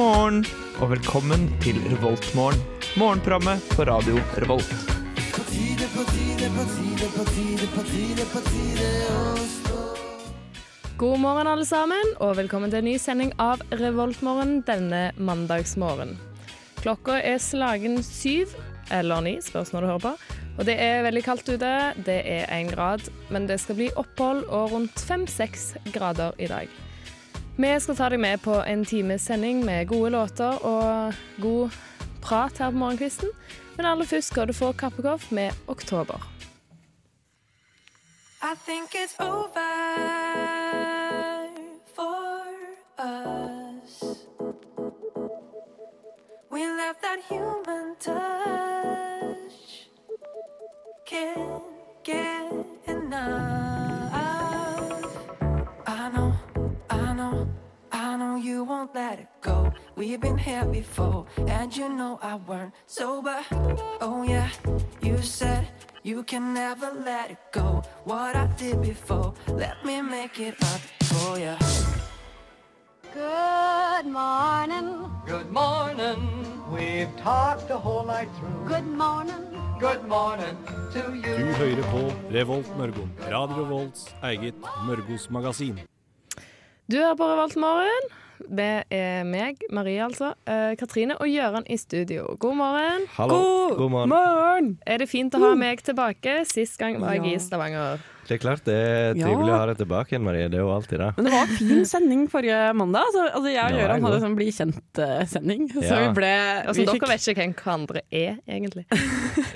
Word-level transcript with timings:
morgen 0.00 0.44
og 0.80 0.94
velkommen 0.94 1.42
til 1.60 1.76
Revoltmorgen. 1.90 2.60
Morgenprogrammet 2.96 3.64
på 3.74 3.84
radio 3.84 4.16
Revolt. 4.40 4.70
God 10.96 11.20
morgen, 11.20 11.50
alle 11.52 11.66
sammen, 11.68 12.14
og 12.16 12.38
velkommen 12.40 12.72
til 12.72 12.80
en 12.80 12.88
ny 12.88 12.96
sending 12.96 13.34
av 13.36 13.60
Revoltmorgen 13.76 14.62
denne 14.64 15.10
mandagsmorgen. 15.20 16.16
Klokka 16.80 17.20
er 17.20 17.36
slagen 17.36 18.00
syv, 18.06 18.56
eller 18.88 19.26
ni, 19.26 19.36
spørs 19.44 19.74
når 19.74 19.84
du 19.84 19.92
hører 19.92 20.06
på. 20.06 20.14
Og 20.56 20.68
det 20.68 20.80
er 20.80 21.04
veldig 21.04 21.26
kaldt 21.28 21.48
ute. 21.50 21.74
Det 22.08 22.22
er 22.24 22.48
én 22.48 22.72
grad, 22.72 23.04
men 23.28 23.50
det 23.50 23.60
skal 23.60 23.76
bli 23.82 23.92
opphold 24.00 24.46
og 24.48 24.78
rundt 24.78 25.08
fem-seks 25.10 25.74
grader 25.92 26.32
i 26.40 26.48
dag. 26.48 26.80
Vi 27.60 27.80
skal 27.80 27.96
ta 27.96 28.06
deg 28.08 28.20
med 28.20 28.38
på 28.40 28.54
en 28.64 28.84
times 28.88 29.26
sending 29.28 29.64
med 29.64 29.86
gode 29.86 30.10
låter 30.10 30.64
og 30.64 31.14
god 31.42 31.70
prat 32.22 32.58
her 32.58 32.70
på 32.70 32.76
morgenkvisten. 32.76 33.28
Men 33.76 33.86
aller 33.86 34.04
først 34.04 34.28
skal 34.32 34.48
du 34.48 34.52
få 34.52 34.72
Kappekoff 34.72 35.32
med 35.32 35.50
'Oktober'. 35.68 36.24
I 38.42 38.54
think 38.66 38.94
it's. 38.94 39.14
We 46.52 46.66
left 46.66 47.00
that 47.02 47.20
human 47.28 47.96
touch. 48.00 49.88
Can't 51.06 51.49
We've 60.00 60.18
been 60.18 60.38
here 60.38 60.64
before, 60.64 61.26
and 61.46 61.76
you 61.76 61.86
know 61.90 62.18
I 62.22 62.36
weren't 62.36 62.72
sober. 62.86 63.36
Oh, 64.00 64.22
yeah, 64.26 64.48
you 65.02 65.18
said 65.20 65.68
you 66.02 66.22
can 66.22 66.54
never 66.54 66.90
let 67.04 67.32
it 67.32 67.36
go. 67.52 67.82
What 68.04 68.34
I 68.34 68.46
did 68.56 68.80
before, 68.80 69.34
let 69.48 69.84
me 69.84 70.00
make 70.00 70.40
it 70.40 70.54
up 70.62 70.80
for 71.04 71.38
you. 71.38 71.54
Good 73.12 74.06
morning. 74.06 75.04
Good 75.26 75.50
morning. 75.52 76.18
We've 76.72 77.14
talked 77.18 77.68
the 77.68 77.76
whole 77.76 78.06
night 78.06 78.30
through. 78.38 78.68
Good 78.68 78.86
morning. 78.86 79.42
Good 79.78 80.08
morning 80.08 80.56
to 80.94 81.00
Du 81.12 81.44
hører 81.60 81.82
på 81.92 82.12
Revolt 82.32 82.76
Mørgo. 82.78 83.04
Radio 83.30 83.64
Revolts 83.64 84.16
eget 84.22 84.54
Mørgos 84.86 85.30
magasin. 85.30 85.78
Du 86.92 86.96
hører 86.96 87.14
på 87.14 87.24
Revoltmorgen. 87.24 88.29
Det 88.48 88.84
er 88.94 89.24
meg, 89.28 89.58
Marie 89.74 90.00
altså, 90.04 90.32
uh, 90.48 90.72
Katrine 90.80 91.16
og 91.20 91.28
Gøran 91.28 91.66
i 91.70 91.76
studio. 91.80 92.36
God 92.40 92.56
morgen. 92.56 93.04
Hallo. 93.16 93.74
God 93.76 93.90
morgen. 93.92 94.70
Er 94.86 95.02
det 95.02 95.08
fint 95.10 95.34
å 95.36 95.40
ha 95.42 95.50
meg 95.58 95.82
tilbake? 95.86 96.40
Sist 96.48 96.78
gang 96.80 96.96
var 97.02 97.18
jeg 97.18 97.34
i 97.34 97.38
Stavanger. 97.42 98.00
Det 98.30 98.36
er 98.36 98.40
klart 98.44 98.62
det 98.64 98.74
er 98.78 99.14
trivelig 99.18 99.48
Ja. 99.50 99.54
å 99.56 99.58
ha 99.58 99.66
deg 99.72 99.78
tilbake 99.80 100.12
igjen, 100.14 100.22
Marie. 100.22 100.46
Det 100.48 100.58
er 100.60 100.62
jo 100.62 100.70
alltid 100.70 100.98
det. 101.02 101.08
Men 101.16 101.26
det 101.26 101.32
var 101.34 101.40
en 101.48 101.56
fin 101.58 101.84
sending 101.92 102.20
forrige 102.30 102.58
mandag. 102.78 103.08
Så, 103.16 103.24
altså 103.26 103.50
jeg 103.50 103.64
og 103.64 103.72
Det 103.74 103.80
Gøran 103.82 104.04
hadde 104.06 104.20
sånn 104.22 104.36
bli 104.38 104.46
kjent-sending. 104.54 105.64
Så 105.74 105.82
Ja. 105.90 105.98
vi 106.06 106.14
ble 106.20 106.30
Altså, 106.30 106.76
vi 106.78 106.84
dere 106.86 106.94
fikk- 106.94 107.08
vet 107.10 107.26
ikke 107.32 107.42
hvem 107.42 107.54
hverandre 107.58 108.02
er, 108.12 108.38
egentlig. 108.48 108.86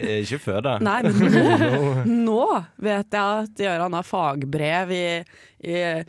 Eh, 0.01 0.21
Ikke 0.25 0.41
før, 0.43 0.61
da. 0.67 0.79
Nei, 0.83 1.03
men 1.03 1.15
nå, 1.31 2.05
nå 2.27 2.65
vet 2.83 3.11
jeg 3.11 3.47
at 3.47 3.55
Gøran 3.65 3.93
har 3.95 4.03
fagbrev 4.11 4.91
i, 4.91 5.07
i 5.71 6.05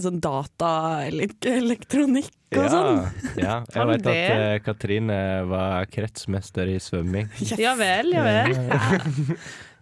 sånn 0.00 0.20
data 0.24 0.70
eller 1.04 1.32
elektronikk 1.50 2.32
og 2.56 2.62
Ja, 2.62 2.68
sånn. 2.72 3.00
ja. 3.36 3.54
Jeg 3.74 3.76
Har 3.80 3.88
vet 3.90 4.06
at 4.08 4.34
eh, 4.34 4.58
Katrine 4.64 5.18
var 5.50 5.88
kretsmester 5.92 6.70
i 6.72 6.78
svømming. 6.80 7.28
Ja 7.60 7.74
vel, 7.78 8.12
ja 8.16 8.22
vel. 8.24 8.54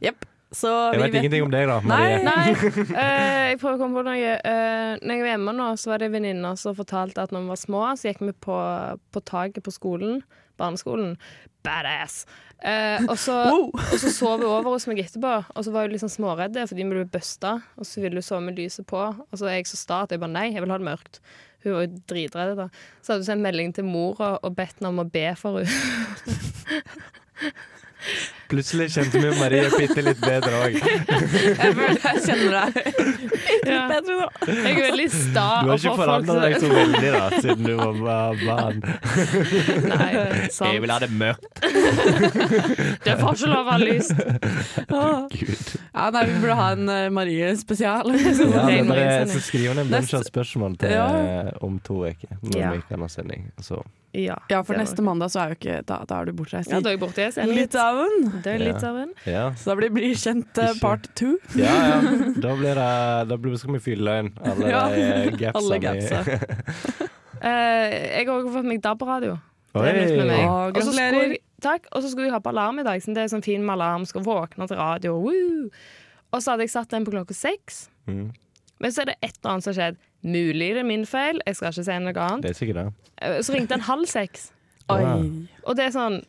Jepp. 0.02 0.24
Så 0.54 0.70
Jeg 0.94 1.00
vi 1.00 1.02
vet 1.08 1.16
ingenting 1.18 1.42
om 1.48 1.50
deg, 1.50 1.66
da, 1.66 1.80
Nei. 1.82 1.88
Marie. 1.90 2.18
Nei, 2.22 2.50
eh, 3.02 3.38
jeg 3.50 3.58
prøver 3.58 3.74
å 3.74 3.80
komme 3.80 3.98
på 3.98 4.04
noe. 4.06 4.34
Uh, 4.46 4.92
når 5.02 5.16
jeg 5.16 5.24
var 5.24 5.30
hjemme 5.32 5.54
nå, 5.58 5.66
så 5.82 5.90
var 5.90 6.02
det 6.04 6.10
venninner 6.14 6.60
som 6.60 6.76
fortalte 6.78 7.24
at 7.24 7.34
når 7.34 7.42
vi 7.42 7.50
var 7.54 7.60
små, 7.64 7.80
så 7.98 8.10
gikk 8.12 8.22
vi 8.22 8.34
på, 8.46 8.58
på 9.10 9.22
taket 9.26 9.66
på 9.66 9.74
skolen, 9.74 10.20
barneskolen. 10.60 11.14
Badass! 11.64 12.24
Eh, 12.64 13.02
og, 13.08 13.16
så, 13.20 13.34
og 13.52 13.96
så 14.00 14.10
sov 14.12 14.38
hun 14.38 14.46
over 14.48 14.70
hos 14.72 14.86
meg 14.88 15.02
etterpå, 15.02 15.32
og 15.52 15.66
så 15.66 15.72
var 15.74 15.84
hun 15.84 15.92
liksom 15.92 16.12
småredde 16.12 16.64
fordi 16.70 16.84
vi 16.84 16.94
ble 16.94 17.04
busta, 17.12 17.58
og 17.76 17.88
så 17.88 18.00
ville 18.00 18.20
hun 18.20 18.24
sove 18.24 18.44
med 18.46 18.60
lyset 18.60 18.86
på. 18.88 19.00
Og 19.00 19.40
så 19.40 19.50
er 19.50 19.58
jeg 19.58 19.68
så 19.72 19.80
sta 19.80 20.04
at 20.04 20.14
jeg 20.14 20.22
bare 20.22 20.32
nei, 20.32 20.46
jeg 20.54 20.64
vil 20.64 20.72
ha 20.72 20.80
det 20.80 20.88
mørkt. 20.88 21.20
Hun 21.64 21.76
var 21.76 21.86
jo 21.86 22.02
dritredd 22.12 22.58
da. 22.60 22.68
Så 23.00 23.12
hadde 23.12 23.24
hun 23.24 23.30
sendt 23.30 23.46
melding 23.46 23.76
til 23.76 23.88
mora 23.88 24.34
og 24.40 24.56
bedt 24.56 24.80
henne 24.80 24.92
om 24.92 25.04
å 25.04 25.08
be 25.08 25.28
for 25.40 25.60
henne. 25.60 25.72
Plutselig 28.54 28.86
kjente 28.94 29.20
vi 29.22 29.30
Marie 29.40 29.68
bitte 29.74 30.02
litt 30.06 30.20
bedre 30.22 30.60
òg. 30.64 30.76
Jeg 30.78 32.22
kjenner 32.24 32.54
deg 32.54 32.72
Ja. 33.68 33.84
bedre 33.88 34.14
nå. 34.18 34.26
Jeg 34.46 34.74
er 34.76 34.82
veldig 34.90 35.06
sta. 35.10 35.44
Du 35.64 35.70
har 35.72 35.78
ikke 35.80 35.94
forandra 35.98 36.36
deg 36.44 36.56
så 36.60 36.68
veldig 36.70 37.12
da, 37.14 37.22
siden 37.40 37.64
du 37.64 37.74
var 38.04 38.36
barn. 38.44 38.80
Nei, 39.88 40.10
sant. 40.52 40.70
Jeg 40.74 40.82
vil 40.84 40.92
ha 40.94 40.98
det 41.02 41.10
mørkt. 41.14 41.48
Det 43.04 43.16
får 43.20 43.38
ikke 43.38 43.50
lov 43.50 43.64
å 43.64 43.74
ha 43.74 43.78
lyst. 43.82 44.14
Gud. 45.34 45.74
Ja, 45.94 46.08
nei, 46.14 46.24
vi 46.28 46.38
burde 46.42 46.56
ha 46.58 46.68
en 46.74 46.88
eh, 46.92 47.08
Marie-spesial. 47.14 48.14
Ja, 48.14 49.26
så 49.34 49.42
skriv 49.44 49.74
ned 49.74 49.84
en 49.86 49.92
bunch 49.92 50.14
av 50.18 50.24
spørsmål 50.28 50.78
til 50.80 50.94
Ja. 50.94 51.06
om 51.64 51.78
to 51.84 52.02
uker, 52.06 52.36
når 52.42 52.58
Ja. 52.60 52.72
vi 52.76 52.82
kan 52.88 53.00
ha 53.00 53.08
sending. 53.08 53.50
Så 53.60 53.82
Ja, 54.14 54.36
Ja, 54.48 54.60
for 54.62 54.74
neste 54.78 55.02
mandag 55.02 55.32
så 55.34 55.40
er 55.42 55.48
jo 55.50 55.54
ikke 55.58 55.80
Da, 55.86 55.96
da 56.06 56.20
er 56.20 56.26
du 56.28 56.32
bortreist 56.38 56.70
Ja, 56.70 56.78
da 56.78 56.90
er 56.92 56.94
jeg 56.94 57.00
bortreist. 57.00 57.36
litt, 57.36 57.72
Litauen. 57.74 58.42
Det 58.44 58.52
er 58.54 58.62
litt 58.62 58.84
av 58.86 58.96
en. 59.02 59.12
ja. 59.28 59.44
Så 59.58 59.70
da 59.72 59.76
blir 59.80 59.90
Bli 59.94 60.10
kjent 60.20 60.58
uh, 60.60 60.72
part 60.80 61.08
two. 61.18 61.36
Ja, 61.58 61.72
ja. 61.88 61.98
Da, 62.44 62.54
blir 62.58 62.74
det, 62.78 62.88
da 63.32 63.36
blir, 63.40 63.56
skal 63.60 63.76
vi 63.78 63.82
fylle 63.84 64.18
inn 64.22 64.30
alle 64.44 64.70
Ja, 64.70 64.84
gapsene. 65.32 66.22
alle. 66.24 67.10
Eh, 67.44 67.90
jeg 68.20 68.24
har 68.24 68.38
også 68.38 68.52
fått 68.54 68.64
meg 68.68 68.78
DAB-radio. 68.80 69.34
Det 69.74 69.82
er 69.90 69.96
nytt 69.98 70.14
med 70.16 70.28
meg. 70.30 70.44
Og 70.48 70.78
så 70.78 70.94
gratulerer. 70.94 71.18
skulle 71.18 71.38
takk. 71.60 71.88
Og 71.92 72.00
så 72.04 72.08
skulle 72.12 72.28
jeg 72.30 72.32
ha 72.32 72.38
på 72.40 72.52
alarm 72.54 72.78
i 72.80 72.84
dag. 72.86 73.02
Så 73.04 73.12
det 73.12 73.20
er 73.24 73.32
sånn 73.34 73.44
fin 73.44 73.60
med 73.66 73.74
alarm. 73.74 74.06
Skal 74.08 74.24
våkne 74.24 74.68
til 74.70 74.78
radio. 74.80 75.16
Woo! 75.20 75.66
Og 76.32 76.40
så 76.40 76.54
hadde 76.54 76.64
jeg 76.64 76.72
satt 76.72 76.94
den 76.94 77.04
på 77.04 77.12
klokka 77.12 77.36
seks. 77.36 77.82
Mm, 78.08 78.30
Men 78.80 78.92
så 78.96 79.02
er 79.04 79.10
det 79.12 79.16
et 79.22 79.36
eller 79.42 79.52
annet 79.52 79.66
som 79.66 79.74
har 79.74 79.78
skjedd. 79.82 80.00
Mulig 80.24 80.70
det 80.72 80.80
er 80.80 80.88
min 80.88 81.04
feil, 81.04 81.42
jeg 81.44 81.56
skal 81.58 81.68
ikke 81.74 81.84
si 81.84 81.98
noe 82.00 82.14
annet. 82.30 82.46
det 82.46 82.54
er 82.54 82.58
sikkert 82.62 82.78
det. 82.80 82.86
Eh, 83.20 83.36
Så 83.44 83.52
ringte 83.58 83.74
den 83.76 83.84
halv 83.90 84.08
seks. 84.08 84.46
Oi. 84.88 85.02
Og 85.68 85.76
det 85.76 85.84
er 85.90 85.92
sånn 85.94 86.22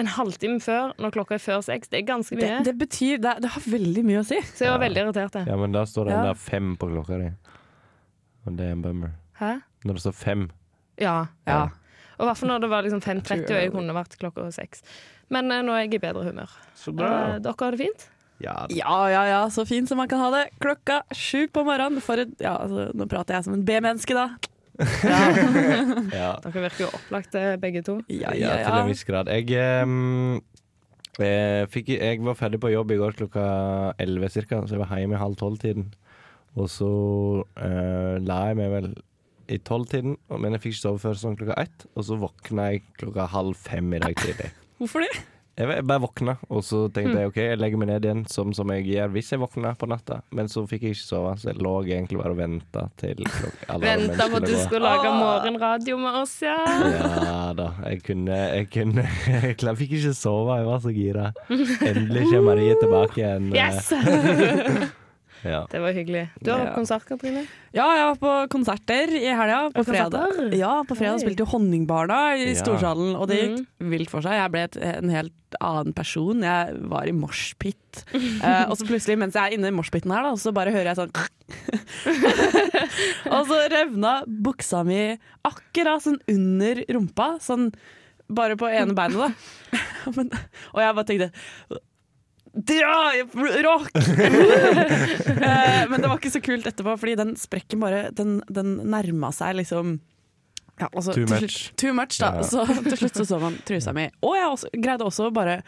en 0.00 0.06
halvtime 0.08 0.60
før, 0.64 0.92
når 0.98 1.10
klokka 1.12 1.34
er 1.36 1.42
før 1.44 1.60
seks. 1.66 1.88
Det 1.92 1.98
er 2.00 2.06
ganske 2.08 2.36
mye. 2.38 2.62
det 2.64 2.72
betyr 2.80 3.18
det, 3.20 3.34
det 3.44 3.50
har 3.52 3.62
veldig 3.68 4.04
mye 4.08 4.20
å 4.22 4.24
si. 4.24 4.38
Så 4.54 4.64
jeg 4.64 4.72
var 4.72 4.80
veldig 4.80 5.02
irritert. 5.04 5.34
Ja, 5.46 5.56
men 5.60 5.72
da 5.72 5.82
står 5.84 6.08
det 6.08 6.12
Ja. 6.16 6.22
der 6.30 6.34
fem 6.34 6.76
på 6.80 6.88
klokka 6.88 7.18
di. 7.20 7.30
Og 8.46 8.56
det 8.56 8.66
er 8.66 8.72
en 8.72 8.82
bummer. 8.82 9.10
Hæ? 9.38 9.60
Når 9.84 9.92
det 9.98 10.02
står 10.06 10.14
fem. 10.16 10.50
Ja. 10.98 11.26
Ja. 11.46 11.68
Og 12.18 12.24
i 12.24 12.28
hvert 12.30 12.38
fall 12.38 12.48
når 12.48 12.60
det 12.64 12.70
var 12.70 12.82
liksom 12.86 13.00
5.30 13.02 13.44
og 13.50 13.60
jeg 13.60 13.72
kunne 13.72 13.94
vært 13.96 14.16
klokka 14.18 14.48
seks. 14.54 14.82
Men 15.32 15.50
eh, 15.50 15.62
nå 15.62 15.72
er 15.74 15.84
jeg 15.86 15.94
i 15.94 15.98
bedre 15.98 16.24
humør. 16.28 16.50
Så 16.76 16.92
Eh, 16.92 17.38
dere 17.42 17.54
har 17.58 17.70
det 17.76 17.80
fint? 17.80 18.08
Ja, 18.42 18.66
Ja, 18.70 18.96
ja, 19.08 19.22
ja, 19.28 19.42
så 19.48 19.64
fint 19.66 19.88
som 19.88 19.98
man 19.98 20.08
kan 20.08 20.18
ha 20.18 20.30
det. 20.30 20.50
Klokka 20.60 21.02
sju 21.14 21.46
på 21.48 21.64
morgenen. 21.64 22.00
For 22.02 22.18
et, 22.18 22.32
ja, 22.40 22.56
altså, 22.58 22.90
nå 22.94 23.06
prater 23.08 23.34
jeg 23.36 23.44
som 23.44 23.54
en 23.54 23.64
B-menneske, 23.64 24.14
da. 24.14 24.30
ja. 26.20 26.32
Dere 26.44 26.64
virker 26.66 26.84
jo 26.86 26.90
opplagte, 26.96 27.44
begge 27.62 27.84
to. 27.86 27.98
Ja, 28.08 28.32
ja, 28.34 28.56
ja, 28.58 28.66
til 28.66 28.78
en 28.80 28.90
viss 28.90 29.04
grad. 29.08 29.30
Jeg, 29.32 29.48
ehm, 29.58 30.40
jeg, 31.18 31.70
fikk, 31.72 31.94
jeg 31.96 32.20
var 32.26 32.38
ferdig 32.38 32.60
på 32.62 32.72
jobb 32.72 32.94
i 32.94 33.00
går 33.00 33.16
klokka 33.20 33.46
elleve 34.02 34.30
cirka, 34.32 34.62
så 34.66 34.76
jeg 34.76 34.84
var 34.84 34.94
hjemme 34.98 35.18
i 35.18 35.22
halv 35.22 35.38
tolv-tiden. 35.40 35.90
Og 36.60 36.68
så 36.68 36.92
eh, 37.64 38.16
la 38.20 38.38
jeg 38.50 38.60
meg 38.60 38.72
vel 38.74 38.92
i 39.52 39.58
tolv-tiden, 39.64 40.16
men 40.36 40.56
jeg 40.56 40.64
fikk 40.64 40.76
ikke 40.76 40.84
sove 40.84 41.02
før 41.02 41.18
sånn 41.18 41.38
klokka 41.40 41.58
ett. 41.64 41.86
Og 41.96 42.08
så 42.08 42.18
våkna 42.20 42.72
jeg 42.72 42.84
klokka 43.00 43.28
halv 43.32 43.56
fem 43.58 43.92
i 43.96 44.02
dag 44.02 44.16
tidlig. 44.20 44.52
Hvorfor 44.80 45.04
det? 45.04 45.12
Jeg, 45.52 45.82
bare 45.84 46.00
våkna, 46.00 46.32
og 46.48 46.62
så 46.64 46.86
tenkte 46.88 47.18
jeg 47.20 47.28
OK, 47.28 47.36
jeg 47.42 47.58
legger 47.60 47.80
meg 47.82 47.90
ned 47.90 48.06
igjen 48.08 48.22
som, 48.32 48.54
som 48.56 48.70
jeg 48.72 48.86
gjør 48.88 49.10
hvis 49.12 49.32
jeg 49.34 49.40
våkner 49.42 49.74
på 49.76 49.88
natta. 49.90 50.22
Men 50.32 50.48
så 50.48 50.62
fikk 50.70 50.86
jeg 50.86 50.96
ikke 50.96 51.04
sove, 51.04 51.34
så 51.42 51.50
jeg 51.50 51.60
lå 51.60 51.74
egentlig 51.84 52.20
bare 52.22 52.32
og 52.32 52.40
venta 52.40 52.86
til 52.96 53.20
Venta 53.82 54.28
på 54.32 54.40
at 54.40 54.48
du 54.48 54.54
skulle 54.62 54.80
lage 54.86 55.12
morgenradio 55.18 55.98
med 56.00 56.16
oss, 56.22 56.38
ja. 56.40 56.56
Ja 56.64 57.36
da, 57.58 57.68
jeg 57.84 58.00
kunne 58.06 58.40
Jeg 58.56 58.70
kunne 58.72 59.04
Jeg 59.44 59.58
klar- 59.60 59.76
fikk 59.76 59.92
ikke 60.00 60.14
sove, 60.16 60.56
jeg 60.56 60.70
var 60.70 60.80
så 60.86 60.94
gira. 60.96 61.28
Endelig 61.92 62.24
kommer 62.30 62.48
Marie 62.54 62.80
tilbake 62.80 63.20
igjen. 63.20 63.52
Yes! 63.52 63.92
Ja. 65.44 65.64
Det 65.70 65.80
var 65.82 65.92
hyggelig. 65.96 66.28
Du 66.42 66.50
har 66.52 66.58
Ja. 66.60 66.64
hatt 66.66 66.74
konsert, 66.76 67.04
Katrine. 67.08 67.46
Ja, 67.74 67.86
jeg 67.96 68.06
var 68.06 68.16
på 68.22 68.48
konserter 68.52 69.08
i 69.10 69.24
helga. 69.26 69.70
På 69.74 69.82
fredag, 69.84 70.54
ja, 70.54 70.82
på 70.86 70.94
fredag 70.96 71.18
Hei. 71.18 71.24
spilte 71.26 71.38
jo 71.42 71.46
Honningbarna 71.50 72.36
i 72.38 72.52
Ja. 72.52 72.62
Storsalen, 72.62 73.16
og 73.16 73.26
det 73.28 73.36
gikk 73.40 73.66
Mhm. 73.80 73.90
vilt 73.90 74.10
for 74.10 74.20
seg. 74.22 74.32
Jeg 74.38 74.50
ble 74.52 74.62
et, 74.64 74.76
en 74.76 75.08
helt 75.10 75.32
annen 75.60 75.92
person. 75.94 76.40
Jeg 76.42 76.78
var 76.88 77.02
i 77.08 77.12
moshpit. 77.12 78.04
Eh, 78.42 78.64
og 78.70 78.76
så 78.78 78.86
plutselig, 78.86 79.18
mens 79.18 79.34
jeg 79.34 79.52
er 79.52 79.58
inne 79.58 79.68
i 79.68 79.76
moshpiten 79.76 80.10
her, 80.10 80.22
da, 80.22 80.32
så 80.36 80.52
bare 80.54 80.70
hører 80.72 80.94
jeg 80.94 80.96
sånn 80.96 81.12
Og 83.32 83.46
så 83.48 83.58
revna 83.72 84.22
buksa 84.26 84.82
mi 84.86 85.18
akkurat 85.44 86.02
sånn 86.04 86.20
under 86.30 86.80
rumpa, 86.88 87.34
sånn 87.42 87.72
bare 88.32 88.56
på 88.56 88.68
ene 88.70 88.94
beinet, 88.96 89.18
da. 89.18 89.32
Men, 90.16 90.30
og 90.72 90.80
jeg 90.80 90.94
bare 90.96 91.08
tenkte 91.10 91.30
Dra! 92.52 93.12
Rock! 93.64 93.90
Eh, 95.42 95.88
Men 95.90 96.00
det 96.02 96.08
var 96.08 96.18
ikke 96.20 96.30
så 96.30 96.40
kult 96.44 96.66
etterpå, 96.68 96.92
fordi 97.00 97.14
den 97.18 97.32
sprekken 97.40 97.80
bare 97.82 98.10
Den, 98.14 98.36
den 98.52 98.76
nærma 98.92 99.32
seg 99.34 99.56
liksom 99.58 99.96
ja, 100.80 100.86
altså, 100.88 101.12
Too 101.16 101.26
much. 101.28 101.38
Slutt, 101.38 101.76
too 101.80 101.92
much, 101.96 102.18
da. 102.20 102.30
Ja. 102.38 102.44
Så 102.46 102.62
til 102.86 102.96
slutt 103.00 103.18
så 103.20 103.26
så 103.28 103.38
man 103.42 103.58
trusa 103.68 103.92
mi. 103.94 104.06
Og 104.24 104.36
jeg 104.38 104.46
også, 104.48 104.70
greide 104.82 105.04
også 105.06 105.28
bare 105.34 105.58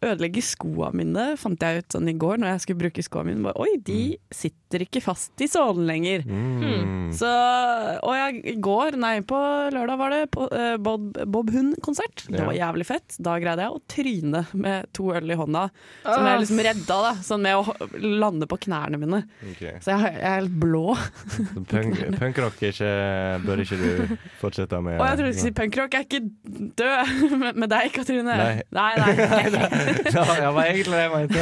ødelegge 0.00 0.42
skoa 0.44 0.90
mine, 0.96 1.34
fant 1.40 1.60
jeg 1.60 1.82
ut 1.82 1.96
sånn 1.96 2.08
i 2.10 2.16
går 2.18 2.40
når 2.40 2.54
jeg 2.54 2.64
skulle 2.64 2.82
bruke 2.84 3.04
skoa 3.04 3.24
mine. 3.26 3.42
Bare, 3.44 3.56
Oi, 3.60 3.76
de 3.84 4.16
sitter 4.32 4.84
ikke 4.86 5.02
fast 5.04 5.40
i 5.42 5.48
sålen 5.50 5.88
lenger. 5.88 6.24
Mm. 6.24 7.10
Så, 7.16 7.28
og 8.06 8.14
jeg, 8.16 8.40
i 8.52 8.56
går, 8.62 8.96
nei 9.00 9.16
på 9.26 9.38
lørdag 9.74 10.00
var 10.00 10.14
det 10.14 10.20
på, 10.34 10.46
uh, 10.48 10.76
Bob, 10.80 11.10
Bob 11.28 11.50
Hund-konsert. 11.52 12.26
Det 12.30 12.40
var 12.46 12.56
jævlig 12.56 12.86
fett. 12.88 13.18
Da 13.20 13.36
greide 13.42 13.66
jeg 13.66 13.76
å 13.76 13.82
tryne 13.90 14.44
med 14.52 14.90
to 14.96 15.10
øl 15.16 15.34
i 15.34 15.38
hånda. 15.38 15.66
Som 16.06 16.28
jeg 16.30 16.42
liksom 16.44 16.62
redda, 16.68 17.00
da. 17.08 17.12
Sånn 17.26 17.44
med 17.44 17.60
å 17.60 17.90
lande 18.00 18.48
på 18.50 18.60
knærne 18.66 19.00
mine. 19.00 19.22
Okay. 19.52 19.76
Så 19.84 19.94
jeg, 19.94 20.14
jeg 20.16 20.24
er 20.24 20.38
helt 20.38 20.56
blå. 20.62 20.94
Punkrock 21.70 22.18
Punk, 22.20 22.80
bør 23.44 23.62
ikke 23.64 23.78
du 23.80 24.16
fortsette 24.40 24.80
med? 24.84 24.98
Og 25.00 25.06
jeg 25.06 25.20
trodde 25.20 25.30
du 25.30 25.36
skulle 25.36 25.50
si 25.50 25.56
punkrock 25.56 25.94
er 25.96 26.06
ikke 26.06 26.22
død 26.80 27.14
med, 27.42 27.60
med 27.64 27.72
deg, 27.72 27.90
Katrine. 27.94 28.36
Nei. 28.40 28.62
nei. 28.70 28.92
nei. 29.00 29.86
ja, 30.16 30.24
det 30.40 30.50
var 30.54 30.64
egentlig 30.66 30.94
det 30.96 31.02
jeg 31.02 31.10
mente. 31.16 31.40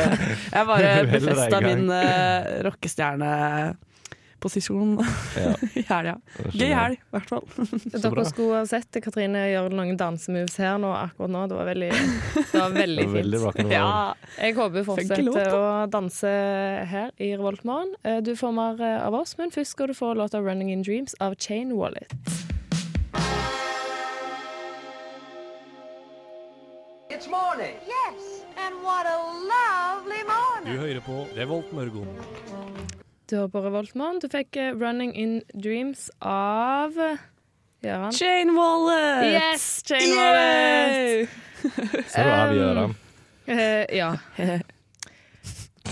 Jeg 0.52 0.66
bare 0.66 1.06
befesta 1.12 1.60
min 1.64 1.84
uh, 1.90 2.62
rockestjerneposisjon 2.68 4.98
Ja. 5.36 5.52
i 5.80 5.82
helga. 5.88 6.14
Gøy 6.54 6.72
helg, 6.74 6.96
i 6.98 7.00
hvert 7.16 7.28
fall. 7.32 7.44
Dere 8.04 8.24
skulle 8.28 8.54
ha 8.60 8.64
sett 8.70 8.98
Katrine 9.04 9.40
gjøre 9.52 9.70
noen 9.74 9.96
dansemoves 9.98 10.56
her 10.62 10.76
nå 10.82 10.90
akkurat 10.94 11.30
nå. 11.34 11.40
Det 11.50 11.56
var 11.58 11.66
veldig, 11.72 11.90
det 11.92 12.54
var 12.54 12.70
veldig 12.76 13.04
fint. 13.08 13.18
veldig 13.18 13.38
fint. 13.58 13.72
Ja. 13.74 13.88
Jeg 14.38 14.50
håper 14.58 14.76
hun 14.82 14.88
fortsetter 14.92 15.48
å 15.58 15.60
danse 15.92 16.30
her 16.92 17.08
i 17.18 17.20
Revoltmorgen. 17.36 17.90
Eh, 18.04 18.20
Du 18.22 18.32
får 18.38 18.52
mer 18.54 18.74
eh, 18.80 19.06
av 19.06 19.14
oss, 19.18 19.30
men 19.40 19.50
først 19.54 19.70
skal 19.76 19.86
du 19.90 19.94
få 19.98 20.08
låta 20.14 20.38
'Running 20.40 20.70
in 20.72 20.82
Dreams' 20.86 21.14
av 21.20 21.34
Chain 21.38 21.68
Wallet. 21.76 22.06
Du 30.68 30.76
hører 30.76 31.00
på 31.04 31.22
Revolt 31.36 31.70
Mørgon. 31.72 32.08
Du 33.28 33.36
hører 33.36 33.48
på 33.52 33.60
Revoltmorgen. 33.64 34.18
Du 34.22 34.28
fikk 34.32 34.56
eh, 34.56 34.72
'Running 34.76 35.12
in 35.16 35.42
Dreams' 35.54 36.08
av 36.24 36.96
Gjøran. 37.84 38.12
Chain 38.16 38.52
Wallet! 38.56 39.24
Yes! 39.32 39.82
Chain 39.86 40.14
Wallet! 40.16 41.28
Så 42.12 42.24
du 42.24 42.30
avgjør 42.32 42.80
den. 42.82 42.96
Eh, 43.46 43.84
ja. 43.96 44.14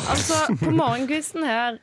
Altså, 0.06 0.37
på 0.61 0.70
morgenkvisten 0.76 1.43
her 1.49 1.78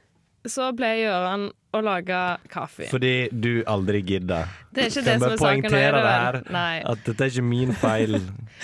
så 0.47 0.67
ble 0.77 0.91
Gjøran 1.01 1.47
å 1.73 1.79
lage 1.83 2.19
kaffe. 2.51 2.85
Fordi 2.91 3.27
du 3.33 3.63
aldri 3.67 4.03
gidder. 4.05 4.51
Det 4.71 4.83
er 4.85 4.91
ikke 4.91 5.03
det 5.07 5.15
som 5.17 5.23
bare 5.23 5.33
er 5.33 5.41
saken. 5.41 5.41
nå, 5.41 5.49
er 5.49 5.63
poengtere 5.63 5.87
det 5.89 5.95
det 5.97 6.03
vel? 6.05 6.21
her. 6.21 6.37
Nei. 6.53 6.75
At 6.93 7.01
dette 7.07 7.25
er 7.25 7.33
ikke 7.33 7.45
min 7.47 7.73
feil. 7.73 8.19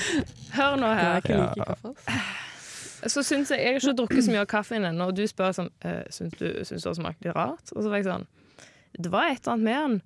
Hør 0.58 0.78
nå 0.80 0.92
Jeg 0.94 1.00
er 1.00 1.10
her. 1.10 1.18
ikke 1.18 1.34
Ja. 1.34 1.42
like 1.42 1.66
kaffe. 1.66 1.90
ass. 1.90 2.49
Så 3.08 3.24
syns 3.24 3.50
jeg 3.54 3.60
Jeg 3.64 3.74
har 3.74 3.80
ikke 3.80 3.96
drukket 4.02 4.26
så 4.26 4.32
mye 4.34 4.42
av 4.44 4.48
kaffen 4.52 4.84
ennå, 4.90 5.08
og 5.08 5.16
du 5.16 5.24
spør 5.28 5.54
sånn 5.56 5.70
eh, 5.88 6.04
Syns 6.12 6.34
du 6.40 6.48
syns 6.68 6.84
det 6.84 6.90
har 6.90 6.98
smakt 7.00 7.24
litt 7.26 7.36
rart? 7.36 7.72
Og 7.76 7.84
så 7.84 7.90
var 7.90 7.98
jeg 8.02 8.10
sånn 8.10 8.26
Det 9.00 9.12
var 9.14 9.30
et 9.32 9.40
eller 9.40 9.54
annet 9.54 9.64
med 9.70 9.80
den. 9.86 10.02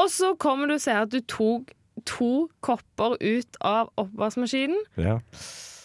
Og 0.00 0.10
så 0.12 0.34
kommer 0.38 0.68
du 0.70 0.74
og 0.76 0.80
sier 0.84 1.00
at 1.06 1.10
du 1.10 1.20
tok 1.20 1.72
to 2.08 2.48
kopper 2.64 3.16
ut 3.20 3.56
av 3.66 3.90
oppvaskmaskinen, 4.00 4.78
Ja. 4.96 5.18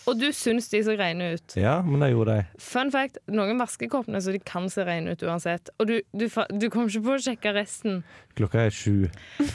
og 0.07 0.19
du 0.21 0.27
syns 0.31 0.69
de 0.69 0.79
så 0.85 0.93
rene 0.95 1.33
ut. 1.33 1.55
ja, 1.57 1.81
men 1.81 1.99
det 1.99 2.11
gjorde 2.13 2.35
jeg. 2.38 2.45
Fun 2.61 2.91
fact, 2.93 3.17
noen 3.27 3.57
vasker 3.59 3.89
koppene 3.91 4.21
så 4.21 4.31
de 4.31 4.39
kan 4.39 4.69
se 4.69 4.85
rene 4.85 5.11
ut 5.11 5.23
uansett. 5.25 5.69
Og 5.79 5.88
du, 5.89 5.95
du, 6.13 6.27
du 6.53 6.69
kom 6.69 6.85
ikke 6.88 7.01
på 7.03 7.15
å 7.17 7.23
sjekke 7.25 7.53
resten. 7.57 8.03
Klokka 8.38 8.67
er 8.67 8.69
sju. 8.75 9.09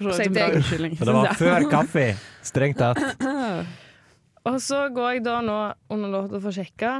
Forstår 0.00 0.54
unnskyldning. 0.56 0.96
Det 0.98 1.12
var 1.14 1.34
før 1.42 1.66
kaffe. 1.70 2.06
Strengt 2.42 2.78
tatt. 2.80 2.98
Og 4.48 4.56
så 4.64 4.86
går 4.94 5.18
jeg 5.18 5.24
da 5.26 5.40
nå 5.44 5.58
under 5.92 6.12
låta 6.12 6.40
for 6.40 6.50
å 6.50 6.56
sjekke, 6.56 6.92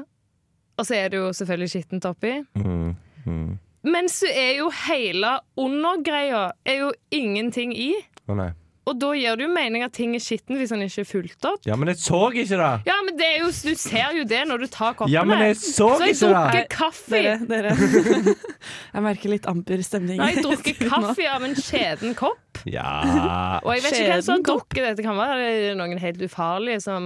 og 0.80 0.86
så 0.86 0.96
er 0.96 1.12
det 1.12 1.20
jo 1.20 1.30
selvfølgelig 1.36 1.72
skittent 1.72 2.08
oppi. 2.08 2.34
Mm. 2.56 2.96
Mm. 3.24 3.58
Men 3.88 4.08
så 4.12 4.28
er 4.28 4.58
jo 4.58 4.68
hele 4.86 5.38
undergreia 5.60 6.50
er 6.68 6.82
jo 6.82 6.90
ingenting 7.14 7.72
i. 7.76 7.92
Å 8.28 8.36
nei. 8.36 8.50
Og 8.88 8.96
da 8.98 9.10
gir 9.14 9.36
det 9.36 9.44
jo 9.44 9.50
mening 9.52 9.84
at 9.84 9.92
ting 9.94 10.14
er 10.16 10.22
skitten 10.24 10.56
hvis 10.58 10.72
den 10.72 10.82
ikke 10.86 11.02
er 11.04 11.08
fulgt 11.08 11.46
opp. 11.46 11.60
Ja, 11.68 11.76
men 11.78 11.90
jeg 11.92 12.00
så 12.00 12.20
ikke 12.32 12.46
det! 12.48 12.70
Ja, 12.88 12.96
men 13.06 13.18
det 13.18 13.26
er 13.26 13.38
jo, 13.42 13.50
du 13.52 13.74
ser 13.78 14.16
jo 14.16 14.24
det 14.30 14.40
når 14.48 14.64
du 14.64 14.68
tar 14.72 14.96
koppene. 14.96 15.12
Ja, 15.14 15.24
men 15.28 15.44
jeg 15.44 15.58
så 15.60 15.90
så 16.00 16.08
jeg 16.08 16.16
ikke 16.16 16.30
det! 16.32 16.40
drukker 16.40 16.68
kaffe. 16.72 17.20
Dere, 17.20 17.36
dere. 17.50 18.34
jeg 18.94 19.04
merker 19.04 19.34
litt 19.34 19.48
amper 19.50 19.84
stemning. 19.86 20.18
Nei, 20.20 20.32
jeg 20.34 20.46
drukker 20.48 20.80
kaffe 20.90 21.28
av 21.30 21.46
en 21.46 21.56
skjeden 21.60 22.16
kopp. 22.18 22.62
Ja 22.68 23.60
Og 23.62 23.70
jeg 23.76 23.84
vet 23.86 23.94
ikke 23.96 24.10
hvem 24.10 24.24
som 24.26 24.34
har 24.34 24.40
dette 24.40 24.44
kan 24.44 24.44
drukket 24.48 24.82
dette. 24.82 24.96
Det 24.98 25.06
kan 25.06 25.18
være 25.20 25.74
noen 25.78 26.00
helt 26.02 26.22
ufarlige 26.26 26.82
som 26.84 27.04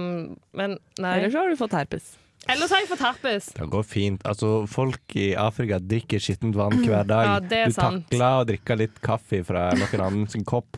Men 0.57 0.77
nei. 0.99 1.17
Eller 1.19 1.31
så 1.31 1.43
har 1.43 1.51
du 1.51 1.59
fått 1.59 1.75
herpes. 1.77 2.15
Ellers 2.51 2.69
har 2.69 2.83
jeg 2.83 2.89
fått 2.91 3.01
herpes. 3.01 3.47
Det 3.57 3.67
går 3.73 3.85
fint. 3.89 4.25
Altså, 4.29 4.49
folk 4.69 5.15
i 5.17 5.31
Afrika 5.39 5.79
drikker 5.81 6.21
skittent 6.21 6.57
vann 6.57 6.77
hver 6.83 7.07
dag. 7.09 7.25
Ja, 7.25 7.37
det 7.41 7.61
er 7.63 7.71
du 7.71 7.77
sant. 7.77 8.05
takler 8.11 8.43
å 8.43 8.43
drikke 8.45 8.77
litt 8.77 8.99
kaffe 9.05 9.41
fra 9.47 9.71
noen 9.77 10.03
annen 10.05 10.27
sin 10.29 10.45
kopp. 10.45 10.77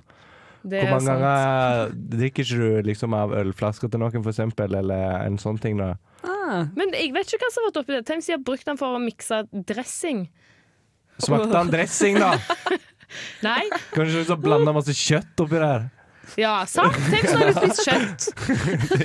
Det 0.68 0.84
Hvor 0.84 0.98
mange 0.98 1.14
ganger 1.16 1.94
drikker 2.12 2.44
ikke 2.44 2.58
du 2.60 2.88
liksom 2.90 3.16
av 3.16 3.34
ølflasker 3.40 3.92
til 3.92 4.02
noen, 4.04 4.20
for 4.20 4.34
eksempel, 4.34 4.76
eller 4.82 5.24
en 5.24 5.40
sånn 5.42 5.60
ting, 5.64 5.80
da? 5.80 5.94
Ah. 6.28 6.68
Men 6.76 6.92
jeg 6.96 7.14
vet 7.16 7.32
ikke 7.32 7.46
hva 7.46 7.54
som 7.54 7.64
har 7.64 7.72
vært 7.72 7.82
oppi 7.84 7.96
det. 7.96 8.04
Tenk 8.08 8.24
hvis 8.24 8.32
de 8.32 8.36
har 8.36 8.44
brukt 8.50 8.68
den 8.68 8.80
for 8.80 8.98
å 8.98 9.02
mikse 9.04 9.44
dressing. 9.68 10.26
Smakte 11.24 11.56
han 11.56 11.72
dressing, 11.74 12.20
da? 12.22 12.36
Nei? 13.48 13.64
Kanskje 13.94 14.26
du 14.28 14.36
blanda 14.42 14.74
masse 14.76 14.96
kjøtt 14.96 15.44
oppi 15.44 15.62
der? 15.62 15.88
Ja, 16.36 16.66
sant? 16.70 16.94
Tenk 17.12 17.24
når 17.32 17.40
du 17.48 17.54
spiser 17.56 17.78
spist 17.78 17.88
kjøtt. 17.88 18.22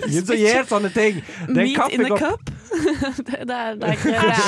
Ingen 0.08 0.26
som 0.26 0.36
gjør 0.40 0.64
sånne 0.68 0.90
ting! 0.94 1.14
Det 1.48 1.54
er 1.54 1.60
en 1.62 1.72
Meat 1.72 1.92
in 1.94 2.04
a 2.06 2.08
cup? 2.18 2.40
det, 3.28 3.38
det, 3.48 3.56
er, 3.56 3.74
det, 3.76 3.86
er 3.86 3.92
ikke, 3.92 4.12
det, 4.12 4.18
er, 4.32 4.38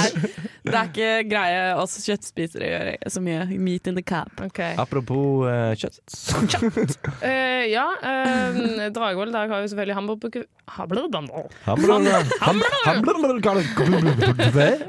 det 0.64 0.74
er 0.74 0.84
ikke 0.88 1.24
greie 1.28 1.76
oss 1.80 2.04
kjøttspisere 2.04 2.64
gjør 2.70 2.84
så 3.14 3.20
mye. 3.24 3.46
Meat 3.60 3.86
in 3.90 3.94
the 3.98 4.04
cup. 4.04 4.30
Okay. 4.48 4.72
Apropos 4.80 5.46
uh, 5.46 5.74
kjøtt. 5.78 5.98
Eh, 7.24 7.64
ja, 7.72 7.86
uh, 8.00 8.54
Dragvoll 8.94 9.32
der 9.34 9.48
har 9.52 9.58
jo 9.62 9.66
selvfølgelig 9.72 9.96
hamburger... 10.00 10.44
Hamburger. 10.64 11.48
Hamburger. 11.66 12.24
Hamburger. 12.40 13.58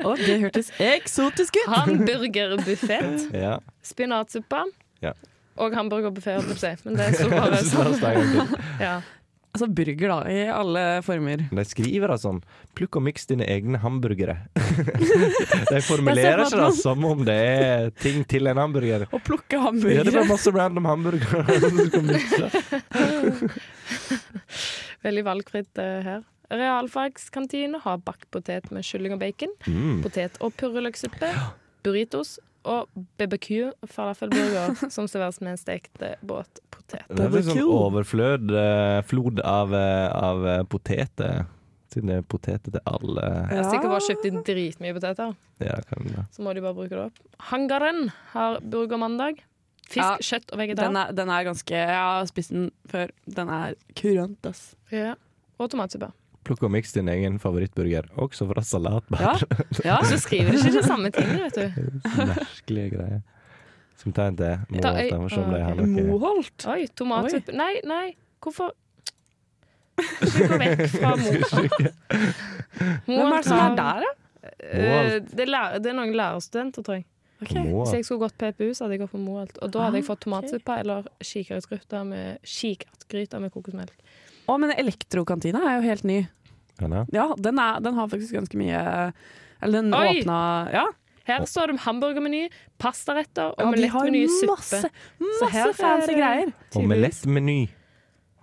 Å, 0.08 0.10
det 0.20 0.36
hørtes 0.46 0.68
eksotisk 0.80 1.54
ut! 1.62 1.70
Hamburgerbuffett. 1.76 3.20
Ja. 3.36 3.56
Spinatsuppe. 3.86 4.60
Ja. 5.04 5.12
Og 5.56 5.72
hamburgerbuffé, 5.78 6.34
holdt 6.36 6.50
jeg 6.52 6.56
på 6.56 6.60
å 6.60 6.64
si. 6.64 6.72
Men 6.88 6.94
det 7.00 7.06
sto 7.16 7.28
bare 7.32 7.58
Så 7.64 7.84
la 7.84 7.90
oss 7.94 8.02
ta 8.02 8.10
en 8.12 8.16
gang 8.34 8.50
til. 8.50 8.58
Ja. 8.84 8.96
Altså 9.56 9.70
burger, 9.72 10.10
da, 10.12 10.18
i 10.28 10.50
alle 10.52 10.82
former. 11.06 11.46
De 11.48 11.64
skriver 11.64 12.12
det 12.12 12.18
sånn. 12.20 12.42
Plukk 12.76 12.98
og 13.00 13.06
miks 13.06 13.24
dine 13.30 13.46
egne 13.48 13.80
hamburgere. 13.80 14.36
De 15.72 15.80
formulerer 15.86 16.42
ikke 16.44 16.60
det 16.60 16.76
som 16.82 17.06
om 17.08 17.22
det 17.24 17.36
er 17.40 17.88
ting 18.04 18.26
til 18.28 18.52
en 18.52 18.60
hamburger. 18.60 19.08
Å 19.08 19.20
plukke 19.24 19.56
Ja, 19.56 20.04
det 20.04 20.12
bare 20.12 20.28
masse 20.28 20.52
random 20.52 20.84
hamburgere. 20.92 21.48
Veldig 25.08 25.24
valgfritt 25.24 25.80
uh, 25.80 26.04
her. 26.04 26.28
Realfagskantine 26.52 27.80
har 27.86 28.04
bakt 28.04 28.28
potet 28.36 28.68
med 28.76 28.84
kylling 28.84 29.16
og 29.16 29.24
bacon. 29.24 29.56
Mm. 29.72 30.04
Potet- 30.04 30.36
og 30.44 30.52
purreløksuppe. 30.60 31.32
Burritos 31.88 32.42
og 32.66 32.90
BBQ 33.20 33.50
falafelburger 33.94 34.76
som 34.96 35.08
serveres 35.12 35.40
med 35.42 35.54
en 35.56 35.62
stekt 35.62 36.02
eh, 36.06 36.16
båtpotet. 36.26 37.06
Det 37.10 37.28
er 37.30 37.46
sånn 37.46 37.62
overflød 37.66 38.54
eh, 38.60 39.00
flod 39.10 39.42
av, 39.46 39.74
eh, 39.78 40.08
av 40.16 40.46
poteter. 40.72 41.46
Siden 41.94 42.10
det 42.12 42.16
er 42.20 42.26
poteter 42.28 42.74
til 42.76 42.82
alle. 42.90 43.26
Jeg 43.52 43.60
har 43.62 43.68
sikkert 43.72 43.92
bare 43.94 44.06
kjøpt 44.10 44.26
inn 44.28 44.40
dritmye 44.48 44.96
poteter, 44.98 45.36
Ja, 45.64 45.78
kan 45.88 46.08
det. 46.10 46.26
så 46.36 46.44
må 46.44 46.52
de 46.58 46.64
bare 46.66 46.76
bruke 46.76 46.92
det 46.98 47.04
opp. 47.06 47.20
Hangaren 47.52 48.10
har 48.34 48.58
burgermandag. 48.60 49.44
Fisk, 49.86 50.02
Ja, 50.02 50.16
kjøtt 50.18 50.50
og 50.52 50.58
vegetar. 50.60 50.90
Den 50.90 50.98
er, 50.98 51.12
den 51.14 51.30
er 51.30 51.44
ganske 51.46 51.78
Jeg 51.78 51.94
har 51.94 52.26
spist 52.26 52.50
den 52.52 52.72
før. 52.90 53.12
Den 53.38 53.52
er 53.54 53.76
kurant, 53.96 54.42
ass. 54.50 54.64
Ja. 54.92 55.14
Og 55.62 55.70
tomatsuppe. 55.72 56.10
Plukk 56.46 56.64
og 56.68 56.72
miks 56.76 56.94
din 56.94 57.10
egen 57.10 57.40
favorittburger, 57.42 58.08
også 58.22 58.46
fra 58.52 58.62
salatbar. 58.62 59.24
Ja. 59.42 59.64
ja. 59.86 59.96
Så 60.06 60.20
skriver 60.22 60.54
du 60.54 60.60
ikke 60.60 60.76
de 60.78 60.84
samme 60.86 61.10
tingene, 61.16 61.48
vet 61.48 61.58
du. 61.58 61.88
Merkelige 62.32 62.92
greier. 62.94 63.24
Som 63.98 64.14
tegn 64.14 64.38
til? 64.38 64.60
Moholt. 64.76 65.16
Ok. 65.16 65.80
noe 65.80 66.06
Moholt. 66.12 66.68
Oi, 66.70 66.82
tomatsuppe 66.94 67.56
Nei, 67.58 67.72
nei, 67.88 68.06
hvorfor 68.44 68.76
Ikke 69.98 70.50
gå 70.52 70.60
vekk 70.62 70.86
fra 70.94 71.16
Moholt. 71.24 71.82
Hvem 73.08 73.26
er 73.26 73.36
det 73.40 73.44
som 73.48 73.64
er 73.64 73.76
der, 73.80 74.06
da? 74.06 74.14
Eh, 74.46 75.18
det, 75.24 75.46
er 75.48 75.50
lærer, 75.50 75.82
det 75.82 75.90
er 75.90 75.98
noen 75.98 76.14
lærerstudenter, 76.14 76.86
tror 76.86 77.00
jeg. 77.00 77.08
Okay. 77.42 77.66
Hvis 77.68 77.94
jeg 77.98 78.06
skulle 78.08 78.28
gått 78.28 78.38
PPU, 78.40 78.70
så 78.74 78.86
hadde 78.86 78.96
jeg 78.96 79.02
gått 79.04 79.12
for 79.12 79.24
Moholt. 79.24 79.58
Og 79.64 79.72
da 79.74 79.88
hadde 79.88 80.00
jeg 80.00 80.06
Ah, 80.06 80.10
fått 80.12 80.22
tomatsuppe 80.24 80.78
eller 80.84 81.10
kikertgryte 81.24 82.04
med, 82.08 82.38
med 83.44 83.52
kokosmelk. 83.56 83.98
Å, 84.48 84.58
men 84.62 84.72
elektrokantina 84.78 85.62
er 85.70 85.78
jo 85.80 85.86
helt 85.90 86.04
ny. 86.08 86.20
Ja, 86.82 87.30
den, 87.40 87.60
er, 87.60 87.80
den 87.80 87.96
har 87.96 88.10
faktisk 88.12 88.34
ganske 88.36 88.58
mye 88.60 88.80
Eller 89.64 89.80
den 89.82 89.94
Oi! 89.96 90.20
åpna 90.20 90.40
Ja, 90.74 90.82
Her 91.26 91.46
står 91.48 91.72
det 91.72 91.80
hamburgermeny, 91.86 92.50
pastaretter, 92.78 93.54
ja 93.56 93.72
de 93.72 93.88
har 93.88 94.04
omelettmeny, 94.04 94.26
masse, 94.50 94.82
suppe. 94.84 94.92
masse 95.24 95.52
her 95.56 95.70
er 95.70 95.78
fancy 95.80 96.12
det- 96.12 96.18
greier. 96.20 96.52
Omelettmeny. 96.76 97.60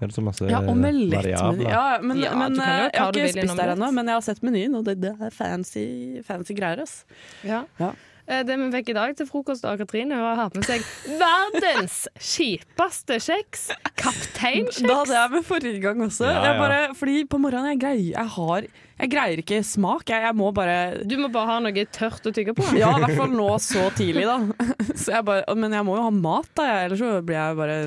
Er 0.02 0.08
det 0.10 0.16
så 0.16 0.22
masse 0.24 0.48
Ja, 0.50 0.58
variabler? 0.66 1.28
Ja, 1.70 1.98
men, 2.02 2.18
Ja, 2.24 2.32
men 2.34 2.56
du 2.56 2.58
kan 2.58 2.72
jo 2.80 2.86
eh, 2.88 2.90
jeg 2.90 3.02
har 3.04 3.12
ikke 3.12 3.28
spist 3.36 3.56
der 3.60 3.74
ennå, 3.76 3.92
men 3.94 4.08
jeg 4.10 4.14
har 4.18 4.24
sett 4.26 4.40
menyen, 4.42 4.74
og 4.74 4.84
det, 4.88 4.96
det 5.04 5.12
er 5.20 5.30
fancy, 5.30 5.84
fancy 6.26 6.56
greier. 6.58 6.82
Ass. 6.82 7.04
Ja. 7.46 7.60
Ja. 7.78 7.92
Eh, 8.28 8.42
Det 8.46 8.54
vi 8.60 8.68
fikk 8.76 8.90
i 8.92 8.94
dag 8.96 9.16
til 9.18 9.26
frokost 9.26 9.64
av 9.66 9.78
Katrine, 9.80 10.14
hun 10.14 10.38
har 10.38 10.50
med 10.54 10.64
seg 10.68 10.84
verdens 11.18 12.04
kjipeste 12.22 13.18
kjeks. 13.22 13.64
Kapteinkjeks. 13.98 14.82
Da 14.86 15.00
hadde 15.00 15.16
jeg 15.18 15.32
med 15.34 15.46
forrige 15.48 15.80
gang 15.82 16.04
også. 16.06 16.28
Ja, 16.30 16.42
Jeg 16.46 16.54
ja. 16.54 16.60
bare, 16.62 16.80
fordi 16.98 17.24
på 17.26 17.40
morgenen 17.42 17.72
jeg 17.74 17.80
greier, 17.82 18.12
jeg 18.14 18.32
har, 18.36 18.68
jeg 19.02 19.10
greier 19.10 19.42
ikke 19.42 19.60
smak. 19.66 20.06
Jeg, 20.08 20.22
jeg 20.28 20.34
må 20.38 20.52
bare 20.54 20.78
Du 21.04 21.16
må 21.18 21.28
bare 21.34 21.50
ha 21.50 21.58
noe 21.66 21.86
tørt 21.90 22.26
å 22.30 22.34
tygge 22.34 22.54
på. 22.54 22.66
Ja, 22.78 22.92
i 22.96 23.02
hvert 23.02 23.18
fall 23.18 23.34
nå 23.34 23.48
så 23.62 23.88
tidlig, 23.98 24.26
da. 24.30 24.38
Så 25.02 25.12
jeg 25.16 25.24
bare, 25.26 25.56
men 25.58 25.72
jeg 25.74 25.84
må 25.88 25.96
jo 25.98 26.06
ha 26.06 26.14
mat, 26.14 26.46
da, 26.58 26.68
ellers 26.86 27.02
så 27.02 27.16
blir 27.26 27.38
jeg 27.40 27.58
bare 27.58 27.78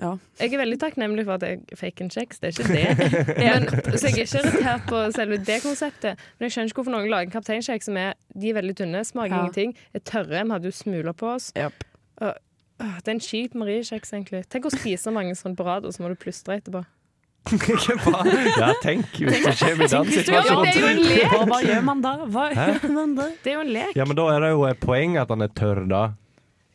ja. 0.00 0.10
Jeg 0.40 0.54
er 0.54 0.60
veldig 0.62 0.78
takknemlig 0.80 1.24
for 1.28 1.36
at 1.36 1.42
jeg 1.46 1.78
fikk 1.78 2.00
en 2.04 2.10
kjeks, 2.10 2.40
det 2.40 2.50
er 2.50 2.54
ikke 2.56 2.68
det. 2.72 3.36
Men, 3.38 3.66
så 3.98 4.08
jeg 4.08 4.14
er 4.14 4.26
ikke 4.26 4.42
irritert 4.42 4.86
på 4.88 5.02
selve 5.16 5.38
det 5.46 5.58
konseptet. 5.64 6.22
Men 6.38 6.46
jeg 6.48 6.54
skjønner 6.56 6.70
ikke 6.72 6.80
hvorfor 6.82 6.94
noen 6.96 7.10
lager 7.12 7.28
en 7.28 7.34
kapteinkjeks 7.34 7.90
som 7.90 7.98
er 8.00 8.14
De 8.34 8.50
er 8.52 8.56
veldig 8.60 8.76
tynne, 8.80 9.02
smaker 9.04 9.34
Ja. 9.36 9.40
ingenting. 9.44 9.74
Er 9.94 10.04
tørre, 10.04 10.44
vi 10.44 10.50
hadde 10.56 10.70
jo 10.72 10.76
smuler 10.78 11.12
på 11.12 11.34
oss. 11.34 11.50
Yep. 11.56 11.84
Øh, 12.22 12.32
øh, 12.80 12.96
Det 13.04 13.08
er 13.08 13.16
en 13.18 13.20
kjip 13.20 13.54
Marie-kjeks, 13.54 14.12
egentlig. 14.16 14.44
Tenk 14.48 14.64
å 14.70 14.72
spise 14.72 15.12
mange 15.12 15.36
sånn 15.36 15.56
på 15.56 15.64
rad, 15.68 15.84
og 15.84 15.92
så 15.92 16.02
må 16.02 16.08
du 16.08 16.16
plystre 16.16 16.56
etterpå. 16.60 16.84
Ja, 18.60 18.72
tenk 18.82 19.06
hvis 19.16 19.44
det 19.46 19.54
skjer 19.56 19.78
i 19.80 19.86
den 19.88 20.10
situasjonen. 20.12 21.46
hva 21.48 21.60
gjør 21.64 21.84
man 21.86 22.02
da? 22.04 22.12
Hva 22.28 22.48
gjør 22.52 22.90
man 22.92 23.14
da? 23.16 23.28
Det 23.42 23.52
er 23.52 23.56
jo 23.56 23.62
en 23.64 23.72
lek. 23.74 23.94
Ja, 23.96 24.04
men 24.04 24.18
da 24.18 24.26
er 24.34 24.44
det 24.44 24.50
jo 24.52 24.64
et 24.68 24.80
poeng 24.82 25.16
at 25.20 25.32
han 25.32 25.42
er 25.46 25.48
tørr, 25.56 25.80
da. 25.88 26.02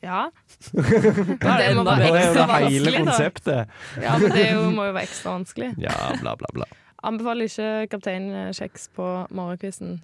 Ja. 0.06 0.30
Da 1.42 1.56
er 1.56 1.62
det 1.62 1.70
enda 1.74 1.96
er 1.98 2.06
jo 2.06 2.16
ekstra 2.16 2.46
det 2.46 2.58
hele 2.70 2.92
vanskelig, 2.92 2.94
da. 2.94 3.04
konseptet. 3.04 3.78
Ja, 4.04 4.18
men 4.22 4.36
det 4.36 4.48
jo, 4.52 4.66
må 4.76 4.90
jo 4.90 4.96
være 4.96 5.08
ekstra 5.10 5.38
vanskelig. 5.40 5.70
Ja, 5.82 5.96
bla, 6.22 6.36
bla, 6.40 6.52
bla. 6.54 6.68
Anbefaler 7.06 7.50
ikke 7.50 7.88
Kaptein 7.92 8.30
Kjeks 8.56 8.88
på 8.98 9.08
morgenkvisten. 9.30 10.00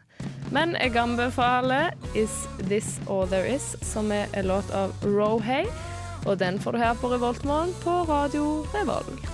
Men 0.54 0.76
jeg 0.78 0.94
anbefaler 1.02 1.96
Is 2.14 2.44
This 2.68 3.00
All 3.10 3.26
There 3.32 3.48
Is, 3.50 3.74
som 3.82 4.12
er 4.14 4.30
en 4.38 4.52
låt 4.52 4.70
av 4.76 4.94
Rohay. 5.06 5.66
Og 6.30 6.38
den 6.38 6.60
får 6.62 6.78
du 6.78 6.84
her 6.84 6.94
på 7.02 7.10
Revoltmorgen 7.10 7.74
på 7.82 8.04
radio 8.10 8.62
Revolt. 8.76 9.30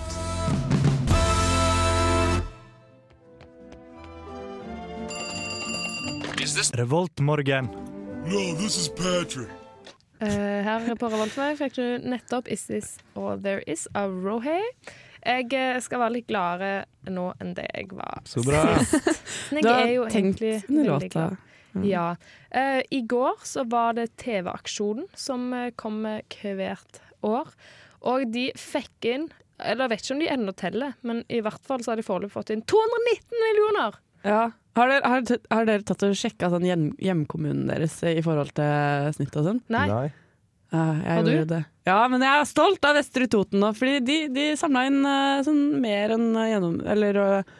Revoltmorgen. 6.78 7.68
Eh, 8.24 9.67
her 10.26 10.88
på 10.98 11.08
Revoltmorgen 11.12 11.58
fikk 11.60 11.76
du 11.78 12.08
nettopp 12.10 12.48
Is 12.52 12.66
This 12.66 12.94
All 13.16 13.38
There 13.42 13.62
Is 13.70 13.86
av 13.94 14.14
Rohay. 14.24 14.62
Jeg 15.24 15.50
eh, 15.54 15.78
skal 15.82 16.00
være 16.04 16.14
litt 16.18 16.28
gladere 16.30 16.84
nå 17.10 17.32
enn 17.42 17.54
det 17.56 17.66
jeg 17.74 17.90
var 17.96 18.20
Så 18.28 18.42
bra. 18.46 18.62
sist. 18.84 19.22
Men 19.52 19.62
Du 19.64 19.68
jeg 19.68 19.74
har 19.74 19.86
er 19.86 19.92
jo 19.96 20.06
tenkt 20.08 20.42
egentlig 20.42 20.54
veldig 20.68 20.86
låta. 20.88 21.08
glad. 21.14 21.36
Ja. 21.84 22.06
Uh, 22.54 22.80
I 22.90 23.02
går 23.06 23.42
så 23.44 23.62
var 23.68 23.92
det 23.98 24.08
TV-aksjonen 24.18 25.04
som 25.14 25.52
eh, 25.54 25.70
kommer 25.76 26.22
hvert 26.40 27.02
år. 27.26 27.50
Og 28.08 28.24
de 28.32 28.48
fikk 28.56 29.04
inn 29.10 29.26
Eller 29.58 29.84
jeg 29.88 29.90
vet 29.90 30.04
ikke 30.04 30.14
om 30.14 30.20
de 30.22 30.28
ennå 30.30 30.52
teller, 30.54 30.92
men 31.02 31.24
i 31.28 31.40
hvert 31.42 31.64
fall 31.66 31.82
så 31.82 31.90
har 31.92 31.98
de 31.98 32.06
foreløpig 32.06 32.30
fått 32.36 32.52
inn 32.54 32.62
219 32.62 33.40
millioner! 33.42 33.96
Ja. 34.26 34.48
Har 34.78 34.92
dere, 34.92 35.10
har, 35.10 35.38
har 35.50 35.66
dere 35.66 35.86
tatt 35.86 36.04
og 36.06 36.16
sjekka 36.18 36.50
sånn 36.52 36.66
hjem, 36.66 36.88
hjemkommunen 37.02 37.66
deres 37.70 37.96
i 38.06 38.20
forhold 38.22 38.52
til 38.54 39.12
snitt 39.16 39.38
og 39.38 39.48
sånn? 39.48 39.60
Nei. 39.74 39.86
Nei. 39.90 40.08
Ja, 40.68 40.84
jeg 41.00 41.14
Har 41.16 41.24
du? 41.24 41.44
det. 41.48 41.62
Ja, 41.88 42.00
men 42.12 42.22
jeg 42.22 42.42
er 42.42 42.48
stolt 42.48 42.84
av 42.84 42.98
Vestre 42.98 43.24
Toten 43.32 43.62
nå, 43.62 43.70
fordi 43.76 44.02
de, 44.04 44.18
de 44.34 44.50
samla 44.60 44.84
inn 44.90 44.98
eh, 45.08 45.40
sånn 45.46 45.62
mer 45.82 46.12
enn 46.18 46.28
eh, 46.36 46.50
gjennom... 46.52 46.76
Eller 46.94 47.20
eh, 47.24 47.56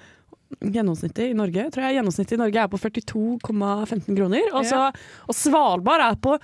gjennomsnittet 0.64 1.26
i 1.26 1.36
Norge. 1.36 1.66
Tror 1.72 1.84
jeg 1.84 1.98
gjennomsnittet 1.98 2.36
i 2.36 2.40
Norge 2.40 2.60
er 2.62 2.70
på 2.72 2.80
42,15 2.80 4.06
kroner. 4.16 4.46
Og, 4.52 4.68
så, 4.68 4.86
og 5.28 5.36
Svalbard 5.36 6.04
er 6.04 6.16
på 6.24 6.36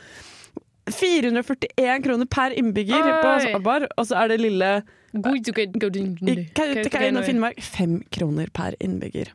441 0.93 2.03
kroner 2.05 2.29
per 2.29 2.57
innbygger 2.57 3.09
på 3.23 3.33
Svalbard. 3.47 3.89
Og 3.97 4.09
så 4.09 4.19
er 4.21 4.35
det 4.35 4.43
lille 4.43 4.75
i 5.15 5.23
Kautokeino 5.25 5.89
Kautokeino 6.59 7.23
og 7.23 7.29
Finnmark 7.29 7.65
fem 7.65 8.01
kroner 8.13 8.53
per 8.55 8.77
innbygger. 8.83 9.33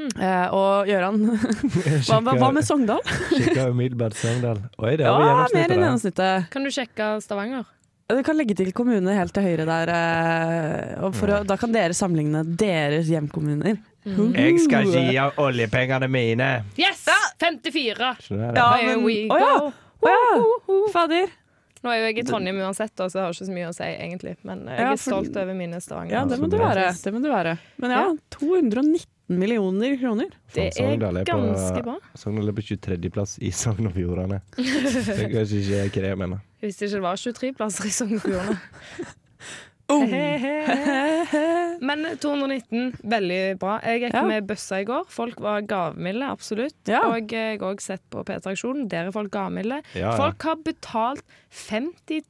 Mm. 0.00 0.12
Eh, 0.16 0.54
og 0.56 0.88
Gøran 0.88 1.18
hva, 2.08 2.20
hva, 2.30 2.48
med 2.56 2.64
Sogndal? 2.64 3.02
Sjekka 3.34 3.68
umiddelbart 3.74 4.16
Sogndal. 4.16 4.62
Oi, 4.80 4.94
det 4.96 5.04
er 5.04 5.12
ja, 5.12 5.44
mer 5.52 5.66
enn 5.66 5.76
gjennomsnittet. 5.76 6.48
Kan 6.54 6.64
du 6.64 6.72
sjekke 6.74 7.12
Stavanger? 7.24 7.68
Du 8.10 8.22
kan 8.26 8.34
legge 8.34 8.56
til 8.58 8.72
kommune 8.74 9.12
helt 9.14 9.34
til 9.36 9.44
høyre 9.46 9.66
der. 9.68 9.92
Eh, 9.94 11.04
å, 11.04 11.10
da 11.46 11.56
kan 11.60 11.74
dere 11.74 11.94
sammenligne 11.94 12.42
deres 12.58 13.10
hjemkommuner. 13.12 13.78
Mm. 14.08 14.32
Jeg 14.34 14.62
skal 14.64 14.88
gi 14.88 15.18
av 15.20 15.38
oljepengene 15.38 16.08
mine. 16.10 16.48
Yes! 16.80 17.04
54. 17.40 18.14
Ja, 18.30 18.70
men, 18.80 19.04
we 19.04 19.26
go. 19.28 19.36
Å 19.36 19.44
ja. 19.44 19.52
Å 20.00 20.14
ja. 20.16 20.80
Fader. 20.94 21.36
Nå 21.80 21.92
er 21.92 22.00
jo 22.00 22.08
jeg 22.10 22.18
i 22.20 22.24
Trondheim 22.28 22.58
uansett, 22.60 22.92
så 22.92 23.08
jeg 23.08 23.22
har 23.24 23.32
ikke 23.32 23.46
så 23.46 23.54
mye 23.54 23.68
å 23.70 23.76
si 23.76 23.86
egentlig. 23.86 24.34
Men 24.44 24.66
eh, 24.68 24.82
jeg 24.82 24.96
er 24.96 25.00
stolt 25.00 25.36
over 25.40 25.56
mine 25.56 25.80
Stavanger. 25.80 26.16
Ja, 26.18 26.26
det 26.28 26.36
må 26.40 26.48
altså, 26.48 26.58
du 26.58 26.64
være. 26.66 26.90
Det 27.04 27.14
må 27.14 27.22
du 27.24 27.30
være. 27.30 27.54
Men 27.80 27.94
ja, 27.96 28.02
219 28.36 29.06
18 29.30 29.38
millioner 29.38 29.96
kroner. 30.00 30.30
Det 30.54 30.72
er 30.80 31.24
ganske 31.24 31.82
bra. 31.86 31.94
Sogndal 32.18 32.48
er 32.50 32.56
på 32.56 32.64
23.-plass 32.66 33.36
i 33.38 33.52
Sogn 33.54 33.86
og 33.86 33.94
Fjordane. 33.94 34.40
Det 34.56 35.22
er 35.22 35.30
kanskje 35.30 35.84
ikke 35.86 36.02
det 36.02 36.10
jeg 36.10 36.18
mener. 36.18 36.42
Hvis 36.60 36.76
det 36.76 36.90
ikke 36.90 37.02
var 37.04 37.16
23 37.16 37.52
plasser 37.54 37.86
i 37.86 37.94
Sogn 37.94 38.18
og 38.18 38.24
Fjordane. 38.26 38.58
Oh. 39.90 40.04
Men 41.80 42.04
219, 42.20 42.92
veldig 43.08 43.38
bra. 43.60 43.78
Jeg 43.84 44.02
gikk 44.04 44.14
Ja. 44.14 44.22
med 44.28 44.46
bøssa 44.46 44.80
i 44.82 44.84
går. 44.84 45.06
Folk 45.08 45.40
var 45.40 45.62
gavmilde, 45.62 46.26
absolutt. 46.28 46.76
Ja. 46.86 47.00
Og 47.08 47.30
jeg 47.32 47.58
har 47.60 47.64
òg 47.72 47.80
sett 47.80 48.02
på 48.12 48.22
P3-aksjonen. 48.28 48.88
Der 48.92 49.06
er 49.08 49.12
folk 49.14 49.30
gavmilde. 49.32 49.80
Ja, 49.94 50.10
ja. 50.10 50.16
Folk 50.18 50.42
har 50.42 50.56
betalt 50.64 51.22
50 51.50 52.20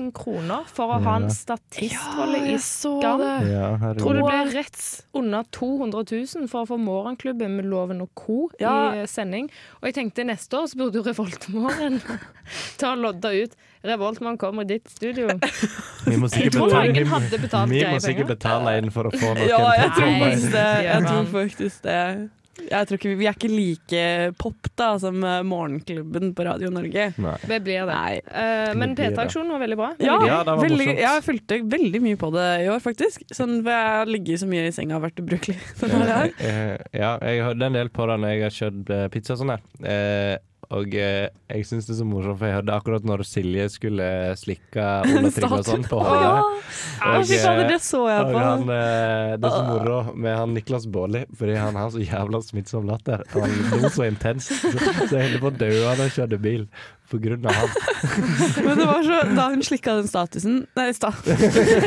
000 0.00 0.12
kroner 0.16 0.64
for 0.70 0.94
å 0.94 1.00
ha 1.04 1.16
en 1.16 1.26
Ja. 1.28 1.34
statistrolle 1.34 2.38
i 2.54 2.56
Skam. 2.58 3.20
Ja. 3.50 3.76
Tror 3.98 4.14
du 4.14 4.20
det 4.22 4.30
ble 4.30 4.54
rett 4.54 5.04
under 5.12 5.42
200 5.50 6.04
000 6.38 6.48
for 6.48 6.62
å 6.64 6.66
få 6.72 6.78
Morgenklubben 6.80 7.56
med 7.58 7.66
Loven 7.66 8.00
og 8.00 8.10
co. 8.14 8.48
Ja. 8.60 8.92
i 8.94 9.06
sending? 9.06 9.50
Og 9.82 9.90
jeg 9.90 9.94
tenkte 9.98 10.24
neste 10.24 10.54
år 10.56 10.66
så 10.70 10.76
burde 10.78 11.02
jo 11.02 11.02
Revoltmorgen 11.02 12.00
ta 12.78 12.94
lodda 12.94 13.32
ut. 13.42 13.52
Revoltmann 13.84 14.38
kommer 14.40 14.62
i 14.64 14.64
ditt 14.78 14.88
studio. 14.88 15.28
Vi 16.06 16.16
må 16.16 16.28
sikkert 16.32 16.54
betale, 16.56 16.93
noen 16.94 17.12
hadde 17.14 17.42
betalt 17.42 17.70
vi 17.74 17.82
må 17.90 17.98
sikkert 18.04 18.32
betale 18.36 18.78
inn 18.80 18.90
for 18.94 19.10
å 19.10 19.12
få 19.14 19.34
noen 19.34 19.48
Ja, 19.50 19.60
jeg 19.74 19.82
til 19.82 19.90
å 19.90 19.98
tror 19.98 20.08
komme 20.08 20.30
inn. 20.30 20.38
faktisk 20.38 20.56
det. 20.56 20.70
Jeg 20.86 21.04
tror 21.10 21.28
faktisk 21.34 21.82
det. 21.90 22.00
Jeg 22.70 22.86
tror 22.86 22.98
ikke 23.00 23.12
vi, 23.18 23.26
er 23.26 23.34
ikke 23.34 23.48
like 23.50 24.02
pop 24.38 24.68
da 24.78 24.92
som 25.02 25.16
eh, 25.26 25.40
Morgenklubben 25.42 26.28
på 26.38 26.44
Radio 26.46 26.68
Norge. 26.70 27.08
Nei. 27.18 27.32
Det 27.50 27.58
blir 27.66 27.80
det. 27.82 27.96
Nei. 27.98 28.20
Eh, 28.22 28.74
men. 28.78 28.94
P3-aksjonen 28.94 29.50
var 29.50 29.58
veldig 29.64 29.78
bra. 29.80 29.88
Ja, 29.98 30.14
Ja, 30.22 30.36
det 30.46 30.54
var 30.54 30.62
veldig, 30.62 30.86
morsomt. 30.86 31.02
jeg 31.02 31.24
fulgte 31.26 31.58
veldig 31.74 32.00
mye 32.06 32.20
på 32.22 32.30
det 32.36 32.46
i 32.62 32.68
år, 32.70 32.78
faktisk. 32.84 33.26
Sånn, 33.34 33.56
for 33.66 33.74
jeg 33.74 33.90
har 33.98 34.06
ligget 34.06 34.44
så 34.44 34.46
mye 34.46 34.68
i 34.68 34.72
senga 34.76 35.00
og 35.00 35.02
vært 35.08 35.18
ubrukelig. 35.24 35.58
Sånn 35.82 35.98
Ja, 37.02 37.18
jeg 37.26 37.42
hørte 37.42 37.66
en 37.72 37.72
del 37.80 37.90
på 37.90 38.06
det 38.06 38.20
når 38.22 38.36
jeg 38.36 38.46
har 38.46 38.56
kjørt 38.60 38.94
pizza 39.10 39.34
og 39.34 39.42
sånn 39.42 39.54
der. 39.56 39.66
Eh, 39.82 40.36
og 40.74 40.94
eh, 40.98 41.28
jeg 41.50 41.66
syns 41.68 41.86
det 41.86 41.94
er 41.94 41.98
så 42.00 42.06
morsomt, 42.08 42.38
for 42.40 42.48
jeg 42.48 42.58
hørte 42.58 42.74
akkurat 42.76 43.06
når 43.06 43.22
Silje 43.28 43.66
skulle 43.72 44.08
slikke 44.40 44.86
Ola 45.10 45.30
Trygve 45.34 45.60
og 45.60 45.68
sånn 45.68 45.86
på 45.88 46.00
hodet. 46.02 46.64
Fy 46.64 47.38
fader, 47.38 47.62
eh, 47.64 47.70
det 47.70 47.78
så 47.84 48.02
jeg 48.10 48.26
på. 48.30 48.42
han, 48.42 48.66
eh, 48.74 49.36
det 49.38 49.50
er 49.50 49.54
så 49.54 49.62
moro 49.68 50.00
med 50.14 50.36
han 50.40 50.56
Niklas 50.56 50.88
Baarli, 50.90 51.24
fordi 51.38 51.56
han 51.60 51.78
har 51.78 51.94
så 51.94 52.02
jævla 52.02 52.42
smittsom 52.44 52.90
latter. 52.90 53.24
Han 53.36 53.56
lo 53.72 53.92
så 53.94 54.08
intenst, 54.08 54.52
så, 54.62 54.74
så 54.74 55.20
jeg 55.20 55.34
holdt 55.34 55.42
på 55.44 55.52
å 55.52 55.56
dø 55.64 55.72
da 55.84 55.96
jeg 56.02 56.16
kjørte 56.18 56.42
bil. 56.42 56.68
På 57.10 57.18
grunn 57.20 57.44
av 57.46 57.52
han. 57.52 57.68
Men 58.64 58.78
det 58.80 58.86
var 58.88 59.02
så, 59.04 59.18
da 59.36 59.44
hun 59.52 59.62
slikka 59.64 59.94
den 59.98 60.08
statusen 60.08 60.54
Nei, 60.76 60.86
sta 60.96 61.10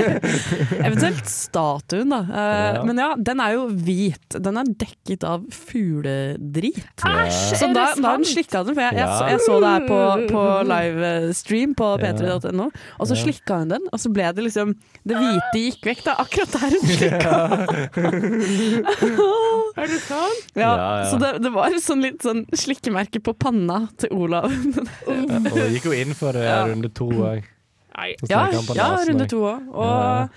Eventuelt 0.88 1.26
statuen, 1.30 2.10
da. 2.14 2.20
Uh, 2.28 2.46
Ja. 2.78 2.84
Men 2.86 2.98
ja, 3.02 3.08
den 3.18 3.40
er 3.42 3.54
jo 3.56 3.64
hvit. 3.72 4.36
Den 4.44 4.58
er 4.60 4.68
dekket 4.82 5.24
av 5.28 5.44
fugledrit. 5.54 6.78
Æsj, 7.06 7.56
Så 7.58 7.68
er 7.70 7.74
da, 7.76 7.86
da 8.02 8.12
hun 8.18 8.26
slikka 8.28 8.62
den, 8.68 8.76
for 8.78 8.84
jeg, 8.84 8.98
jeg, 8.98 9.02
jeg, 9.02 9.10
så, 9.18 9.28
jeg 9.32 9.40
så 9.46 9.58
det 9.64 9.72
her 9.74 9.86
på, 9.88 10.00
på 10.32 10.44
livestream 10.72 11.74
på 11.78 11.90
p3.no, 12.02 12.68
og 12.70 13.10
så 13.10 13.16
Ja. 13.18 13.22
slikka 13.24 13.60
hun 13.64 13.72
den, 13.74 13.88
og 13.94 14.02
så 14.04 14.12
ble 14.14 14.28
det 14.38 14.44
liksom 14.46 14.74
Det 15.08 15.16
hvite 15.18 15.64
gikk 15.64 15.88
vekk, 15.92 16.02
da, 16.08 16.16
akkurat 16.22 16.50
der 16.58 16.76
hun 16.76 16.84
slikka. 16.92 17.34
Er 19.78 19.88
det 19.92 20.00
sant? 20.06 20.52
Ja, 20.58 20.68
Ja, 20.68 20.74
ja. 21.02 21.06
Så 21.12 21.20
det, 21.22 21.32
det 21.46 21.52
var 21.56 21.76
sånn 21.82 22.02
litt 22.04 22.24
sånn 22.26 22.44
slikkemerke 22.58 23.22
på 23.24 23.34
panna 23.38 23.84
til 24.02 24.12
Olav. 24.18 24.52
Og 25.08 25.54
det 25.56 25.70
gikk 25.78 25.88
jo 25.90 25.96
inn 25.98 26.14
for 26.18 26.38
det 26.38 26.44
Ja. 26.48 26.66
runde 26.68 26.92
to 26.94 27.08
òg. 27.10 27.44
Ja, 28.30 28.44
ja 28.78 28.90
runde 29.08 29.26
to 29.30 29.40
òg. 29.42 29.68
Og 29.74 29.90
Ja. 29.90 30.28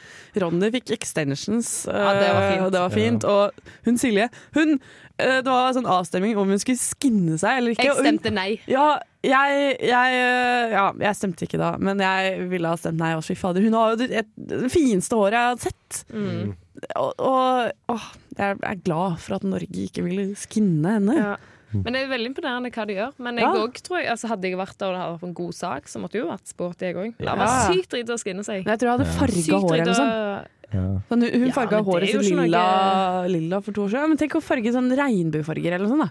Ronny 0.41 0.71
fikk 0.71 0.93
extensions, 0.95 1.87
Ja, 1.91 2.12
det 2.15 2.29
var 2.33 2.43
eh, 2.43 2.50
fint. 2.53 2.62
og 2.65 2.73
det 2.73 2.81
var 2.81 2.91
fint. 2.95 3.25
Og 3.25 3.53
hun 3.85 3.99
Silje, 3.99 4.29
hun 4.55 4.81
eh, 5.19 5.41
Det 5.43 5.50
var 5.50 5.73
sånn 5.75 5.89
avstemning 5.91 6.37
om 6.39 6.49
hun 6.49 6.59
skulle 6.62 6.79
skinne 6.79 7.37
seg 7.39 7.59
eller 7.59 7.75
ikke. 7.75 7.85
Jeg 7.91 7.97
stemte 7.99 8.33
nei. 8.33 8.61
Ja, 8.71 9.00
jeg, 9.27 9.77
jeg, 9.83 10.15
eh, 10.23 10.71
ja, 10.73 10.87
jeg 11.03 11.19
stemte 11.19 11.45
ikke 11.45 11.59
da, 11.61 11.75
men 11.79 11.99
jeg 12.00 12.49
ville 12.49 12.69
ha 12.71 12.79
stemt 12.81 12.97
nei. 13.03 13.12
også. 13.19 13.35
fy 13.35 13.41
fader. 13.43 13.61
Hun 13.67 13.75
har 13.77 13.91
jo 13.93 14.00
det, 14.07 14.25
det 14.39 14.71
fineste 14.73 15.19
håret 15.19 15.37
jeg 15.37 15.50
har 15.50 15.61
sett. 15.67 16.05
Mm. 16.15 16.55
Og, 16.97 17.12
og 17.19 17.73
å, 17.93 17.99
jeg 18.39 18.57
er 18.62 18.81
glad 18.87 19.19
for 19.21 19.37
at 19.37 19.45
Norge 19.45 19.83
ikke 19.91 20.07
ville 20.07 20.31
skinne 20.41 20.95
henne. 20.97 21.17
Ja. 21.19 21.37
Men 21.73 21.93
det 21.93 22.00
er 22.03 22.09
veldig 22.11 22.31
imponerende 22.35 22.71
hva 22.75 22.87
de 22.87 22.95
gjør. 22.95 23.12
Men 23.19 23.37
jeg 23.37 23.45
Ja. 23.45 23.53
også 23.67 23.83
tror 23.87 23.99
jeg, 24.03 24.09
altså 24.11 24.29
hadde 24.29 24.43
jeg 24.50 24.57
vært 24.59 24.79
der 24.79 24.87
og 24.87 24.93
det 24.95 25.00
hadde 25.00 25.15
vært 25.21 25.29
en 25.29 25.35
god 25.35 25.55
sak, 25.55 25.85
så 25.87 26.00
måtte 26.00 26.12
jeg 26.19 26.23
jo 26.25 26.31
vært 26.31 26.47
sporty, 26.50 26.81
jeg 26.87 26.95
òg. 26.97 27.17
Det 27.19 27.27
Ja. 27.27 27.35
var 27.37 27.47
sykt 27.75 27.89
dritt 27.91 28.09
å 28.11 28.19
skinne 28.19 28.45
seg. 28.45 28.65
Men 28.65 28.73
jeg 28.75 28.81
tror 28.81 28.89
jeg 28.91 28.99
hadde 28.99 29.12
farga 29.21 29.61
håret 29.61 29.81
eller 29.81 29.85
noe 29.85 29.95
sånt. 29.95 30.47
Ja. 30.73 31.03
Sånn, 31.11 31.23
hun 31.33 31.47
Ja, 31.47 31.53
farga 31.53 31.83
håret 31.85 32.07
sitt 32.11 32.23
lilla, 32.31 32.43
lilla, 32.43 33.27
lilla 33.29 33.61
for 33.61 33.73
to 33.73 33.83
år 33.83 33.91
siden. 33.91 34.09
Men 34.09 34.17
tenk 34.19 34.33
å 34.39 34.43
farge 34.43 34.71
sånn 34.73 34.91
regnbuefarger 34.97 35.73
eller 35.73 35.87
noe 35.87 35.97
sånt, 35.99 36.11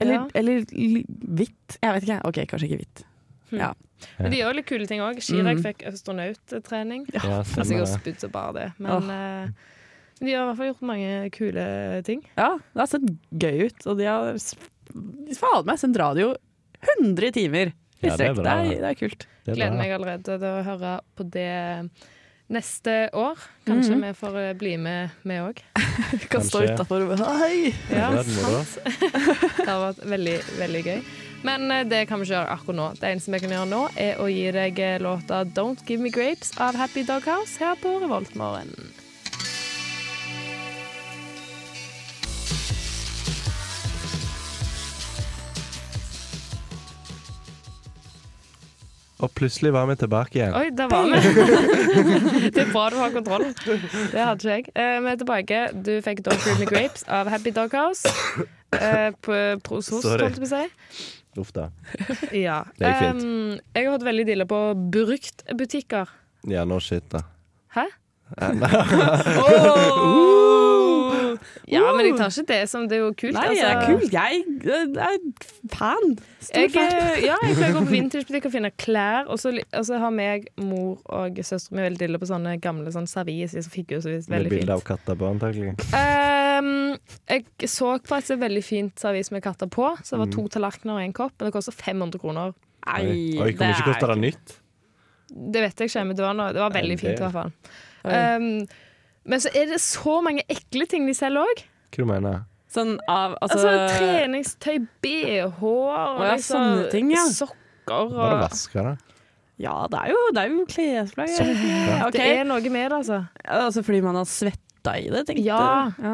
Eller, 0.00 0.14
Ja. 0.14 0.28
eller 0.34 0.60
hvitt. 0.64 1.78
Jeg 1.82 1.92
vet 1.94 2.02
ikke. 2.04 2.24
OK, 2.24 2.34
kanskje 2.46 2.68
ikke 2.68 2.78
hvitt. 2.80 3.04
Ja. 3.50 3.72
Men 4.18 4.30
de 4.30 4.36
gjør 4.38 4.54
litt 4.54 4.66
kule 4.66 4.86
ting 4.86 5.00
òg. 5.00 5.16
Chirag 5.18 5.58
Mm. 5.58 5.62
fikk 5.64 5.86
astronauttrening. 5.88 7.06
Ja, 7.14 7.20
Altså, 7.42 7.64
jeg 7.70 7.78
har 7.78 7.98
spydd 7.98 8.20
så 8.20 8.30
bare 8.30 8.52
det. 8.54 8.72
Men 8.78 9.10
eh, 9.10 9.48
de 10.20 10.32
har 10.34 10.44
i 10.44 10.46
hvert 10.52 10.56
fall 10.56 10.66
gjort 10.74 10.82
mange 10.82 11.30
kule 11.32 12.02
ting. 12.04 12.22
ja, 12.36 12.56
det 12.58 12.78
har 12.78 12.86
sett 12.86 13.02
gøy 13.32 13.66
ut. 13.66 13.86
Og 13.86 13.96
de 13.98 14.04
har 14.04 14.34
faen 15.38 15.66
meg 15.68 15.78
sendt 15.80 15.98
radio 16.00 16.34
100 16.98 17.32
timer 17.34 17.72
i 18.02 18.06
Ja, 18.06 18.16
det 18.16 18.28
er 18.28 18.34
bra, 18.38 18.42
det, 18.44 18.52
er, 18.52 18.68
det. 18.70 18.78
det 18.82 18.90
er 18.92 18.94
kult. 19.00 19.26
Det 19.44 19.52
er 19.52 19.56
Gleder 19.58 19.76
meg 19.80 19.90
allerede 19.96 20.22
til 20.38 20.44
å 20.46 20.62
høre 20.62 20.92
på 21.18 21.24
det 21.34 21.90
neste 22.48 22.92
år. 23.12 23.36
Kanskje 23.66 23.96
Mhm. 23.96 24.02
vi 24.06 24.12
får 24.16 24.36
eh, 24.40 24.52
bli 24.56 24.76
med, 24.80 25.10
vi 25.24 25.34
òg. 25.42 25.58
Kan 26.30 26.40
stå 26.46 26.62
utafor 26.64 27.02
og 27.10 27.18
Hei! 27.42 27.74
Ja, 27.90 28.10
Det 28.14 28.24
sant. 28.26 28.78
Det 29.58 29.66
har 29.68 29.82
vært 29.92 30.04
veldig, 30.08 30.36
veldig 30.60 30.84
gøy. 30.86 31.02
Men 31.44 31.70
eh, 31.70 31.84
det 31.84 32.06
kan 32.08 32.18
vi 32.18 32.24
ikke 32.26 32.34
gjøre 32.38 32.54
akkurat 32.54 32.76
nå. 32.78 32.86
Det 33.00 33.10
eneste 33.12 33.30
vi 33.34 33.38
kan 33.44 33.50
gjøre 33.56 33.68
nå, 33.70 33.82
er 33.96 34.16
å 34.22 34.30
gi 34.32 34.46
deg 34.54 34.78
eh, 34.78 34.98
låta 35.02 35.42
'Don't 35.44 35.84
Give 35.86 36.00
Me 36.02 36.10
Grapes' 36.10 36.54
av 36.58 36.74
Happy 36.74 37.02
Doghouse 37.04 37.58
her 37.58 37.74
på 37.82 37.98
Revoltmorgen. 38.02 38.72
Og 49.18 49.32
plutselig 49.34 49.72
var 49.74 49.88
vi 49.90 49.96
tilbake 49.98 50.38
igjen. 50.38 50.52
Oi, 50.54 50.68
der 50.78 50.86
var 50.92 51.02
vi! 51.10 51.18
det 52.54 52.60
er 52.62 52.68
bra 52.70 52.84
du 52.92 52.96
har 53.00 53.10
kontroll. 53.14 53.48
Det 53.64 54.14
hadde 54.14 54.38
ikke 54.38 54.54
jeg. 54.54 54.64
Eh, 54.78 54.98
vi 55.02 55.08
er 55.10 55.16
tilbake. 55.22 55.58
Du 55.74 55.90
fikk 56.06 56.18
Dog 56.28 56.38
Fruit 56.44 56.60
and 56.62 56.70
Grapes' 56.70 57.02
av 57.10 57.26
Happy 57.32 57.50
Doghouse. 57.56 58.06
Eh, 58.78 59.10
på 59.24 59.34
Prosos, 59.66 60.02
Sorry. 60.06 60.22
holdt 60.22 60.38
jeg 60.38 60.44
på 60.44 60.46
å 60.46 60.48
si. 60.54 60.64
Uff 61.38 61.50
da. 61.56 61.64
Ja. 62.34 62.58
Det 62.78 62.86
gikk 62.92 63.00
fint. 63.02 63.22
Um, 63.26 63.52
jeg 63.74 63.82
har 63.88 63.92
hatt 63.96 64.06
veldig 64.06 64.26
dille 64.30 64.46
på 64.50 64.58
bruktbutikker. 64.94 66.06
Ja, 66.54 66.62
nå 66.68 66.76
shit, 66.82 67.06
da. 67.10 67.20
Hæ? 67.74 67.86
Eh, 68.38 68.52
nei. 68.60 68.70
Ja, 71.70 71.82
men 71.96 72.06
jeg 72.06 72.16
tar 72.18 72.30
ikke 72.32 72.46
det 72.48 72.58
som 72.70 72.86
Det 72.88 72.96
er 72.98 73.02
jo 73.04 73.12
kult. 73.18 73.34
Nei, 73.34 73.44
det 73.54 73.62
er 73.62 73.76
altså. 73.76 73.96
kult. 73.98 74.12
Jeg 74.12 74.44
er 74.98 75.18
fan. 75.74 76.18
Stor 76.40 76.60
Jeg, 76.62 76.70
fan. 76.72 76.92
eh, 76.98 77.24
ja, 77.26 77.36
jeg 77.44 77.56
pleier 77.58 77.72
å 77.72 77.78
gå 77.78 77.82
på 77.86 77.94
vintagebutikk 77.98 78.48
og 78.50 78.54
finne 78.54 78.70
klær. 78.80 79.28
Og 79.32 79.38
så, 79.42 79.52
og 79.58 79.84
så 79.88 79.98
har 80.02 80.14
meg, 80.14 80.46
mor 80.62 80.98
og 81.18 81.40
søster 81.44 81.74
mi 81.76 81.82
veldig 81.86 82.02
dille 82.04 82.20
på 82.22 82.28
sånne 82.30 82.56
gamle 82.62 82.92
sånn 82.94 83.08
servise 83.10 83.62
som 83.62 83.72
så 83.72 84.08
Med 84.08 84.28
Veldig 84.28 84.50
bilde 84.54 84.72
av 84.76 84.82
fint. 84.82 84.88
katter 84.92 85.18
på, 85.18 85.28
antagelig. 85.28 85.74
Um, 85.92 86.96
jeg 87.28 87.44
så 87.70 87.94
på 88.02 88.16
et 88.18 88.30
veldig 88.40 88.64
fint 88.64 88.98
servis 89.00 89.30
med 89.34 89.42
katter 89.44 89.66
på. 89.70 89.90
Så 90.02 90.16
det 90.16 90.22
var 90.24 90.26
Mm. 90.30 90.36
to 90.36 90.48
tallerkener 90.48 90.94
og 90.98 91.02
en 91.02 91.12
kopp. 91.12 91.32
Men 91.38 91.50
det 91.50 91.54
koster 91.54 91.72
500 91.72 92.18
kroner. 92.20 92.54
Nei, 92.88 93.02
Oi, 93.04 93.38
Oi 93.42 93.52
ikke 93.52 93.66
mye 93.68 93.84
koste 93.84 94.06
det 94.08 94.18
nytt? 94.22 94.56
Det 95.28 95.60
vet 95.60 95.76
jeg 95.82 95.90
ikke, 95.90 96.06
men 96.08 96.16
det 96.16 96.24
var, 96.24 96.34
noe, 96.34 96.52
det 96.56 96.60
var 96.62 96.70
veldig 96.72 96.98
fint 96.98 97.18
i 97.18 97.22
hvert 97.22 97.32
fall. 97.32 97.52
Um, 98.04 98.66
men 99.28 99.42
så 99.44 99.50
er 99.54 99.68
det 99.74 99.78
så 99.84 100.18
mange 100.24 100.42
ekle 100.50 100.86
ting 100.90 101.04
de 101.08 101.14
selger 101.16 101.44
òg. 101.44 101.64
Hva 101.92 102.04
du 102.04 102.08
mener 102.08 102.40
Sånn 102.68 102.98
av 103.08 103.34
Altså, 103.40 103.62
Altså, 103.62 103.98
treningstøy, 103.98 104.74
bh 105.00 105.62
og 105.64 105.92
ja, 106.20 106.32
liksom, 106.34 106.56
sånne 106.58 106.88
ting, 106.92 107.12
ja. 107.14 107.22
sokker 107.32 108.10
Bare 108.12 108.34
og 108.34 108.42
vaske 108.44 108.82
det. 108.84 108.96
Ja, 109.58 109.76
det 109.90 109.98
er 110.04 110.10
jo, 110.12 110.18
det 110.36 110.42
er 110.42 110.52
jo 110.52 110.64
klesplagg. 110.70 111.30
Sokker. 111.34 112.02
Ok. 112.06 112.18
Det 112.18 112.26
er 112.42 112.44
noe 112.46 112.60
med 112.70 112.84
det, 112.92 112.98
altså. 113.00 113.22
Altså 113.56 113.82
fordi 113.86 114.02
man 114.04 114.20
har 114.20 114.28
svetta 114.28 114.94
i 115.00 115.08
det, 115.10 115.24
tenkte 115.30 115.46
Ja. 115.48 115.62
du? 115.96 116.04
Ja. 116.04 116.12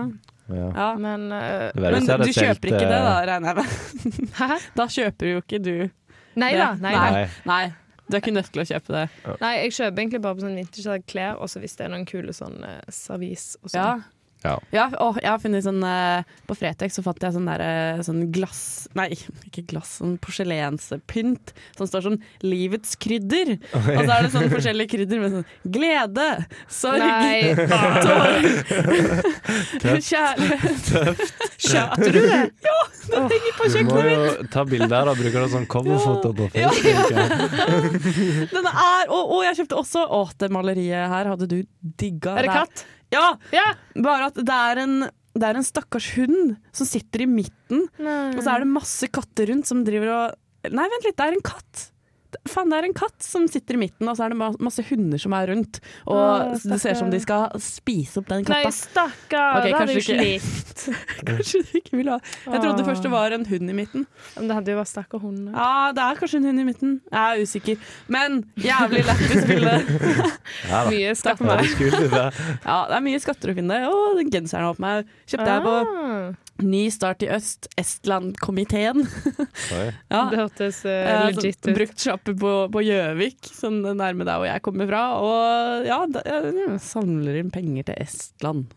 Ja. 0.54 0.68
ja. 0.76 0.86
Men 1.00 1.26
uh, 1.32 1.70
Men 1.74 2.06
du 2.06 2.30
kjøper 2.30 2.70
ikke 2.70 2.86
det, 2.86 3.00
eh, 3.00 3.04
da, 3.08 3.16
regner 3.28 3.50
jeg 3.50 3.56
med? 3.58 4.30
Hæ? 4.38 4.58
Da 4.78 4.86
kjøper 4.94 5.30
jo 5.32 5.42
ikke 5.42 5.60
du 5.64 5.74
Nei 6.40 6.50
det. 6.54 6.58
da. 6.62 6.70
Nei, 6.82 6.94
nei. 6.94 7.26
Nei. 7.50 7.64
Du 8.04 8.16
er 8.16 8.20
ikke 8.20 8.34
nødt 8.36 8.50
til 8.52 8.60
å 8.60 8.66
kjøpe 8.68 8.92
det. 8.92 9.04
nei, 9.40 9.52
jeg 9.62 9.76
kjøper 9.78 10.02
egentlig 10.02 10.20
bare 10.26 10.36
på 10.36 10.44
sånn 10.44 10.58
vintage-klær, 10.60 11.38
og 11.40 11.48
så 11.48 11.62
hvis 11.62 11.78
det 11.78 11.86
er 11.86 11.94
noen 11.94 12.04
kule 12.08 12.34
sånn 12.36 12.58
uh, 12.60 12.80
servis 12.92 13.54
og 13.62 13.72
sånn. 13.72 13.80
Ja. 13.80 14.13
Ja, 14.44 14.88
å, 15.00 15.14
jeg 15.16 15.30
har 15.30 15.40
funnet 15.40 15.64
sånn 15.64 15.80
eh, 15.88 16.24
På 16.44 16.52
Fretex 16.58 16.98
så 16.98 17.04
fant 17.04 17.22
jeg 17.22 17.32
sånn 17.32 17.46
derre 17.48 18.02
sånn 18.04 18.26
glass 18.34 18.84
Nei, 18.98 19.08
ikke 19.48 19.64
glass, 19.72 19.94
sånn 20.02 20.18
porselenspynt 20.22 21.54
som 21.78 21.88
står 21.88 22.04
sånn 22.04 22.18
'Livets 22.44 22.94
krydder'. 23.00 23.56
Og 23.72 24.00
så 24.04 24.10
er 24.12 24.26
det 24.26 24.30
sånn 24.34 24.50
forskjellige 24.52 24.92
krydder 24.92 25.22
med 25.22 25.32
sånn 25.34 25.46
glede, 25.74 26.26
sorg, 26.70 27.00
tårer, 28.04 28.44
kjærlighet. 30.04 30.92
Kjøpte 31.64 32.10
du 32.14 32.20
det? 32.20 32.40
Ja, 32.64 32.78
det 33.08 33.22
henger 33.32 33.56
på 33.58 33.68
Du 33.74 33.78
må 33.88 34.02
jo 34.06 34.48
ta 34.52 34.64
bilder 34.68 35.10
og 35.12 35.20
bruke 35.20 35.44
det 35.44 35.50
som 35.54 35.66
coverfoto 35.70 36.34
på 36.36 36.50
Ja. 36.58 36.70
ja. 36.84 37.28
Den 38.52 38.68
er, 38.70 39.08
og, 39.08 39.22
og 39.22 39.40
jeg 39.48 39.62
kjøpte 39.62 39.80
også 39.80 40.04
Å, 40.04 40.24
det 40.40 40.50
maleriet 40.54 41.10
her 41.10 41.32
hadde 41.32 41.48
du 41.50 41.58
digga. 41.80 42.36
Er 42.38 42.48
det 42.48 42.54
katt? 42.54 42.84
Ja! 43.14 43.26
Ja! 43.54 43.66
Bare 44.04 44.30
at 44.32 44.40
det 44.40 44.62
er 44.62 44.82
en 44.84 44.96
det 45.34 45.48
er 45.48 45.58
en 45.58 45.66
stakkars 45.66 46.12
hund 46.14 46.52
som 46.70 46.86
sitter 46.86 47.24
i 47.24 47.26
midten, 47.26 47.88
og 47.98 48.38
så 48.38 48.52
er 48.52 48.62
det 48.62 48.70
masse 48.70 49.08
katter 49.10 49.48
rundt 49.50 49.66
som 49.66 49.80
driver 49.86 50.12
og 50.14 50.40
Nei, 50.70 50.84
vent 50.88 51.04
litt, 51.04 51.16
det 51.18 51.24
er 51.26 51.34
en 51.34 51.42
katt! 51.44 51.80
Faen, 52.48 52.70
det 52.72 52.78
er 52.80 52.86
en 52.88 52.94
katt 52.96 53.24
som 53.24 53.44
sitter 53.50 53.76
i 53.78 53.80
midten, 53.84 54.08
og 54.10 54.16
så 54.18 54.26
er 54.26 54.34
det 54.34 54.38
masse 54.62 54.84
hunder 54.88 55.20
som 55.22 55.34
er 55.36 55.50
rundt. 55.52 55.80
Og 56.06 56.18
Åh, 56.18 56.54
det 56.64 56.78
ser 56.82 56.94
ut 56.96 57.00
som 57.02 57.10
de 57.12 57.20
skal 57.22 57.54
spise 57.62 58.20
opp 58.20 58.28
den 58.32 58.44
Nei, 58.48 58.62
katta. 58.64 58.72
stakkar. 58.74 59.60
Okay, 59.60 59.70
det 59.70 59.78
hadde 59.80 59.94
du 59.94 60.20
likt. 60.20 60.84
Kanskje 61.28 61.62
du 61.64 61.72
ikke 61.80 61.96
vil 62.00 62.10
ha 62.12 62.18
Jeg 62.20 62.60
trodde 62.64 62.84
først 62.86 63.04
det 63.06 63.12
var 63.14 63.34
en 63.36 63.46
hund 63.48 63.70
i 63.70 63.76
midten. 63.76 64.06
Men 64.36 64.50
det 64.50 64.58
hadde 64.58 64.74
jo 64.74 64.80
vært 64.80 64.92
stakkar 64.92 65.22
hund. 65.24 65.48
Ja, 65.54 65.92
det 65.96 66.04
er 66.04 66.20
kanskje 66.20 66.40
en 66.42 66.48
hund 66.50 66.64
i 66.64 66.66
midten. 66.68 66.94
Jeg 67.12 67.22
er 67.38 67.44
usikker. 67.46 67.90
Men 68.12 68.40
jævlig 68.60 69.04
lættis 69.08 69.46
bilde. 69.50 69.76
Ja. 70.64 70.84
Mye 70.88 71.12
skatter. 71.18 71.50
er. 71.50 72.36
Ja, 72.64 72.76
det 72.88 72.96
er 72.96 73.02
mye 73.04 73.18
skatter 73.22 73.50
å 73.52 73.54
finne. 73.56 73.76
Å, 73.88 73.98
den 74.18 74.30
genseren 74.32 74.68
har 74.68 74.76
på 74.78 74.82
meg. 74.84 75.08
Kjøpte 75.28 75.50
jeg 75.50 75.64
på 75.64 75.74
Ah, 75.74 76.32
Ny 76.62 76.84
start 76.94 77.24
i 77.26 77.28
øst, 77.34 77.66
Estland-komiteen. 77.80 79.02
Ja. 80.12 80.28
det 80.30 80.38
hørtes 80.38 80.84
uh, 80.86 81.26
legit 81.26 81.58
ut. 81.66 81.72
Bruktsjappe 81.74 82.34
på 82.38 82.52
på 82.70 82.82
Gjøvik, 82.84 83.48
sånn 83.50 83.80
nærme 83.98 84.26
der 84.28 84.38
hvor 84.38 84.46
jeg 84.46 84.62
kommer 84.62 84.86
fra. 84.90 85.02
Og 85.18 85.88
ja, 85.88 85.98
da, 86.06 86.22
jeg 86.28 86.78
samler 86.84 87.40
inn 87.40 87.50
penger 87.54 87.90
til 87.90 87.98
Estland. 88.04 88.70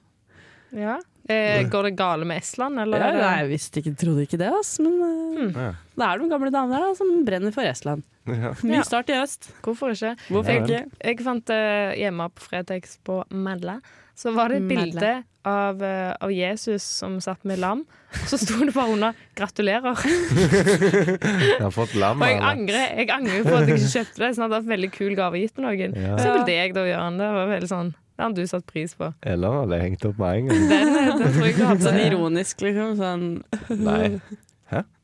Ja. 0.74 0.98
Eh, 1.28 1.68
går 1.68 1.90
det 1.90 1.96
gale 2.00 2.26
med 2.28 2.40
Estland, 2.40 2.80
eller? 2.80 3.04
Ja, 3.04 3.12
nei, 3.20 3.32
jeg 3.42 3.50
visste 3.52 3.82
ikke, 3.82 3.96
trodde 4.00 4.24
ikke 4.24 4.40
det, 4.40 4.48
ass. 4.56 4.78
Men 4.80 4.96
eh, 5.04 5.50
Ja. 5.52 5.72
det 6.00 6.06
er 6.08 6.22
noen 6.22 6.32
gamle 6.32 6.52
damer 6.54 6.78
der 6.78 6.86
da, 6.88 6.96
som 6.96 7.12
brenner 7.28 7.52
for 7.56 7.68
Estland. 7.68 8.06
Ja. 8.28 8.54
Ny 8.64 8.82
start 8.88 9.12
i 9.12 9.18
øst. 9.20 9.50
Hvorfor 9.64 9.92
ikke? 9.92 10.16
Hvorfor 10.32 10.56
jeg, 10.56 10.64
ikke? 10.64 11.00
Jeg 11.04 11.24
fant 11.28 11.52
uh, 11.52 11.92
hjemme 12.00 12.30
på 12.32 12.48
Fretex 12.48 12.98
på 13.08 13.22
Madla, 13.32 13.80
så 14.18 14.32
var 14.36 14.50
det 14.52 14.62
et 14.64 14.72
bilde 14.72 15.12
av, 15.48 15.84
uh, 15.84 16.16
av 16.16 16.32
Jesus 16.34 16.84
som 17.04 17.20
satt 17.24 17.44
med 17.48 17.60
lam. 17.60 17.84
Så 18.28 18.40
sto 18.40 18.64
det 18.64 18.74
bare 18.74 18.96
under 18.96 19.14
'gratulerer'. 19.36 20.00
Jeg 20.00 21.62
har 21.62 21.72
fått 21.76 21.96
lam. 21.96 22.20
Og 22.24 22.28
jeg 22.28 22.40
angrer, 22.40 22.88
jeg 23.04 23.12
angrer 23.12 23.44
på 23.44 23.56
at 23.56 23.68
jeg 23.68 23.78
ikke 23.78 23.94
kjøpte 24.00 24.24
det. 24.24 24.34
Sånn 24.36 24.48
at 24.48 24.50
det 24.50 24.56
var 24.56 24.64
en 24.64 24.76
veldig 24.76 24.92
kul 24.96 25.16
gave 25.16 25.44
gitt 25.44 25.56
til 25.56 25.68
noen. 25.68 25.96
Ja. 25.96 26.16
For 26.16 26.24
eksempel 26.24 26.54
jeg 26.56 26.76
da, 26.76 26.88
Jørgen. 26.88 27.20
Det 27.20 27.32
var 27.36 27.52
veldig 27.52 27.72
sånn 27.76 27.96
Det 28.18 28.24
hadde 28.26 28.42
du 28.42 28.50
satt 28.50 28.66
pris 28.66 28.96
på. 28.98 29.12
Eller 29.30 29.54
hadde 29.62 29.78
jeg 29.78 29.84
hengt 29.92 30.06
opp 30.10 30.18
med 30.18 30.40
en 30.40 30.48
gang. 30.50 30.62
Den, 30.74 30.94
den 31.22 31.34
tror 31.36 31.44
jeg 31.46 31.54
ikke 31.54 31.68
hadde. 31.70 31.86
Sånn 31.86 32.00
ironisk, 32.02 32.64
liksom. 32.66 32.96
Sånn 32.98 33.82
Nei. 33.86 34.08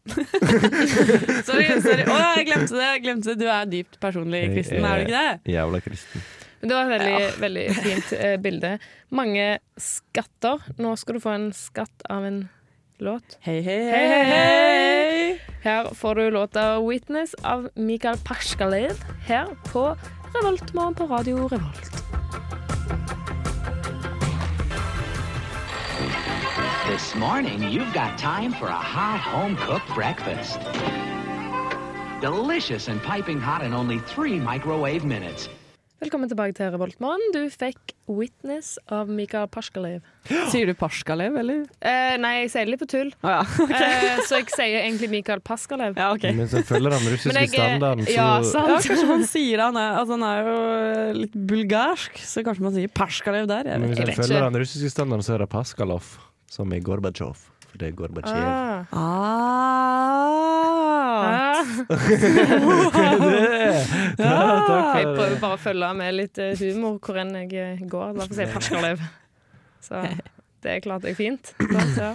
Sorry, 1.47 1.67
sorry. 1.79 2.03
Å, 2.11 2.15
jeg 2.35 2.47
glemte 2.49 2.75
det. 2.75 2.87
jeg 2.89 3.03
glemte 3.05 3.29
det. 3.29 3.35
Du 3.39 3.45
er 3.47 3.69
dypt 3.71 3.99
personlig 4.03 4.41
kristen, 4.51 4.83
er 4.83 4.99
du 4.99 5.05
ikke 5.05 5.21
det? 5.21 5.53
Jævla 5.53 5.79
kristen. 5.85 6.25
Men 6.59 6.71
det 6.71 6.75
var 6.75 6.91
et 6.91 7.03
veldig, 7.03 7.29
veldig 7.43 7.63
fint 7.77 8.11
eh, 8.17 8.35
bilde. 8.43 8.73
Mange 9.15 9.45
skatter. 9.79 10.65
Nå 10.81 10.95
skal 10.99 11.19
du 11.19 11.23
få 11.23 11.33
en 11.37 11.47
skatt 11.55 12.05
av 12.11 12.27
en 12.27 12.41
låt. 13.03 13.37
Hei, 13.47 13.61
hei, 13.65 13.77
Hei, 13.93 14.03
hei, 14.11 14.23
hei. 14.33 15.37
Her 15.63 15.93
får 15.95 16.19
du 16.19 16.25
låta 16.35 16.65
'Witness' 16.83 17.35
av 17.43 17.69
Mikael 17.75 18.19
Pashkalev 18.27 18.99
her 19.27 19.55
på 19.71 19.87
Revoltmorgen 20.35 20.99
på 20.99 21.07
Radio 21.11 21.47
Revolt. 21.47 22.22
This 26.93 27.15
morning, 27.15 27.59
you've 27.73 27.91
got 27.91 28.19
time 28.19 28.51
for 28.53 28.67
a 28.67 28.81
hot 28.95 29.19
home 29.19 29.55
cooked 29.57 29.89
breakfast. 29.95 30.59
Delicious 32.21 32.87
and 32.87 33.01
piping 33.01 33.39
hot 33.41 33.63
in 33.65 33.73
only 33.73 33.97
three 34.13 34.37
microwave 34.39 35.03
minutes. 35.03 35.49
Velkommen 36.03 36.29
tilbake 36.29 36.53
til 36.53 36.69
Revoltmorgen. 36.69 37.31
Du 37.33 37.49
fikk 37.49 37.95
'Witness' 38.05 38.77
av 38.91 39.09
Mikael 39.09 39.47
Pashkalev. 39.47 40.01
Sier 40.51 40.69
du 40.69 40.73
Pashkalev, 40.73 41.39
eller? 41.41 41.63
Eh, 41.81 42.17
nei, 42.21 42.33
jeg 42.43 42.51
sier 42.53 42.69
det 42.69 42.75
litt 42.75 42.83
på 42.83 42.89
tull, 42.91 43.09
Å 43.25 43.31
ja. 43.31 43.39
eh, 43.79 44.21
så 44.27 44.43
jeg 44.43 44.53
sier 44.53 44.83
egentlig 44.83 45.09
Mikael 45.15 45.41
Paskalev. 45.41 45.97
ja, 45.97 46.11
okay. 46.13 46.35
Men 46.37 46.51
så 46.51 46.61
følger 46.61 46.93
den 46.93 47.09
russiske 47.15 47.41
jeg, 47.47 47.53
standarden, 47.55 48.05
så 48.05 48.19
ja, 48.19 48.27
Ja, 48.43 48.77
kanskje 48.83 49.07
man 49.09 49.25
sier. 49.31 49.63
Han 49.65 49.81
er, 49.81 49.97
altså, 50.03 50.19
han 50.19 50.27
er 50.29 50.45
jo 50.45 50.53
eh, 50.75 51.17
litt 51.23 51.33
bulgarsk, 51.33 52.21
så 52.21 52.45
kanskje 52.45 52.67
man 52.67 52.77
sier 52.77 52.93
Pashkalev 53.01 53.49
der. 53.49 53.71
Jeg 53.73 53.81
Men 53.81 53.95
hvis 53.95 54.03
jeg 54.03 54.19
følger 54.21 54.45
den 54.45 54.61
russiske 54.61 54.93
standarden, 54.93 55.25
så 55.25 55.39
er 55.39 55.47
det 55.47 55.49
Paskalov, 55.55 56.13
som 56.53 56.69
i 56.73 56.79
Gorbatsjov. 56.85 57.37
For 57.71 57.77
det 57.81 57.87
er 57.89 57.93
Gorbatsjev. 57.97 58.37
Ah. 58.37 58.85
Ah. 58.93 59.01
Ah. 61.23 61.63
Ja, 64.19 64.99
Jeg 64.99 65.07
prøver 65.15 65.39
bare 65.41 65.55
å 65.57 65.59
følge 65.61 65.89
med 65.97 66.13
litt 66.17 66.37
eh, 66.41 66.53
humor 66.61 66.99
hvor 67.03 67.17
enn 67.23 67.33
jeg 67.43 67.53
eh, 67.57 67.81
går. 67.89 68.13
Derfor 68.19 68.35
sier 68.37 68.45
jeg 68.47 68.53
Pashkalev. 68.53 69.01
Så 69.83 70.01
det 70.63 70.69
er 70.77 70.81
klart 70.85 71.03
det 71.03 71.11
er 71.13 71.17
fint. 71.17 71.45
Ja. 71.59 72.13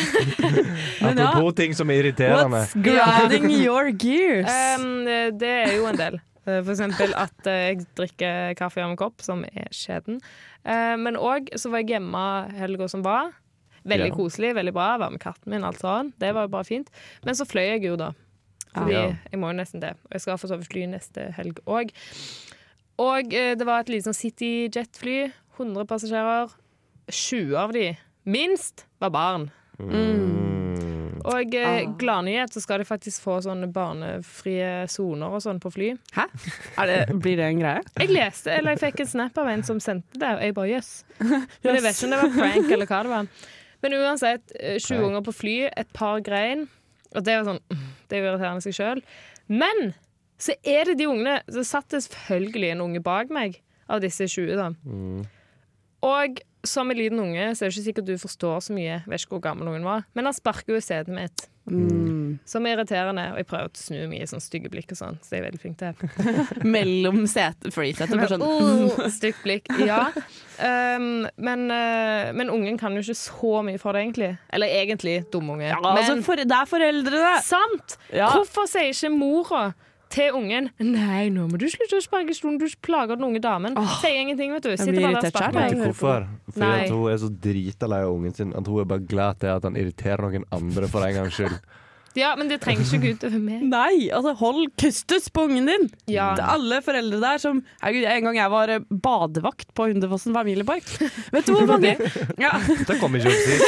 Men 1.04 1.20
ja, 1.20 1.28
Apropos 1.28 1.54
ting 1.60 1.72
som 1.76 1.90
er 1.92 1.96
irriterende. 2.02 2.64
what's 2.64 2.74
grinding 2.82 3.46
your 3.60 3.90
gears? 3.92 4.50
Um, 4.80 5.04
det 5.38 5.52
er 5.68 5.72
jo 5.76 5.86
en 5.90 5.98
del. 6.00 6.18
Eh, 6.46 6.60
For 6.64 6.72
eksempel 6.74 7.14
at 7.20 7.46
jeg 7.46 7.84
drikker 7.98 8.56
kaffe 8.58 8.82
av 8.82 8.90
en 8.90 8.98
kopp, 8.98 9.20
som 9.22 9.44
er 9.46 9.68
skjeden. 9.76 10.18
Eh, 10.64 10.96
Men 10.98 11.16
òg 11.20 11.52
så 11.60 11.70
var 11.70 11.78
jeg 11.84 11.90
hjemme 11.98 12.24
helga 12.58 12.88
som 12.90 13.04
var. 13.06 13.30
Veldig 13.86 14.08
Ja. 14.10 14.14
koselig, 14.14 14.54
veldig 14.54 14.72
bra. 14.74 14.98
Være 14.98 15.10
med 15.12 15.20
katten 15.20 15.50
min, 15.50 15.64
alt 15.64 15.78
sånn. 15.80 16.12
Det 16.18 16.34
var 16.34 16.42
jo 16.42 16.48
bare 16.48 16.64
fint. 16.64 16.90
Men 17.24 17.34
så 17.34 17.46
fløy 17.46 17.66
jeg 17.78 17.82
jo, 17.84 17.96
da. 17.96 18.12
Fordi 18.74 18.92
Ja. 18.92 19.06
jeg 19.32 19.40
må 19.40 19.50
jo 19.50 19.56
nesten 19.58 19.80
det. 19.80 19.90
Og 20.04 20.12
jeg 20.12 20.20
skal 20.20 20.36
for 20.38 20.48
så 20.48 20.56
vidt 20.58 20.68
fly 20.72 20.86
neste 20.86 21.32
helg 21.34 21.58
òg. 21.66 21.90
Og 22.98 23.32
eh, 23.34 23.54
det 23.54 23.64
var 23.66 23.80
et 23.80 23.88
lite 23.88 24.04
sånn 24.04 24.14
CityJet-fly. 24.14 25.32
100 25.58 25.84
passasjerer. 25.86 26.50
20 27.10 27.56
av 27.56 27.72
de, 27.72 27.96
minst, 28.26 28.84
var 29.00 29.10
barn. 29.10 29.50
Mm. 29.78 31.20
Og 31.24 31.54
eh, 31.54 31.82
Ah. 31.86 31.92
gladnyhet 31.98 32.52
så 32.54 32.60
skal 32.62 32.78
de 32.78 32.84
faktisk 32.84 33.20
få 33.22 33.40
sånne 33.44 33.70
barnefrie 33.72 34.86
soner 34.88 35.26
og 35.34 35.42
sånn 35.42 35.60
på 35.60 35.70
fly. 35.72 35.90
Hæ? 36.16 36.24
Er 36.78 36.86
det, 36.86 37.20
blir 37.20 37.36
det 37.36 37.44
en 37.50 37.58
greie? 37.60 37.82
Jeg 37.98 38.08
leste, 38.14 38.50
eller 38.56 38.76
jeg 38.76 38.80
fikk 38.92 39.00
en 39.00 39.06
snap 39.06 39.38
av 39.38 39.48
en 39.48 39.62
som 39.62 39.80
sendte 39.80 40.18
det, 40.18 40.28
og 40.36 40.40
jeg 40.46 40.54
bare 40.54 40.68
jøss. 40.76 41.04
Men 41.20 41.74
jeg 41.76 41.82
vet 41.82 41.96
ikke 41.96 42.04
om 42.04 42.10
det 42.10 42.22
var 42.22 42.36
prank 42.38 42.70
eller 42.76 42.86
hva 42.86 43.02
det 43.02 43.10
var. 43.10 43.26
Men 43.84 43.96
uansett, 43.96 44.52
sju 44.82 44.96
20 44.96 45.08
unger 45.08 45.24
på 45.26 45.34
fly, 45.34 45.56
et 45.70 45.90
par 45.96 46.20
grein. 46.24 46.66
Og 47.14 47.24
det 47.24 47.34
er 47.34 47.40
jo 47.40 47.48
sånn 47.52 47.62
Det 48.10 48.18
er 48.18 48.24
jo 48.24 48.30
irriterende 48.32 48.64
seg 48.64 48.76
sjøl. 48.76 49.02
Men 49.50 49.92
så 50.40 50.54
er 50.64 50.88
det 50.88 50.96
de 51.00 51.08
ungene 51.10 51.40
Så 51.52 51.66
satt 51.68 51.90
det 51.92 52.00
selvfølgelig 52.06 52.70
en 52.72 52.84
unge 52.86 53.02
bak 53.04 53.32
meg 53.34 53.60
av 53.90 54.00
disse 54.04 54.28
20, 54.30 54.54
da. 54.54 54.68
Mm. 54.86 55.24
Og 56.06 56.40
som 56.66 56.90
en 56.92 56.98
liten 56.98 57.20
unge 57.22 57.46
så 57.56 57.64
er 57.64 57.70
det 57.70 57.76
ikke 57.78 57.86
sikkert 57.86 58.08
du 58.10 58.16
forstår 58.20 58.60
så 58.66 58.74
mye. 58.76 59.00
Vet 59.08 59.22
ikke 59.24 59.38
hvor 59.38 59.46
gammel 59.50 59.70
ungen 59.72 59.86
var. 59.86 60.04
Men 60.16 60.28
han 60.28 60.36
sparker 60.36 60.74
jo 60.74 60.80
i 60.80 60.84
setet 60.84 61.12
mitt. 61.14 61.46
Mm. 61.70 62.38
Som 62.48 62.66
er 62.66 62.74
irriterende. 62.74 63.24
Og 63.34 63.40
jeg 63.40 63.46
prøver 63.48 63.68
å 63.70 63.78
snu 63.78 63.98
mye 64.10 64.26
sånn 64.28 64.42
stygge 64.42 64.70
blikk 64.72 64.92
og 64.94 64.98
sånn, 64.98 65.18
så 65.22 65.36
jeg 65.36 65.42
er 65.42 65.46
veldig 65.48 65.60
flink 65.62 65.78
til 65.80 65.92
det. 65.92 66.44
Mellom 66.76 67.22
sete, 67.30 67.72
freesetet. 67.74 68.16
Bare 68.16 68.30
sånn 68.32 68.44
Oh, 68.44 69.04
stygt 69.12 69.42
blikk. 69.44 69.70
Ja. 69.86 70.02
Um, 70.60 71.26
men, 71.40 71.66
uh, 71.72 72.32
men 72.36 72.52
ungen 72.52 72.80
kan 72.80 72.96
jo 72.96 73.04
ikke 73.04 73.16
så 73.16 73.60
mye 73.66 73.80
for 73.80 73.96
det, 73.96 74.06
egentlig. 74.08 74.32
Eller 74.52 74.74
egentlig 74.80 75.20
dumunge. 75.32 75.68
ja, 75.70 75.78
altså, 75.80 76.16
men 76.16 76.26
for, 76.26 76.40
Det 76.40 76.58
er 76.58 76.68
foreldrene! 76.68 77.36
sant! 77.46 77.96
Ja. 78.12 78.32
Hvorfor 78.34 78.68
sier 78.70 78.90
ikke 78.92 79.12
mora 79.14 79.70
til 80.10 80.36
ungen 80.36 80.70
Nei, 80.82 81.28
nå 81.32 81.46
må 81.50 81.58
du 81.60 81.66
slutte 81.70 81.98
å 81.98 82.04
sparke 82.04 82.34
i 82.34 82.36
stolen, 82.36 82.58
du 82.60 82.66
plager 82.84 83.18
den 83.18 83.28
unge 83.28 83.42
damen. 83.44 83.76
Sier 84.00 84.22
ingenting, 84.24 84.54
vet 84.56 84.66
du. 84.66 84.72
Sitter 84.74 84.98
bare 84.98 85.20
der 85.20 85.28
og 85.28 85.34
sparker. 85.34 85.60
Vet 85.60 85.76
du 85.76 85.84
hvorfor? 85.84 86.26
Fordi 86.50 86.64
Nei. 86.66 86.80
at 86.84 86.94
hun 86.94 87.12
er 87.12 87.20
så 87.22 87.30
drita 87.48 87.90
lei 87.90 88.00
av 88.06 88.14
ungen 88.16 88.34
sin 88.36 88.56
at 88.58 88.70
hun 88.70 88.82
er 88.82 88.90
bare 88.90 89.06
glad 89.12 89.40
til 89.44 89.54
at 89.54 89.68
han 89.68 89.78
irriterer 89.78 90.26
noen 90.26 90.48
andre 90.56 90.90
for 90.90 91.06
en 91.06 91.16
gangs 91.20 91.38
skyld. 91.38 91.56
Ja, 92.18 92.32
men 92.38 92.48
det 92.50 92.58
trenger 92.62 92.82
ikke 92.82 92.98
gå 93.02 93.10
utover 93.14 93.42
meg. 93.42 93.62
Nei, 93.70 94.08
altså 94.14 94.32
hold 94.40 94.70
kustus 94.80 95.28
på 95.30 95.44
ungen 95.46 95.68
din! 95.70 95.86
Ja. 96.10 96.32
Det 96.38 96.42
er 96.42 96.54
alle 96.56 96.80
foreldre 96.82 97.20
der 97.22 97.42
som 97.42 97.60
Herregud, 97.82 98.06
En 98.10 98.26
gang 98.26 98.38
jeg 98.40 98.52
var 98.54 98.72
eh, 98.74 98.86
badevakt 98.90 99.68
på 99.78 99.86
Hundefossen 99.92 100.34
familiepark. 100.34 100.88
Vet 101.34 101.46
du 101.46 101.54
hvor 101.54 101.68
mange 101.70 101.94
ja. 102.40 102.52
Det 102.88 102.96
kommer 103.00 103.22
ikke 103.22 103.34
opp 103.34 103.42
til. 103.46 103.58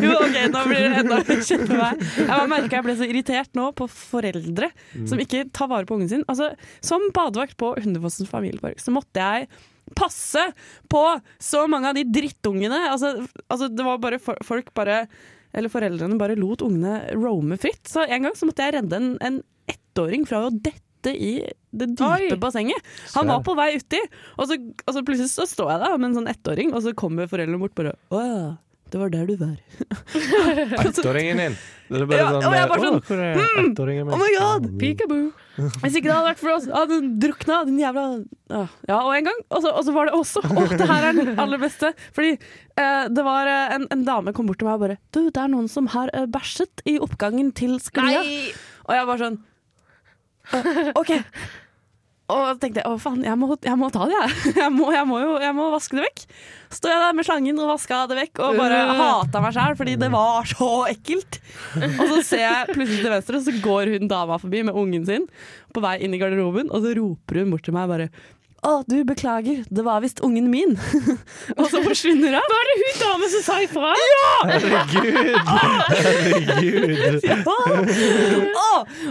Jo, 0.04 0.16
OK, 0.18 0.38
nå 0.50 0.62
blir 0.68 0.82
det 0.82 1.02
enda 1.02 1.20
kjente 1.24 1.76
meg. 1.78 2.02
Jeg 2.18 2.48
merka 2.50 2.78
jeg 2.78 2.86
ble 2.86 2.96
så 2.98 3.06
irritert 3.08 3.54
nå 3.56 3.68
på 3.78 3.86
foreldre 3.90 4.70
som 5.06 5.20
ikke 5.22 5.44
tar 5.54 5.70
vare 5.70 5.86
på 5.88 5.96
ungen 5.98 6.10
sin. 6.10 6.24
Altså, 6.30 6.50
Som 6.84 7.06
badevakt 7.14 7.56
på 7.60 7.74
Hundefossen 7.78 8.28
familiepark 8.30 8.82
så 8.82 8.94
måtte 8.94 9.22
jeg 9.22 9.48
passe 9.92 10.40
på 10.90 11.02
så 11.42 11.64
mange 11.70 11.90
av 11.90 11.98
de 11.98 12.04
drittungene. 12.08 12.86
Altså, 12.90 13.26
altså 13.48 13.68
det 13.68 13.86
var 13.86 14.00
bare 14.02 14.20
for, 14.22 14.38
folk 14.46 14.72
bare 14.76 15.04
Eller 15.54 15.72
foreldrene 15.72 16.18
bare 16.20 16.38
lot 16.38 16.64
ungene 16.66 17.00
roame 17.14 17.58
fritt. 17.60 17.84
Så 17.90 18.06
en 18.06 18.26
gang 18.26 18.34
så 18.38 18.48
måtte 18.48 18.66
jeg 18.66 18.76
redde 18.78 18.98
en, 18.98 19.12
en 19.24 19.38
ettåring 19.70 20.26
fra 20.28 20.46
å 20.46 20.52
dette 20.52 21.12
i 21.14 21.36
det 21.74 21.90
dype 21.98 22.32
Oi. 22.32 22.40
bassenget. 22.40 22.80
Han 23.14 23.28
var 23.28 23.42
på 23.44 23.54
vei 23.58 23.74
uti, 23.76 24.00
og 24.38 24.48
så, 24.48 24.56
og 24.56 24.94
så 24.96 25.02
plutselig 25.04 25.32
så 25.32 25.46
står 25.48 25.74
jeg 25.74 25.82
der 25.84 25.96
med 25.98 26.08
en 26.08 26.18
sånn 26.20 26.30
ettåring, 26.32 26.72
og 26.74 26.84
så 26.84 26.94
kommer 26.96 27.28
foreldrene 27.30 27.60
bort 27.60 27.74
bare 27.76 27.92
Å 28.14 28.22
ja, 28.24 28.38
det 28.94 28.98
var 29.00 29.10
der 29.10 29.26
du 29.26 29.34
var. 29.40 29.54
Ettåringen 30.86 31.40
din. 31.40 31.54
Det 31.88 31.98
er 32.00 32.04
bare 32.08 32.18
Ja, 32.20 32.26
sånn 32.30 32.44
og 32.46 32.54
jeg 32.54 32.62
eh, 32.62 32.68
bare 32.70 32.82
sånn, 32.84 32.98
Hvor 33.08 33.22
er 33.24 33.40
ettåringen 33.64 34.06
min? 34.06 34.14
oh 34.14 34.20
my 34.22 34.28
God, 34.36 34.68
Peekaboo. 34.80 35.24
Hvis 35.82 35.96
ikke 35.98 36.06
det 36.06 36.14
hadde 36.14 36.28
vært 36.28 36.40
for 36.40 36.52
oss, 36.54 36.68
hadde 36.70 36.98
hun 37.00 37.08
drukna, 37.22 37.58
den 37.66 37.80
jævla 37.82 38.04
Ja, 38.54 38.60
Ja, 38.88 39.00
og 39.00 39.10
en 39.16 39.26
gang, 39.28 39.40
og 39.50 39.64
så, 39.64 39.72
og 39.74 39.82
så 39.88 39.94
var 39.96 40.08
det 40.08 40.14
også 40.16 40.44
Å, 40.46 40.64
det 40.70 40.88
her 40.88 41.08
er 41.10 41.18
den 41.18 41.32
aller 41.42 41.60
beste. 41.62 41.90
Fordi 42.14 42.36
eh, 42.36 43.02
det 43.10 43.26
var 43.26 43.50
eh, 43.50 43.74
en, 43.76 43.88
en 43.96 44.06
dame 44.06 44.34
kom 44.36 44.46
bort 44.48 44.62
til 44.62 44.70
meg 44.70 44.78
og 44.78 44.86
bare 44.86 44.98
Du, 45.10 45.24
det 45.26 45.42
er 45.42 45.50
noen 45.52 45.66
som 45.72 45.90
har 45.96 46.14
uh, 46.14 46.24
bæsjet 46.30 46.86
i 46.88 46.96
oppgangen 47.02 47.50
til 47.58 47.76
sklia. 47.82 48.22
Nei! 48.22 48.54
Og 48.86 48.94
jeg 48.94 49.10
bare 49.10 49.24
sånn 49.26 49.42
Uh, 50.52 50.90
OK. 51.00 51.08
Og 52.32 52.38
så 52.48 52.52
tenkte 52.56 52.80
jeg 52.80 52.88
å 52.88 52.96
faen, 52.96 53.20
jeg 53.26 53.36
må, 53.36 53.50
jeg 53.60 53.76
må 53.76 53.90
ta 53.92 54.06
det, 54.08 54.14
jeg. 54.16 54.52
Jeg 54.62 54.70
må, 54.72 54.86
jeg, 54.94 55.04
må 55.10 55.18
jo, 55.20 55.32
jeg 55.42 55.52
må 55.58 55.66
vaske 55.74 55.98
det 55.98 56.06
vekk. 56.06 56.22
Står 56.72 56.90
jeg 56.94 57.02
der 57.02 57.16
med 57.18 57.26
slangen 57.28 57.58
og 57.60 57.68
vaska 57.68 57.98
det 58.08 58.16
vekk 58.16 58.40
og 58.46 58.56
bare 58.58 58.78
Øh. 58.86 58.92
hata 59.02 59.42
meg 59.44 59.52
sjæl 59.54 59.76
fordi 59.76 59.96
det 60.00 60.08
var 60.14 60.48
så 60.48 60.68
ekkelt. 60.88 61.38
Og 61.82 62.04
så 62.14 62.22
ser 62.30 62.42
jeg 62.46 62.70
plutselig 62.72 63.02
til 63.04 63.12
venstre, 63.12 63.36
og 63.42 63.44
så 63.44 63.54
går 63.66 63.92
hun 63.98 64.08
dama 64.10 64.38
forbi 64.40 64.62
med 64.64 64.74
ungen 64.80 65.04
sin 65.06 65.28
på 65.76 65.82
vei 65.84 65.98
inn 66.06 66.16
i 66.16 66.22
garderoben, 66.22 66.72
og 66.72 66.80
så 66.86 66.94
roper 66.96 67.42
hun 67.42 67.52
bort 67.52 67.66
til 67.68 67.76
meg 67.76 67.92
bare 67.92 68.08
'Å, 68.64 68.80
du, 68.88 69.04
beklager, 69.04 69.64
det 69.68 69.82
var 69.84 70.00
visst 70.00 70.22
ungen 70.24 70.46
min'. 70.48 70.78
og 71.58 71.66
så 71.68 71.82
forsvinner 71.84 72.32
hun. 72.32 72.46
Var 72.54 72.68
det 72.68 72.76
hun 72.80 72.94
dame 73.02 73.28
som 73.34 73.42
sa 73.44 73.58
ifra? 73.60 73.90
Ja! 73.92 74.30
Herregud! 74.54 75.36
Herregud! 76.08 77.26
Å, 78.56 78.70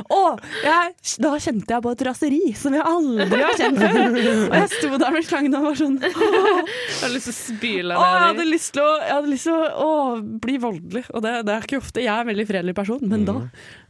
å, 0.10 0.22
jeg, 0.66 0.96
da 1.22 1.34
kjente 1.38 1.76
jeg 1.76 1.86
på 1.86 1.94
et 1.94 2.04
raseri 2.10 2.42
som 2.58 2.74
jeg 2.74 2.86
aldri 2.88 3.42
har 3.44 3.54
kjent 3.60 3.78
før. 3.84 4.18
Og 4.48 4.58
jeg 4.58 4.72
sto 4.74 4.90
der 5.04 5.14
med 5.14 5.28
slangen 5.28 5.58
og 5.60 5.68
var 5.68 5.78
sånn 5.80 6.00
Åh. 6.04 6.10
Jeg 6.14 7.02
har 7.04 7.14
lyst 7.14 7.30
til 7.30 7.34
å 7.34 7.38
spyle 7.38 7.98
å, 7.98 8.04
jeg 8.04 8.24
hadde 8.24 8.46
lyst 8.48 8.74
til 8.74 8.84
å, 8.84 8.92
jeg 9.04 9.14
hadde 9.14 9.32
lyst 9.32 9.48
til 9.50 9.54
å, 9.54 9.64
å 9.86 9.92
bli 10.44 10.58
voldelig. 10.62 11.06
Og 11.14 11.24
det, 11.26 11.36
det 11.48 11.54
er 11.56 11.68
ikke 11.68 11.82
ofte. 11.84 12.02
Jeg 12.04 12.14
er 12.14 12.26
en 12.26 12.32
veldig 12.32 12.48
fredelig 12.50 12.76
person, 12.78 13.02
men 13.06 13.26
da 13.28 13.38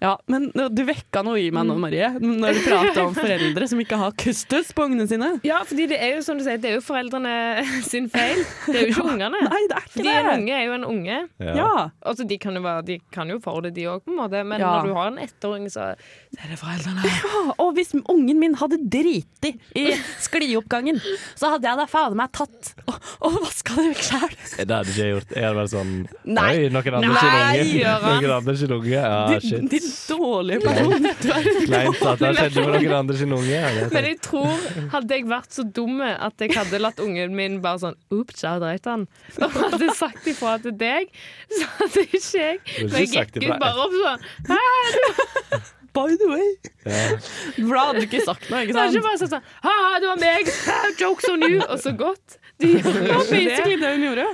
Ja, 0.03 0.17
men 0.27 0.49
du 0.51 0.81
vekka 0.83 1.21
noe 1.23 1.39
i 1.39 1.45
meg 1.55 1.63
nå, 1.69 1.77
Marie, 1.79 2.09
når 2.19 2.57
du 2.57 2.61
prater 2.65 3.01
om 3.05 3.13
foreldre 3.15 3.67
som 3.71 3.79
ikke 3.79 3.95
har 4.01 4.11
kustus 4.19 4.73
på 4.75 4.83
ungene 4.89 5.05
sine. 5.07 5.29
Ja, 5.47 5.61
fordi 5.67 5.85
det 5.93 5.99
er 6.03 6.17
jo 6.17 6.23
som 6.25 6.35
du 6.35 6.43
sier, 6.43 6.57
det 6.59 6.73
er 6.73 6.75
jo 6.75 6.83
foreldrene 6.83 7.31
sin 7.91 8.09
feil. 8.11 8.41
Det 8.67 8.75
er 8.75 8.89
jo 8.89 8.91
ikke 8.97 9.05
ungene. 9.13 9.39
Nei, 9.47 9.61
det 9.71 9.77
er 9.79 9.85
ikke 9.87 9.93
Fordi 10.01 10.11
en 10.19 10.29
unge 10.33 10.57
er 10.57 10.65
jo 10.67 10.73
en 10.75 10.85
unge. 10.89 11.19
Ja. 11.39 11.69
Altså, 12.03 12.25
de 12.27 12.37
kan 12.43 12.59
jo, 12.59 12.63
være, 12.65 12.83
de 12.89 12.97
kan 13.15 13.31
jo 13.31 13.39
for 13.45 13.63
det, 13.63 13.71
de 13.77 13.87
òg, 13.93 14.03
på 14.03 14.11
en 14.11 14.19
måte. 14.19 14.43
Men 14.43 14.59
Ja. 14.59 14.73
når 14.81 14.89
du 14.91 14.93
har 14.99 15.07
en 15.13 15.21
ettåring, 15.23 15.69
så 15.71 15.87
er 15.95 16.51
det 16.51 16.59
foreldrene. 16.59 17.07
Ja, 17.07 17.43
og 17.63 17.71
hvis 17.79 17.95
ungen 18.03 18.43
min 18.43 18.59
hadde 18.59 18.81
driti 18.91 19.53
i 19.79 19.85
sklioppgangen, 20.27 20.99
så 21.39 21.53
hadde 21.55 21.69
jeg 21.71 21.79
da 21.79 21.87
fader 21.89 22.19
meg 22.19 22.31
tatt 22.35 22.73
og, 22.89 22.99
og 23.23 23.39
vaska 23.45 23.79
det 23.79 23.87
vekk 23.93 24.03
sjæl. 24.09 24.35
Det 24.67 24.67
hadde 24.75 24.91
ikke 24.93 24.99
jeg 25.07 25.15
gjort. 25.15 25.33
Jeg 25.37 25.47
hadde 25.47 25.57
vært 25.61 25.73
sånn 25.77 25.95
Nei. 26.27 26.49
Oi, 26.59 26.69
noen 26.75 26.99
andre 26.99 27.13
Nei, 27.13 27.23
sin 27.23 27.63
unge. 27.63 27.81
Gøran. 27.83 28.19
Noen 28.19 28.35
andre 28.41 28.57
sin 28.59 28.75
unge. 28.77 28.93
Ja, 28.93 29.39
shit. 29.39 29.67
De, 29.71 29.79
shit. 29.79 29.92
Dårlige 30.09 30.59
person. 30.63 31.07
Du 31.21 31.29
er 31.35 31.49
Kleint 31.65 32.01
at 32.11 32.23
det 32.23 32.31
skjedde 32.37 32.63
med 32.65 32.75
noen 32.77 32.95
andre 32.99 33.17
sin 33.19 33.35
unge. 33.35 33.51
Ja, 33.53 33.87
Men 33.93 34.07
jeg 34.09 34.19
tror, 34.25 34.65
hadde 34.93 35.17
jeg 35.19 35.27
vært 35.29 35.57
så 35.57 35.65
dum 35.79 36.01
at 36.05 36.43
jeg 36.43 36.55
hadde 36.57 36.81
latt 36.81 37.03
ungen 37.03 37.37
min 37.37 37.59
bare 37.63 37.81
sånn 37.83 37.99
Ops, 38.13 38.43
jeg 38.45 38.63
dreit 38.63 38.89
han. 38.89 39.05
Og 39.39 39.59
hadde 39.59 39.91
sagt 39.97 40.27
ifra 40.29 40.57
til 40.63 40.75
deg, 40.79 41.13
så 41.53 41.69
hadde 41.79 42.07
ikke 42.09 42.25
jeg 42.33 42.59
Du 42.63 42.73
har 42.73 42.89
Når 42.89 42.99
jeg 42.99 43.13
gikk 43.13 43.39
ut 43.43 43.63
bare 43.63 43.87
opp 43.87 43.95
sånn 44.01 44.27
Hæ, 44.51 45.63
By 45.93 46.15
the 46.17 46.25
way. 46.25 46.49
Ja. 46.89 47.19
For 47.53 47.75
da 47.75 47.81
hadde 47.85 48.01
du 48.01 48.07
ikke 48.07 48.23
sagt 48.25 48.47
noe, 48.49 48.63
ikke 48.65 48.73
sant? 48.73 48.89
Det 48.95 48.97
ikke 48.97 49.05
bare 49.05 49.19
sagt 49.21 49.35
sånn 49.35 49.45
Ha, 49.61 49.75
det 50.01 50.09
var 50.09 50.21
meg! 50.23 50.49
Jokes 50.97 51.29
on 51.29 51.45
you! 51.45 51.61
Og 51.67 51.77
så 51.83 51.93
godt. 51.97 52.39
De 52.61 52.71
gjorde 52.73 52.93
Det 52.97 53.13
var 53.13 53.29
basically 53.29 53.77
det 53.77 53.91
hun 53.93 54.05
gjorde. 54.07 54.27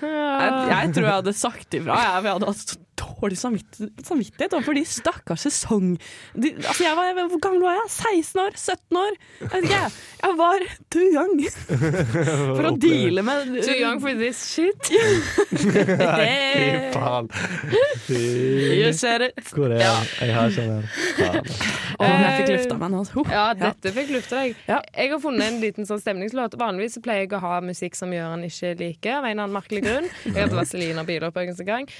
Jeg, 0.00 0.52
jeg 0.70 0.92
tror 0.96 1.06
jeg 1.06 1.14
hadde 1.14 1.34
sagt 1.36 1.76
ifra. 1.76 1.96
Jeg, 1.96 2.24
jeg 2.24 2.34
hadde 2.34 2.52
hatt 2.52 2.76
dårlig 3.00 3.38
samvittighet, 3.40 4.04
samvittighet 4.06 4.56
overfor 4.56 4.76
de 4.78 4.84
stakkars 4.88 5.46
sesong... 5.48 5.94
De, 6.34 6.52
altså 6.60 6.84
jeg 6.84 6.96
var, 6.98 7.20
hvor 7.32 7.42
gammel 7.42 7.64
var 7.64 7.78
jeg? 7.78 7.90
16 8.24 8.42
år? 8.44 8.56
17 8.56 9.00
år? 9.00 9.18
Jeg 9.40 9.50
vet 9.54 9.68
ikke. 9.68 9.82
Jeg 10.20 10.36
var 10.40 10.66
too 10.92 11.06
young 11.08 11.34
for 12.58 12.68
å 12.70 12.74
deale 12.82 13.24
med 13.26 13.54
Too 13.64 13.76
young 13.78 14.00
for 14.02 14.20
this 14.20 14.42
shit. 14.52 14.90
Fy 15.50 16.68
faen. 16.94 17.30
You 18.10 18.92
said 18.96 19.26
it. 19.30 19.40
Hvor 19.54 19.72
er 19.72 19.82
jeg? 19.82 20.10
Jeg 20.20 20.36
har 20.36 20.52
ikke 20.52 20.66
den. 20.68 20.84
Faen. 21.16 21.50
Jeg 22.00 22.36
fikk 22.36 22.52
lufta 22.54 22.78
meg 22.80 22.92
nå. 22.94 23.02
Huh. 23.14 23.32
Ja, 23.32 23.46
dette 23.58 23.92
fikk 23.96 24.14
lufta 24.14 24.44
deg. 24.44 24.62
Ja. 24.68 24.78
Jeg 24.94 25.12
har 25.14 25.22
funnet 25.22 25.46
en 25.48 25.60
liten 25.62 25.88
sånn 25.88 26.00
stemningslåt. 26.02 26.56
Vanligvis 26.60 27.00
pleier 27.04 27.26
jeg 27.26 27.34
å 27.36 27.42
ha 27.44 27.58
musikk 27.64 27.98
som 27.98 28.12
Gøran 28.14 28.46
ikke 28.46 28.74
liker, 28.80 29.18
av 29.18 29.26
en 29.26 29.32
eller 29.32 29.46
annen 29.46 29.56
merkelig 29.56 29.84
grunn. 29.86 30.08
Jeg 30.28 30.38
hadde 30.38 30.58
Vazelina 30.58 31.04
Bilopphøyens 31.08 31.60
en 31.64 31.68
gang. 31.68 31.90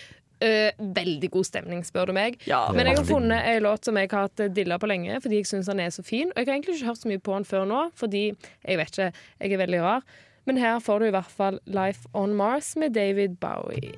Eh, 0.40 0.70
veldig 0.80 1.28
god 1.30 1.44
stemning, 1.44 1.82
spør 1.84 2.08
du 2.08 2.14
meg. 2.16 2.38
Ja, 2.48 2.62
Men 2.72 2.88
jeg 2.88 2.96
har 2.96 3.04
funnet 3.04 3.44
en 3.44 3.62
låt 3.62 3.84
som 3.84 3.98
jeg 4.00 4.08
har 4.10 4.28
hatt 4.28 4.54
dilla 4.56 4.78
på 4.80 4.88
lenge, 4.88 5.20
fordi 5.20 5.42
jeg 5.42 5.50
syns 5.50 5.68
den 5.68 5.80
er 5.84 5.92
så 5.92 6.04
fin. 6.06 6.32
Og 6.32 6.40
jeg 6.40 6.48
har 6.48 6.54
egentlig 6.54 6.78
ikke 6.78 6.86
hørt 6.86 7.02
så 7.02 7.10
mye 7.12 7.20
på 7.20 7.34
den 7.36 7.44
før 7.44 7.68
nå, 7.68 7.82
fordi 7.94 8.24
jeg 8.64 8.80
vet 8.80 8.94
ikke, 8.96 9.12
jeg 9.40 9.52
er 9.52 9.62
veldig 9.66 9.82
rar. 9.84 10.08
Men 10.48 10.56
her 10.56 10.80
får 10.80 10.98
du 10.98 11.10
i 11.10 11.12
hvert 11.14 11.30
fall 11.30 11.60
Life 11.66 12.08
on 12.14 12.32
Mars 12.34 12.72
med 12.76 12.96
David 12.96 13.36
Bowie. 13.36 13.92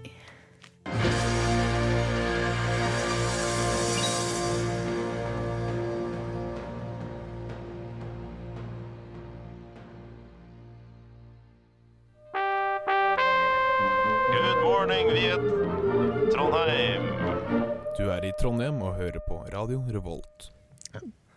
I 18.33 18.41
Trondheim 18.41 18.81
og 18.83 18.97
hører 18.97 19.21
på 19.29 19.41
Radio 19.53 19.83
Revolt. 19.93 20.49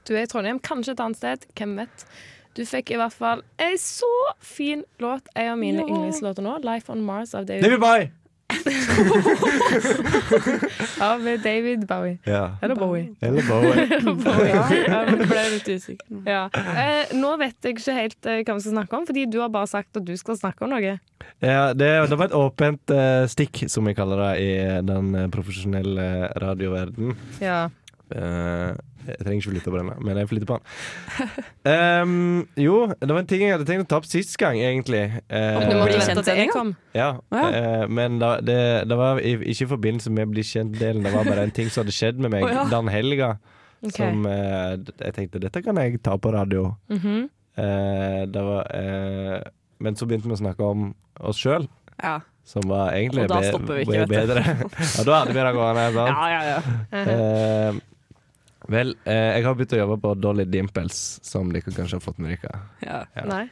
Du 0.06 0.14
er 0.14 0.24
i 0.24 0.30
Trondheim, 0.30 0.60
kanskje 0.64 0.94
et 0.94 1.02
annet 1.02 1.18
sted, 1.20 1.46
hvem 1.58 1.74
vet. 1.82 2.06
Du 2.56 2.62
fikk 2.68 2.92
i 2.94 3.00
hvert 3.00 3.14
fall 3.16 3.42
ei 3.60 3.74
så 3.82 4.08
fin 4.40 4.84
låt, 5.04 5.28
en 5.36 5.50
av 5.52 5.58
mine 5.60 5.82
Ja. 5.82 5.88
yndlingslåter 5.90 6.44
nå, 6.46 6.60
'Life 6.64 6.92
on 6.92 7.02
Mars' 7.06 7.34
av 7.36 7.46
David, 7.46 7.64
David 7.64 7.80
Bowie! 7.80 8.12
av 11.00 11.38
David 11.44 11.88
Bowie. 11.88 12.18
Ja. 12.24 12.58
Eller 12.62 12.76
Bowie. 12.76 13.16
Eller 13.20 13.42
Bowie. 13.42 14.02
Bowie. 14.26 14.56
Jeg 14.88 15.28
ble 15.30 15.44
litt 15.56 15.70
usikker. 15.70 16.22
Ja. 16.30 16.46
Eh, 16.54 17.16
nå 17.18 17.36
vet 17.42 17.66
jeg 17.66 17.76
ikke 17.76 17.96
helt 17.98 18.30
eh, 18.30 18.44
hva 18.46 18.58
vi 18.58 18.66
skal 18.66 18.76
snakke 18.78 19.00
om, 19.00 19.08
fordi 19.10 19.26
du 19.32 19.40
har 19.42 19.52
bare 19.54 19.72
sagt 19.72 19.98
at 19.98 20.06
du 20.08 20.16
skal 20.20 20.38
snakke 20.40 20.66
om 20.66 20.76
noe. 20.76 20.94
Ja, 21.42 21.74
det, 21.74 21.90
det 22.10 22.20
var 22.20 22.30
et 22.30 22.38
åpent 22.38 22.86
eh, 22.94 23.24
stikk, 23.32 23.56
som 23.72 23.88
vi 23.90 23.96
kaller 23.98 24.18
det 24.24 24.34
i 24.44 24.52
den 24.86 25.06
eh, 25.18 25.30
profesjonelle 25.34 26.08
radioverden. 26.42 27.16
Ja. 27.44 27.62
Eh, 28.14 28.72
jeg 29.08 29.20
trenger 29.22 29.40
ikke 29.40 29.52
flytte 29.54 29.72
på 29.74 29.80
denne, 29.80 29.96
men 30.02 30.20
jeg 30.22 30.30
flytter 30.32 30.50
på 30.50 30.58
den. 30.58 30.66
Um, 31.66 32.48
jo, 32.60 32.76
det 33.00 33.10
var 33.12 33.22
en 33.22 33.30
ting 33.30 33.44
jeg 33.46 33.56
hadde 33.56 33.68
tenkt 33.70 33.86
å 33.86 33.90
ta 33.94 34.00
opp 34.02 34.08
sist 34.10 34.36
gang, 34.42 34.60
egentlig. 34.62 35.04
Uh, 35.30 35.62
du 35.66 35.76
måtte 35.80 36.00
vente 36.02 36.26
til 36.28 36.40
jeg 36.42 36.52
kom. 36.54 36.74
Ja, 36.98 37.10
ja. 37.34 37.46
Uh, 37.50 37.86
men 37.90 38.20
da, 38.22 38.36
det, 38.44 38.60
det 38.90 38.98
var 39.00 39.22
ikke 39.24 39.68
i 39.68 39.72
forbindelse 39.72 40.14
med 40.14 40.34
bli 40.34 40.46
kjent-delen, 40.46 41.06
det 41.06 41.14
var 41.16 41.28
bare 41.28 41.48
en 41.48 41.56
ting 41.56 41.70
som 41.72 41.84
hadde 41.84 41.96
skjedd 41.96 42.22
med 42.22 42.34
meg 42.36 42.48
oh, 42.48 42.54
ja. 42.54 42.68
den 42.74 42.92
helga. 42.94 43.36
Okay. 43.86 43.98
Som 43.98 44.26
uh, 44.26 44.76
jeg 45.02 45.18
tenkte 45.18 45.42
dette 45.44 45.62
kan 45.66 45.78
jeg 45.82 46.02
ta 46.06 46.18
på 46.22 46.34
radio. 46.34 46.72
Eh, 47.56 48.22
det 48.28 48.42
var, 48.44 48.68
men 49.80 49.96
så 49.96 50.08
begynte 50.10 50.28
vi 50.28 50.36
å 50.36 50.40
snakke 50.42 50.66
om 50.68 50.90
oss 51.24 51.40
sjøl, 51.40 51.70
Ja. 52.04 52.18
som 52.44 52.66
var 52.68 52.92
egentlig 52.92 53.24
Og 53.24 53.32
da 53.32 53.38
be- 53.40 53.52
stopper 53.54 53.78
vi 53.78 53.86
ikke, 53.86 54.08
bedre. 54.12 54.44
ja, 54.98 55.06
da 55.08 55.20
hadde 55.22 55.32
vi 55.32 55.40
det 55.40 55.54
gående. 55.56 55.86
sant? 55.96 56.12
ja, 56.12 56.26
ja, 56.34 56.42
ja. 56.52 57.95
Vel, 58.72 58.96
eh, 59.06 59.36
jeg 59.38 59.44
har 59.46 59.56
begynt 59.56 59.74
å 59.76 59.78
jobbe 59.84 59.98
på 60.02 60.14
Dolly 60.22 60.46
Dimples, 60.50 61.20
som 61.26 61.52
dere 61.54 61.62
kanskje 61.76 62.00
har 62.00 62.04
fått 62.06 62.18
med 62.20 62.34
dere. 62.36 62.60
ja. 62.82 63.04
Ja. 63.16 63.26
Nei. 63.30 63.46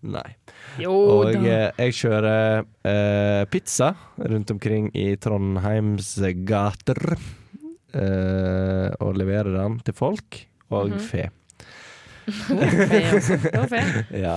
Nei. 0.00 0.36
Jo 0.78 0.92
Og 0.94 1.34
eh, 1.34 1.72
jeg 1.78 1.94
kjører 1.98 2.60
eh, 2.86 3.44
pizza 3.50 3.88
rundt 4.18 4.50
omkring 4.54 4.90
i 4.94 5.16
Trondheims 5.18 6.12
gater. 6.46 7.16
Eh, 7.94 8.90
og 9.00 9.16
leverer 9.18 9.56
den 9.56 9.80
til 9.80 9.94
folk 9.96 10.44
og 10.70 10.90
Mhm. 10.92 11.00
fe. 11.00 11.30
Det 12.48 13.70
var. 13.70 14.04
Ja. 14.26 14.36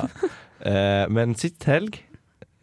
Eh, 0.62 1.06
men 1.10 1.36
sist 1.36 1.64
helg 1.68 1.98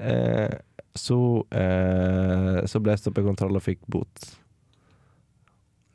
eh, 0.01 0.51
så, 0.99 1.19
eh, 1.53 2.65
så 2.67 2.81
ble 2.83 2.95
jeg 2.95 3.03
stoppet 3.05 3.23
i 3.25 3.29
kontroll 3.29 3.59
og 3.59 3.63
fikk 3.63 3.81
bot. 3.91 4.38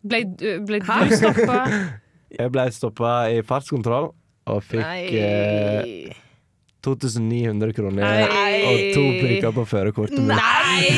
Ble, 0.03 0.23
ble 0.67 0.79
du 0.83 1.15
stoppa? 1.15 1.63
Jeg 2.39 2.49
ble 2.51 2.65
stoppa 2.73 3.13
i 3.29 3.43
fartskontroll 3.45 4.09
og 4.51 4.63
fikk 4.65 4.83
eh, 4.83 5.83
Nei. 5.85 6.15
2900 6.83 7.73
kroner 7.77 8.03
Nei. 8.03 8.57
og 8.67 8.81
to 8.95 9.03
prikker 9.21 9.53
på 9.55 9.63
førerkortet 9.71 10.19
mitt. 10.19 10.35
Nei! 10.35 10.89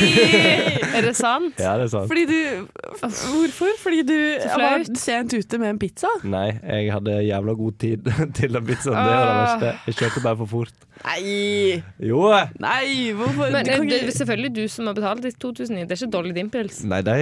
Er 0.96 1.04
det 1.04 1.16
sant? 1.18 1.58
Ja, 1.60 1.74
det 1.78 1.90
er 1.90 1.92
sant. 1.92 2.08
Fordi 2.08 2.24
du 2.30 2.68
Hvorfor? 3.04 3.74
Fordi 3.84 4.00
du 4.08 4.16
var 4.56 4.86
sent 4.98 5.34
ute 5.36 5.58
med 5.60 5.74
en 5.74 5.80
pizza? 5.82 6.08
Nei, 6.24 6.48
jeg 6.64 6.94
hadde 6.96 7.18
jævla 7.28 7.56
god 7.60 7.76
tid 7.84 8.08
til 8.38 8.56
den 8.56 8.66
pizzaen. 8.70 8.96
Det 8.96 9.12
var 9.12 9.20
det 9.20 9.34
Ah. 9.36 9.42
verste. 9.44 9.72
Jeg 9.90 9.98
kjørte 10.00 10.24
bare 10.24 10.38
for 10.42 10.52
fort. 10.54 10.86
Nei! 11.06 11.84
Jo! 12.08 12.22
Nei, 12.64 13.12
hvorfor? 13.20 13.52
Men 13.52 13.68
Du 13.68 13.72
eh, 13.74 13.78
kan 13.82 13.90
det 13.92 14.00
er 14.06 14.12
selvfølgelig 14.16 14.54
du 14.56 14.64
som 14.72 14.88
har 14.90 14.96
betalt 14.98 15.22
de 15.26 15.32
2009. 15.36 15.84
Det 15.84 15.92
er 15.92 16.00
ikke 16.00 16.12
Dolly 16.16 16.32
Dimples. 16.38 16.80
Nei, 16.88 17.02
de 17.06 17.18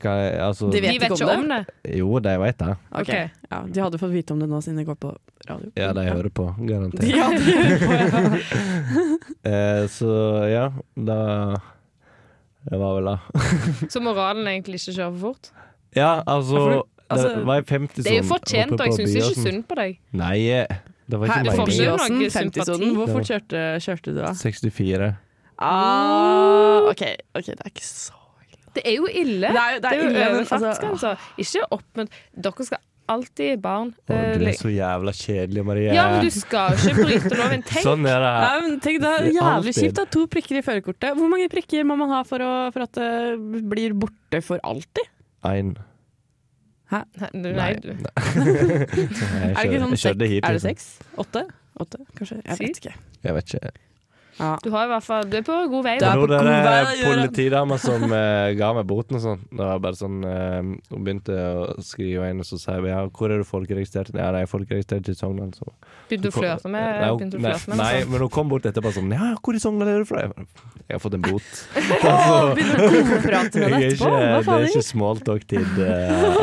kan 0.00 0.22
altså 0.46 0.70
De 0.70 0.78
De 0.78 0.84
vet 0.86 1.00
vet 1.02 1.16
ikke 1.18 1.26
om 1.34 1.42
om 1.42 1.48
det. 1.56 1.62
Jo, 1.98 2.12
de 2.22 2.36
vet 2.46 2.58
det. 2.62 2.76
Ok, 3.02 3.10
ja, 3.50 3.58
De 3.66 3.82
hadde 3.82 3.98
fått 4.00 4.14
vite 4.14 4.36
om 4.36 4.40
det 4.44 4.48
nå 4.52 4.62
siden 4.62 4.78
det 4.80 4.86
går 4.88 5.00
på 5.02 5.10
radio. 5.50 5.72
Ja, 5.78 5.90
de 5.98 6.06
hører 6.06 6.30
på, 6.34 6.46
garantert. 6.70 7.10
Ja, 7.10 7.26
de 7.34 7.58
hører 7.58 7.82
på, 7.82 7.92
ja. 7.98 8.05
Eh, 9.46 9.84
så 9.92 10.10
ja, 10.50 10.64
da 10.96 11.16
Det 12.66 12.78
var 12.80 12.96
vel 12.98 13.06
da. 13.12 13.16
Så 13.92 14.00
moralen 14.02 14.46
er 14.48 14.56
egentlig 14.56 14.80
ikke 14.80 14.96
kjøre 14.96 15.12
for 15.12 15.20
fort. 15.28 15.50
Ja, 15.96 16.22
altså, 16.26 16.62
Ja, 16.72 16.80
altså, 17.14 17.28
Det 17.36 17.46
var 17.46 17.62
50 17.68 18.02
Det 18.02 18.12
er 18.12 18.16
jo 18.18 18.26
fortjent, 18.26 18.74
og 18.80 18.86
jeg 18.88 18.96
syns 18.98 19.14
ikke 19.20 19.44
synd 19.46 19.62
på 19.70 19.78
deg. 19.78 19.98
Nei, 20.18 20.40
det 21.06 21.20
var 21.20 21.30
Her, 21.30 21.44
ikke 21.44 21.52
du 21.52 21.56
får 21.60 21.70
meningen. 21.70 21.86
ikke 21.86 21.86
Byåsen, 21.86 22.18
noe 22.18 22.32
50-sonen. 22.34 22.96
Hvor 22.98 23.12
fort 23.14 23.30
kjørte, 23.30 23.62
kjørte 23.86 24.14
du 24.16 24.18
da? 24.18 24.32
64. 24.34 25.12
Ah, 25.58 26.90
OK, 26.90 27.02
ok, 27.38 27.46
det 27.46 27.62
er 27.64 27.70
ikke 27.70 27.86
så 27.86 28.12
Det 28.76 28.82
er 28.84 28.96
jo 28.98 29.06
ille. 29.08 29.48
Det 29.48 29.62
er, 29.62 29.78
det 29.78 29.82
Det 29.82 29.92
er 29.92 29.94
er 29.94 30.02
jo 30.02 30.10
ille, 30.10 30.26
men 30.34 30.46
faktisk, 30.50 30.82
altså, 30.90 31.14
fartsgrensa. 31.14 31.14
Ikke 31.38 31.62
opp, 31.78 31.86
men 31.96 32.10
dere 32.44 32.66
skal 32.66 32.82
alltid 33.12 33.60
barn. 33.62 33.90
Å, 34.08 34.12
eh, 34.14 34.36
du 34.38 34.44
er 34.50 34.56
så 34.58 34.70
jævla 34.72 35.12
kjedelig, 35.16 35.64
Marie. 35.66 35.90
ja, 35.94 36.04
men 36.12 36.24
du 36.26 36.30
skal 36.34 36.74
ikke 36.76 36.94
bryte 37.00 37.32
loven. 37.38 37.62
Tenk 37.70 37.84
Sånn 37.86 38.06
er 38.10 38.20
det. 38.24 38.32
Nei, 38.44 38.54
men 38.66 38.78
tenk, 38.84 39.00
da, 39.04 39.12
jævlig 39.24 39.74
kjipt 39.74 39.82
kjipt. 39.86 40.00
ha 40.02 40.06
To 40.16 40.24
prikker 40.32 40.60
i 40.60 40.64
førerkortet. 40.66 41.16
Hvor 41.18 41.30
mange 41.32 41.48
prikker 41.52 41.86
må 41.88 41.96
man 42.00 42.10
ha 42.14 42.22
for, 42.28 42.42
å, 42.42 42.52
for 42.74 42.86
at 42.86 42.98
det 42.98 43.62
blir 43.70 43.94
borte 43.98 44.42
for 44.44 44.62
alltid? 44.66 45.12
Én. 45.46 45.74
Nei, 46.90 47.02
du- 47.34 47.52
nei, 47.56 47.72
du. 47.82 47.90
Jeg 48.36 49.54
Er 49.54 49.56
det 49.56 49.66
ikke 49.66 49.82
sånn 49.82 49.96
seks? 49.96 50.06
Er 50.06 50.18
det 50.22 50.30
liksom. 50.38 50.68
seks? 50.68 50.86
Åtte? 51.18 51.42
Åtte, 51.82 51.98
kanskje? 52.16 52.38
Jeg 52.46 52.60
vet 52.62 52.78
ikke. 52.82 52.94
Jeg 53.26 53.34
vet 53.36 53.54
ikke. 53.56 53.72
Ja. 54.38 54.58
Du 54.62 54.70
har 54.70 54.84
i 54.84 54.88
hvert 54.90 55.04
fall 55.04 55.24
Du 55.30 55.36
er 55.38 55.44
på 55.46 55.54
god 55.72 55.84
vei. 55.86 55.94
Du 56.00 56.04
er 56.04 56.18
på 56.20 56.26
det 56.28 56.38
god 56.44 56.66
vei, 56.66 56.96
politidama 57.00 57.78
som 57.80 58.02
uh, 58.10 58.52
ga 58.58 58.68
meg 58.76 58.84
boten 58.88 59.16
og 59.16 59.22
sånn. 59.24 59.40
Det 59.48 59.62
var 59.64 59.78
bare 59.84 59.96
sånn 59.96 60.18
uh, 60.26 60.60
Hun 60.92 61.04
begynte 61.06 61.32
å 61.36 61.76
skrive 61.84 62.28
inn, 62.32 62.40
og 62.44 62.48
så 62.48 62.56
sa 62.60 62.68
jeg 62.76 62.82
ja, 62.92 62.98
hvor 63.08 63.28
er 63.32 63.38
du 63.40 63.44
folkeregistrert? 63.48 64.08
Ja, 64.12 64.28
nei, 64.34 64.40
jeg 64.44 64.48
er 64.50 64.52
folkeregistrert 64.52 65.08
i 65.08 65.10
Sogndal. 65.16 65.50
Så. 65.56 65.64
Begynte 66.10 66.28
å 66.32 66.34
flørte 66.36 66.68
med 66.72 66.84
Nei, 66.86 67.08
hun- 67.08 67.20
nei, 67.40 67.54
med 67.66 67.76
nei, 67.80 67.94
men 68.10 68.18
hun 68.26 68.32
kom 68.32 68.46
bort 68.52 68.64
etterpå 68.68 68.88
sånn 68.94 69.10
Ja, 69.16 69.26
hvor 69.40 69.52
i 69.56 69.60
Sogndal 69.62 69.88
er 69.94 69.98
du 70.04 70.08
fra? 70.08 70.18
Jeg 70.86 70.94
har 70.94 71.00
fått 71.02 71.16
en 71.16 71.24
bot. 71.24 71.48
altså, 71.80 72.34
begynner 72.54 72.76
å 72.76 72.78
med 72.92 73.00
er 73.26 73.32
etterpå? 73.40 74.10
det 74.46 74.54
er 74.54 74.66
ikke 74.68 74.84
smalltalk-tid 74.86 75.70
uh, 75.80 75.86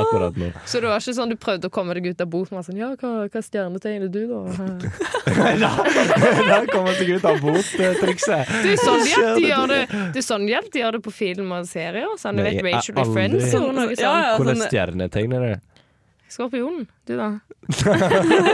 akkurat 0.02 0.36
nå. 0.42 0.48
Så 0.66 0.76
det 0.84 0.88
var 0.92 0.98
ikke 1.00 1.16
sånn 1.20 1.32
du 1.32 1.38
prøvde 1.40 1.66
å 1.70 1.72
komme 1.74 1.92
deg 1.96 2.04
ut 2.12 2.20
av 2.26 2.30
boten 2.34 2.56
og 2.60 2.64
sånn 2.68 2.80
Ja, 2.82 2.90
hva, 3.00 3.10
hva 3.30 3.42
stjernetegn 3.46 4.02
er 4.10 4.12
du, 4.12 4.22
da? 4.34 4.40
Der 6.54 6.64
kommer 6.74 6.94
seg 6.98 7.08
ut 7.16 7.24
av 7.30 7.36
bot-trikset. 7.44 7.83
Det 7.84 8.72
er 8.74 8.80
sånn 8.82 9.04
de 9.04 9.14
alltid 9.20 9.48
gjør 9.50 9.68
det 9.74 9.80
Det 10.14 10.20
er 10.22 10.26
sånn 10.26 10.46
de 10.48 10.56
alltid 10.58 10.80
gjør 10.84 10.94
det 10.98 11.02
på 11.06 11.14
film 11.16 11.52
og 11.58 11.68
serier. 11.70 12.08
Sånn, 12.22 12.40
du 12.40 12.44
vet 12.46 12.58
jeg 12.60 12.66
Rachel 12.70 13.02
er 13.04 13.12
Friends 13.14 13.56
og 13.60 13.68
noe 13.76 13.86
Ja, 13.90 13.96
sånt. 13.96 14.02
ja, 14.02 14.06
Hvordan 14.40 14.62
sånn, 14.62 14.70
stjernetegn 14.72 15.32
er 15.38 15.42
det? 15.48 15.54
Skorpionen, 16.34 16.84
du 17.06 17.14
da? 17.20 17.28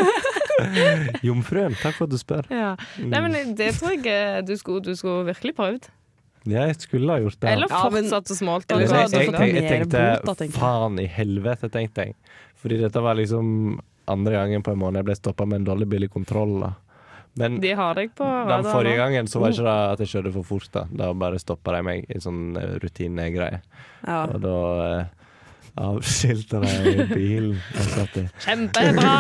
Jomfruen, 1.24 1.76
takk 1.80 1.96
for 1.96 2.04
at 2.10 2.14
du 2.14 2.18
spør. 2.20 2.44
Ja. 2.52 2.74
Nei, 3.00 3.22
men 3.24 3.32
det 3.60 3.70
tror 3.78 3.92
jeg 3.96 4.04
eh, 4.12 4.42
du 4.46 4.54
skulle, 4.60 4.82
du 4.84 4.92
skulle 5.00 5.24
virkelig 5.30 5.54
prøvd. 5.58 5.84
Jeg 6.50 6.76
skulle 6.80 7.12
ha 7.14 7.20
gjort 7.24 7.40
det. 7.44 7.50
Eller 7.52 7.68
fortsatt 7.72 8.32
å 8.34 8.36
smålte. 8.38 8.74
Eller 8.76 8.88
Men 8.88 8.92
så 9.12 9.22
jeg, 9.22 9.32
jeg, 9.32 9.56
jeg 9.56 9.64
tenkte 9.70 9.98
jeg. 10.48 10.52
faen 10.56 10.96
i 11.02 11.04
helvete, 11.12 11.68
tenkte 11.74 12.00
jeg. 12.08 12.14
Fordi 12.60 12.76
dette 12.82 13.00
var 13.04 13.14
liksom 13.20 13.46
andre 14.10 14.34
gangen 14.40 14.62
på 14.66 14.72
en 14.74 14.80
måned 14.82 14.98
jeg 15.04 15.08
ble 15.12 15.18
stoppa 15.20 15.44
med 15.48 15.56
en 15.62 15.68
dårlig 15.72 15.88
bil 15.92 16.04
i 16.08 16.12
kontroll. 16.12 16.54
Da. 16.64 16.72
Men 17.38 17.60
De 17.62 17.72
har 17.78 17.94
deg 17.96 18.10
på 18.18 18.26
den 18.50 18.64
forrige 18.68 18.98
gangen 19.00 19.28
så 19.30 19.40
var 19.40 19.50
ikke 19.54 19.68
det 19.68 19.78
at 19.94 20.00
jeg 20.04 20.10
kjørte 20.16 20.32
for 20.40 20.44
fort. 20.56 20.68
Da 20.74 20.82
Da 20.90 21.14
bare 21.14 21.40
stoppa 21.40 21.70
de 21.78 21.82
meg 21.86 22.00
i 22.10 22.20
sånn 22.24 22.58
eh, 22.60 22.76
rutinegreie. 22.84 23.60
Ja. 24.08 24.24
Og 24.26 24.40
da 24.44 24.58
eh, 24.88 25.06
avskilta 25.80 26.60
de 26.64 27.06
bilen 27.14 27.56
jeg 27.76 27.86
satt 27.94 28.18
i. 28.20 28.22
Kjempebra! 28.44 29.14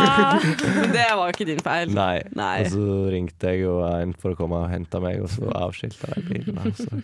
Det 0.91 1.05
var 1.15 1.23
jo 1.23 1.31
ikke 1.35 1.47
din 1.47 1.61
feil. 1.63 1.87
Nei. 1.95 2.17
Nei. 2.35 2.57
Og 2.65 2.71
så 2.73 2.85
ringte 3.13 3.43
jeg 3.53 3.57
jo 3.63 3.73
en 3.87 4.11
for 4.19 4.29
å 4.35 4.37
komme 4.39 4.57
og 4.65 4.71
hente 4.73 4.97
meg, 5.03 5.15
og 5.23 5.29
så 5.31 5.43
avskilta 5.61 6.05
de 6.17 6.21
bilen. 6.27 6.55
Altså. 6.65 6.87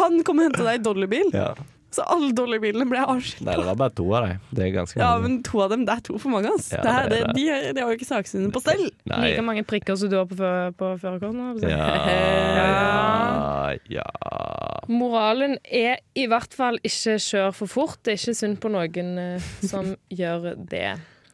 Han 0.00 0.22
kom 0.24 0.40
og 0.40 0.44
henta 0.48 0.64
deg 0.66 0.80
i 0.80 0.84
dollybil? 0.84 1.28
Ja. 1.34 1.52
Så 1.94 2.02
alle 2.10 2.32
dollarbilene 2.36 2.86
ble 2.90 3.00
avskilt. 3.04 3.44
Nei, 3.46 3.54
det 3.60 3.66
var 3.68 3.76
bare 3.80 3.94
to 3.96 4.06
av 4.18 4.22
dem. 4.28 4.38
Det 4.50 4.62
er 4.66 4.70
ganske 4.74 4.98
Ja, 5.00 5.10
men 5.22 5.32
to 5.46 5.56
av 5.64 5.68
dem, 5.74 5.82
det 5.88 5.94
er 5.94 6.02
to 6.08 6.14
for 6.18 6.30
mange, 6.34 6.48
ass. 6.54 6.66
Ja, 6.74 6.80
det 6.82 6.90
er, 6.94 6.96
det 7.12 7.20
det 7.28 7.34
de, 7.38 7.44
de 7.78 7.84
har 7.84 7.88
jo 7.92 7.96
ikke 8.00 8.10
saksene 8.10 8.50
på 8.54 8.60
stell. 8.64 8.84
Nei. 9.10 9.20
Like 9.28 9.42
mange 9.46 9.64
prikker 9.68 9.94
som 10.00 10.08
du 10.12 10.16
har 10.18 10.26
på, 10.30 10.36
på 10.80 10.86
førerkortet 11.02 11.38
nå. 11.38 11.44
altså. 11.54 11.66
Ja, 11.70 11.76
ja. 13.90 14.04
Moralen 14.90 15.56
er 15.64 16.00
i 16.18 16.26
hvert 16.30 16.54
fall 16.56 16.78
ikke 16.84 17.16
kjør 17.22 17.54
for 17.56 17.70
fort. 17.70 17.98
Det 18.04 18.14
er 18.14 18.18
ikke 18.20 18.36
synd 18.36 18.58
på 18.62 18.70
noen 18.74 19.10
eh, 19.20 19.48
som 19.64 19.94
gjør 20.20 20.50
det. 20.70 20.88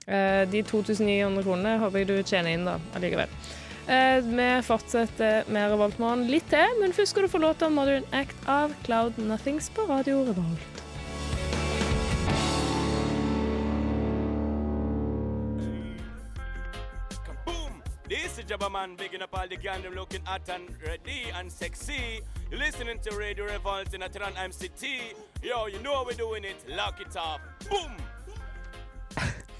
Eh, 0.06 0.42
de 0.50 0.62
2900 0.66 1.44
kronene 1.46 1.76
håper 1.82 2.02
jeg 2.02 2.08
du 2.10 2.16
tjener 2.22 2.50
inn 2.54 2.68
da, 2.68 2.76
allikevel. 2.98 3.30
Eh, 3.90 4.22
vi 4.22 4.62
fortsetter 4.62 5.44
med 5.50 5.72
Revoltmorgen 5.72 6.28
litt 6.30 6.46
til, 6.46 6.76
men 6.78 6.92
først 6.94 7.10
skal 7.10 7.24
du 7.26 7.28
få 7.28 7.38
låta 7.42 7.68
'Modern 7.68 8.04
Act' 8.14 8.46
av 8.46 8.74
Cloud 8.84 9.18
Nothings 9.18 9.70
på 9.70 9.82
Radio 9.82 10.20
Revolt. 10.22 10.60
This 18.08 18.38
is 18.38 18.44
Jabba 18.50 18.68
Man 18.68 18.96
bigging 18.96 19.22
up 19.22 19.34
all 19.38 19.48
the 19.48 19.56
gang 19.56 19.82
them 19.82 19.94
looking 19.94 20.24
hot 20.24 20.48
and 20.48 20.68
ready 20.86 21.30
and 21.34 21.50
sexy. 21.50 22.20
Listening 22.52 22.98
to 23.00 23.10
Radio 23.18 23.44
Revolt 23.44 23.94
in 23.94 24.02
Atran 24.02 24.36
MCT. 24.36 24.82
Yo, 25.42 25.66
you 25.66 25.78
know 25.78 26.04
we're 26.06 26.16
doing 26.16 26.44
it. 26.44 26.64
Lock 26.68 27.00
it 27.00 27.16
up. 27.16 27.40
Boom! 27.70 27.96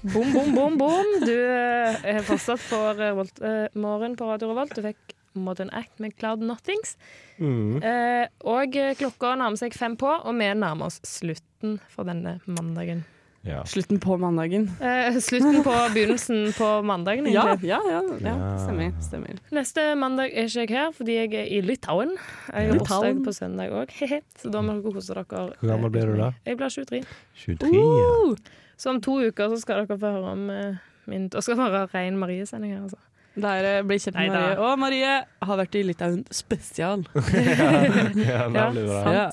Bom, 0.01 0.33
bom, 0.33 0.55
bom, 0.55 0.77
bom. 0.77 1.05
Du 1.21 1.35
eh, 1.37 1.97
er 2.09 2.23
fortsatt 2.25 2.63
på 2.71 2.77
Revolt, 2.97 3.37
eh, 3.45 3.67
morgen 3.77 4.15
på 4.17 4.25
Radio 4.25 4.47
Revolt. 4.49 4.73
Du 4.73 4.81
fikk 4.81 5.13
Modern 5.37 5.69
Act 5.77 5.99
med 6.01 6.15
Cloud 6.17 6.41
Nothings. 6.41 6.95
Mm. 7.37 7.77
Uh, 7.83 8.25
og 8.49 8.73
klokka 8.97 9.35
nærmer 9.37 9.59
seg 9.61 9.75
fem 9.77 9.93
på, 10.01 10.09
og 10.09 10.33
vi 10.39 10.47
nærmer 10.57 10.89
oss 10.89 10.97
slutten 11.05 11.77
for 11.93 12.09
denne 12.09 12.39
mandagen. 12.49 13.03
ja. 13.45 13.61
Slutten 13.69 14.01
på 14.01 14.17
mandagen. 14.21 14.67
Eh, 14.81 15.19
slutten 15.21 15.61
på 15.65 15.75
begynnelsen 15.93 16.49
på 16.57 16.69
mandagen, 16.85 17.29
Ja, 17.29 17.45
egentlig. 17.51 17.69
ja, 17.69 17.79
ja, 17.85 18.01
ja. 18.01 18.33
Ja. 18.33 18.49
Stemmer. 18.65 18.91
stemmer. 19.01 19.39
Neste 19.53 19.85
mandag 19.97 20.33
er 20.33 20.49
ikke 20.49 20.65
jeg 20.65 20.69
her, 20.69 20.91
fordi 20.97 21.19
jeg 21.19 21.33
er 21.33 21.45
i 21.45 21.61
Litauen. 21.61 22.17
Jeg 22.49 22.73
har 22.73 22.81
bursdag 22.81 23.21
på 23.25 23.33
søndag 23.37 23.69
òg, 23.69 23.93
så 24.41 24.49
da 24.49 24.61
må 24.65 24.79
dere 24.81 24.93
kose 24.97 25.13
dere. 25.13 25.53
Hvor 25.61 25.71
gammel 25.75 25.93
blir 25.93 26.09
du 26.09 26.17
da? 26.19 26.33
Jeg 26.45 26.57
blir 26.57 26.69
23. 26.69 27.03
23, 27.45 27.71
ja. 27.77 28.11
Uh! 28.33 28.35
Så 28.81 28.89
om 28.89 29.01
to 29.03 29.19
uker 29.21 29.51
så 29.53 29.61
skal 29.61 29.83
dere 29.83 29.99
få 30.01 30.09
høre 30.09 30.33
om 30.33 30.49
eh, 30.49 30.81
min 31.09 31.29
Da 31.29 31.41
skal 31.43 31.59
det 31.59 31.69
være 31.69 31.89
Rein 31.93 32.17
Marie-sending 32.17 32.73
her, 32.73 32.85
altså. 32.87 32.97
Der 33.41 33.67
eh, 33.67 33.81
blir 33.87 33.99
kjent 34.01 34.17
med 34.17 34.33
Marie. 34.33 34.55
Og 34.59 34.79
Marie 34.81 35.17
har 35.47 35.59
vært 35.61 35.75
i 35.77 35.83
Litauen 35.85 36.23
spesial. 36.33 37.05
ja, 38.27 38.47
det. 38.51 38.87
Ja. 38.89 39.27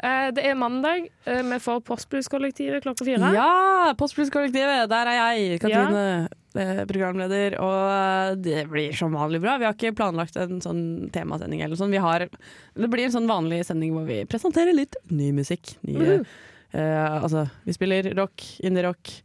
Eh, 0.00 0.28
det 0.36 0.44
er 0.46 0.54
mandag. 0.56 1.08
Eh, 1.24 1.40
vi 1.44 1.58
får 1.60 1.80
Postblues-kollektivet 1.88 2.84
klokka 2.84 3.04
fire. 3.04 3.32
Ja! 3.36 3.94
Postpluss-kollektivet, 3.98 4.86
der 4.92 5.10
er 5.10 5.18
jeg, 5.18 5.58
Katrine, 5.64 6.28
ja. 6.54 6.84
programleder. 6.88 7.56
Og 7.60 7.80
eh, 7.96 8.36
det 8.44 8.66
blir 8.70 8.96
som 8.96 9.16
vanlig 9.16 9.42
bra. 9.42 9.58
Vi 9.60 9.68
har 9.68 9.76
ikke 9.76 9.96
planlagt 9.98 10.38
en 10.40 10.62
sånn 10.64 10.84
temasending 11.12 11.64
eller 11.66 11.80
sånn. 11.80 11.92
Vi 11.92 12.04
har, 12.04 12.28
det 12.28 12.92
blir 12.92 13.08
en 13.08 13.16
sånn 13.18 13.28
vanlig 13.28 13.64
sending 13.68 13.96
hvor 13.96 14.06
vi 14.08 14.22
presenterer 14.30 14.76
litt 14.76 14.96
ny 15.12 15.34
musikk. 15.36 15.74
Nye, 15.88 16.22
eh, 16.72 17.22
altså, 17.22 17.48
vi 17.66 17.72
spiller 17.76 18.12
rock, 18.18 18.46
indie-rock. 18.62 19.20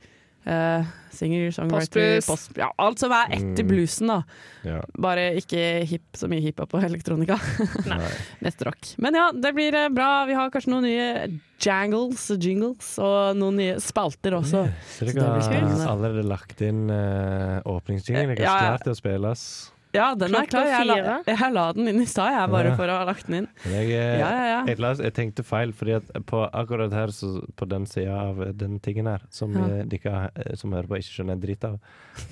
Uh, 0.46 0.86
singer, 1.10 1.48
songwriter, 1.50 2.20
post, 2.22 2.52
ja, 2.54 2.68
alt 2.78 3.00
som 3.02 3.10
er 3.18 3.32
etter 3.34 3.64
Mm. 3.66 3.70
bluesen, 3.72 4.12
da. 4.12 4.20
Ja. 4.62 4.76
Bare 5.02 5.24
ikke 5.40 5.58
hip, 5.90 6.04
så 6.14 6.28
mye 6.30 6.44
hiphop 6.44 6.76
og 6.78 6.84
elektronika. 6.86 7.40
Nei. 7.90 7.98
Mest 8.46 8.62
rock. 8.62 8.92
Men 9.02 9.18
ja, 9.18 9.32
det 9.34 9.56
blir 9.58 9.74
eh, 9.74 9.88
bra. 9.90 10.12
Vi 10.30 10.36
har 10.38 10.52
kanskje 10.54 10.70
noen 10.70 10.86
nye 10.86 11.40
jangles, 11.66 12.28
jingles, 12.38 12.92
og 13.02 13.34
noen 13.42 13.58
nye 13.58 13.80
spalter 13.82 14.38
også. 14.38 14.68
Så 14.94 15.08
det 15.10 15.16
dere 15.18 15.42
har 15.66 15.90
allerede 15.96 16.28
lagt 16.30 16.62
inn 16.62 16.92
uh, 16.94 17.66
åpningsjingelen? 17.66 18.36
Jeg 18.38 18.46
Ja, 18.46 18.54
er 18.54 18.68
ja. 18.68 18.76
klart 18.76 18.86
til 18.86 18.94
å 18.94 19.00
spilles. 19.02 19.48
Ja, 19.96 20.10
den 20.20 20.36
er 20.36 20.46
klar. 20.52 20.68
Jeg 20.70 20.86
la, 20.90 20.98
jeg 21.26 21.52
la 21.56 21.66
den 21.74 21.88
inn 21.92 22.02
i 22.04 22.06
stad, 22.10 22.32
jeg, 22.36 22.50
bare 22.52 22.70
Ja. 22.72 22.76
for 22.76 22.92
å 22.92 22.98
ha 23.00 23.06
lagt 23.08 23.28
den 23.28 23.36
inn. 23.44 23.48
Jeg, 23.66 23.90
eh, 23.96 24.20
Ja, 24.20 24.30
ja, 24.30 24.46
ja. 24.52 24.60
Jeg, 24.68 24.78
jeg 25.00 25.14
tenkte 25.18 25.44
feil, 25.48 25.72
fordi 25.74 25.96
at 25.98 26.12
på 26.30 26.44
akkurat 26.52 26.92
her, 26.94 27.08
så, 27.16 27.42
på 27.56 27.68
den 27.70 27.86
sida 27.90 28.16
av 28.30 28.42
den 28.58 28.80
tingen 28.80 29.08
her, 29.08 29.22
som 29.30 29.54
Ja. 29.56 29.66
eh, 29.80 29.84
dere 29.86 30.30
eh, 30.36 30.56
som 30.56 30.72
hører 30.72 30.88
på 30.88 30.98
ikke 31.00 31.14
skjønner 31.16 31.34
en 31.34 31.42
dritt 31.42 31.64
av, 31.64 31.80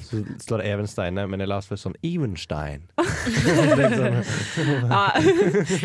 så 0.04 0.21
står 0.39 0.58
det 0.63 0.67
Even 0.73 0.88
Steine, 0.88 1.28
men 1.28 1.39
jeg 1.39 1.49
las 1.49 1.67
først 1.67 1.84
sånn 1.88 1.95
Evenstein. 2.04 2.88
Sånn, 2.97 4.23
Ja. 4.93 5.04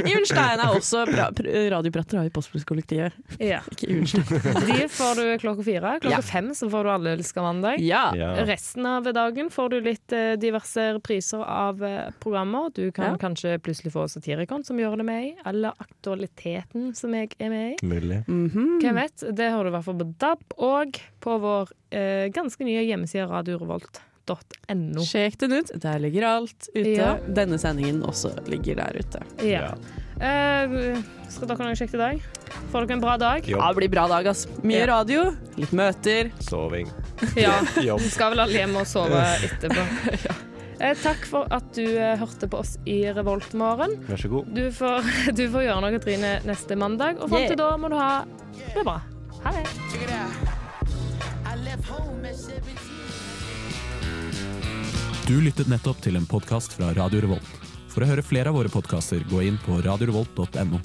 Ivenstein 0.08 0.60
er 0.62 0.72
også 0.74 1.04
pra- 1.08 1.30
pr- 1.34 1.70
radioprater 1.72 2.24
i 2.26 2.30
Postbluss-kollektivet. 2.34 3.12
Ja. 3.42 3.60
Ikke 3.72 3.88
Evenstein. 3.92 4.24
De 4.68 4.88
får 4.92 5.14
du 5.18 5.24
klokka 5.42 5.64
fire. 5.66 5.94
Klokka 6.02 6.16
Ja. 6.18 6.20
fem 6.24 6.50
så 6.56 6.68
får 6.70 6.82
du 6.84 6.90
Alle 6.90 7.12
elsker 7.18 7.42
mandag. 7.44 7.80
Ja. 7.84 8.12
ja. 8.16 8.30
Resten 8.48 8.86
av 8.88 9.04
dagen 9.12 9.50
får 9.50 9.68
du 9.70 9.80
litt 9.84 10.14
diverse 10.40 11.00
priser 11.04 11.42
av 11.44 11.67
eh, 11.82 12.10
programmer. 12.20 12.70
Du 12.74 12.90
kan 12.92 13.12
Ja. 13.12 13.18
kanskje 13.18 13.58
plutselig 13.58 13.92
få 13.92 14.06
Satirikon, 14.08 14.64
som 14.64 14.76
gjør 14.80 14.96
det 14.96 15.04
med 15.06 15.24
i, 15.26 15.34
eller 15.46 15.72
Aktualiteten, 15.78 16.94
som 16.96 17.12
jeg 17.14 17.30
er 17.38 17.48
med 17.50 17.72
i. 17.72 17.86
Mulig. 17.86 18.24
Mhm. 18.26 18.80
Hvem 18.82 18.94
vet? 18.94 19.24
Det 19.36 19.50
har 19.50 19.62
du 19.64 19.68
i 19.70 19.72
hvert 19.76 19.84
fall 19.84 19.98
på 20.00 20.08
DAB, 20.18 20.42
og 20.58 21.00
på 21.20 21.38
vår 21.40 21.68
eh, 21.92 22.28
ganske 22.30 22.64
nye 22.64 22.82
hjemmeside 22.84 23.28
radiorevolt.no. 23.30 25.04
Sjekk 25.04 25.38
den 25.38 25.52
ut. 25.60 25.70
Der 25.80 25.98
ligger 25.98 26.26
alt 26.28 26.68
ute. 26.74 26.96
Ja. 26.96 27.14
Denne 27.28 27.58
sendingen 27.58 28.02
også 28.04 28.34
ligger 28.48 28.76
der 28.82 28.98
ute. 29.00 29.22
Ja. 29.46 29.74
Eh, 30.20 30.98
skal 31.30 31.46
dere 31.48 31.56
ha 31.62 31.64
noe 31.68 31.78
kjekt 31.78 31.94
i 31.94 32.00
dag? 32.00 32.20
Får 32.72 32.86
dere 32.86 32.96
en 32.98 33.00
bra 33.04 33.16
dag? 33.16 33.46
Jobb. 33.46 33.60
Ja, 33.60 33.68
det 33.72 33.76
blir 33.80 33.88
bra 33.92 34.06
dag, 34.10 34.26
ass. 34.26 34.46
Mye 34.64 34.80
Ja. 34.82 34.86
radio, 34.98 35.30
litt 35.56 35.72
møter. 35.72 36.30
Soving. 36.40 36.90
Ja. 37.36 37.60
Jobb. 37.88 38.00
Skal 38.00 38.30
vel 38.34 38.40
alle 38.40 38.52
hjem 38.58 38.76
og 38.76 38.86
sove 38.86 39.20
etterpå. 39.46 39.84
Eh, 40.12 40.34
takk 40.78 41.24
for 41.26 41.46
at 41.54 41.66
du 41.74 41.84
eh, 41.84 42.14
hørte 42.20 42.48
på 42.50 42.60
oss 42.62 42.76
i 42.88 43.00
Revoltmorgen. 43.12 43.96
Vær 44.08 44.20
så 44.20 44.28
god. 44.32 44.50
Du 44.54 44.64
får, 44.74 45.08
du 45.38 45.44
får 45.50 45.66
gjøre 45.66 45.80
noe, 45.84 46.00
Trine, 46.02 46.32
neste 46.46 46.76
mandag. 46.78 47.18
Og 47.18 47.28
fram 47.32 47.40
Yeah. 47.42 47.50
til 47.54 47.60
da 47.60 47.70
må 47.80 47.90
du 47.92 47.96
ha 47.98 48.24
det 48.74 48.84
bra. 48.86 49.00
Ha 49.44 49.52
det. 49.58 49.64
Check 49.90 50.02
it 50.06 50.14
out. 50.14 50.54
left 51.64 51.88
home 51.90 52.22
at 52.28 52.36
17. 52.38 52.62
Du 55.28 55.40
lyttet 55.42 55.68
nettopp 55.68 55.98
til 56.04 56.16
en 56.16 56.26
podkast 56.30 56.72
fra 56.78 56.92
Radio 56.96 57.20
Revolt. 57.26 57.56
For 57.90 58.04
å 58.04 58.08
høre 58.08 58.22
flere 58.22 58.52
av 58.52 58.54
våre 58.56 58.70
podkaster, 58.70 59.24
gå 59.28 59.42
inn 59.48 59.58
på 59.64 59.80
radiorevolt.no. 59.84 60.78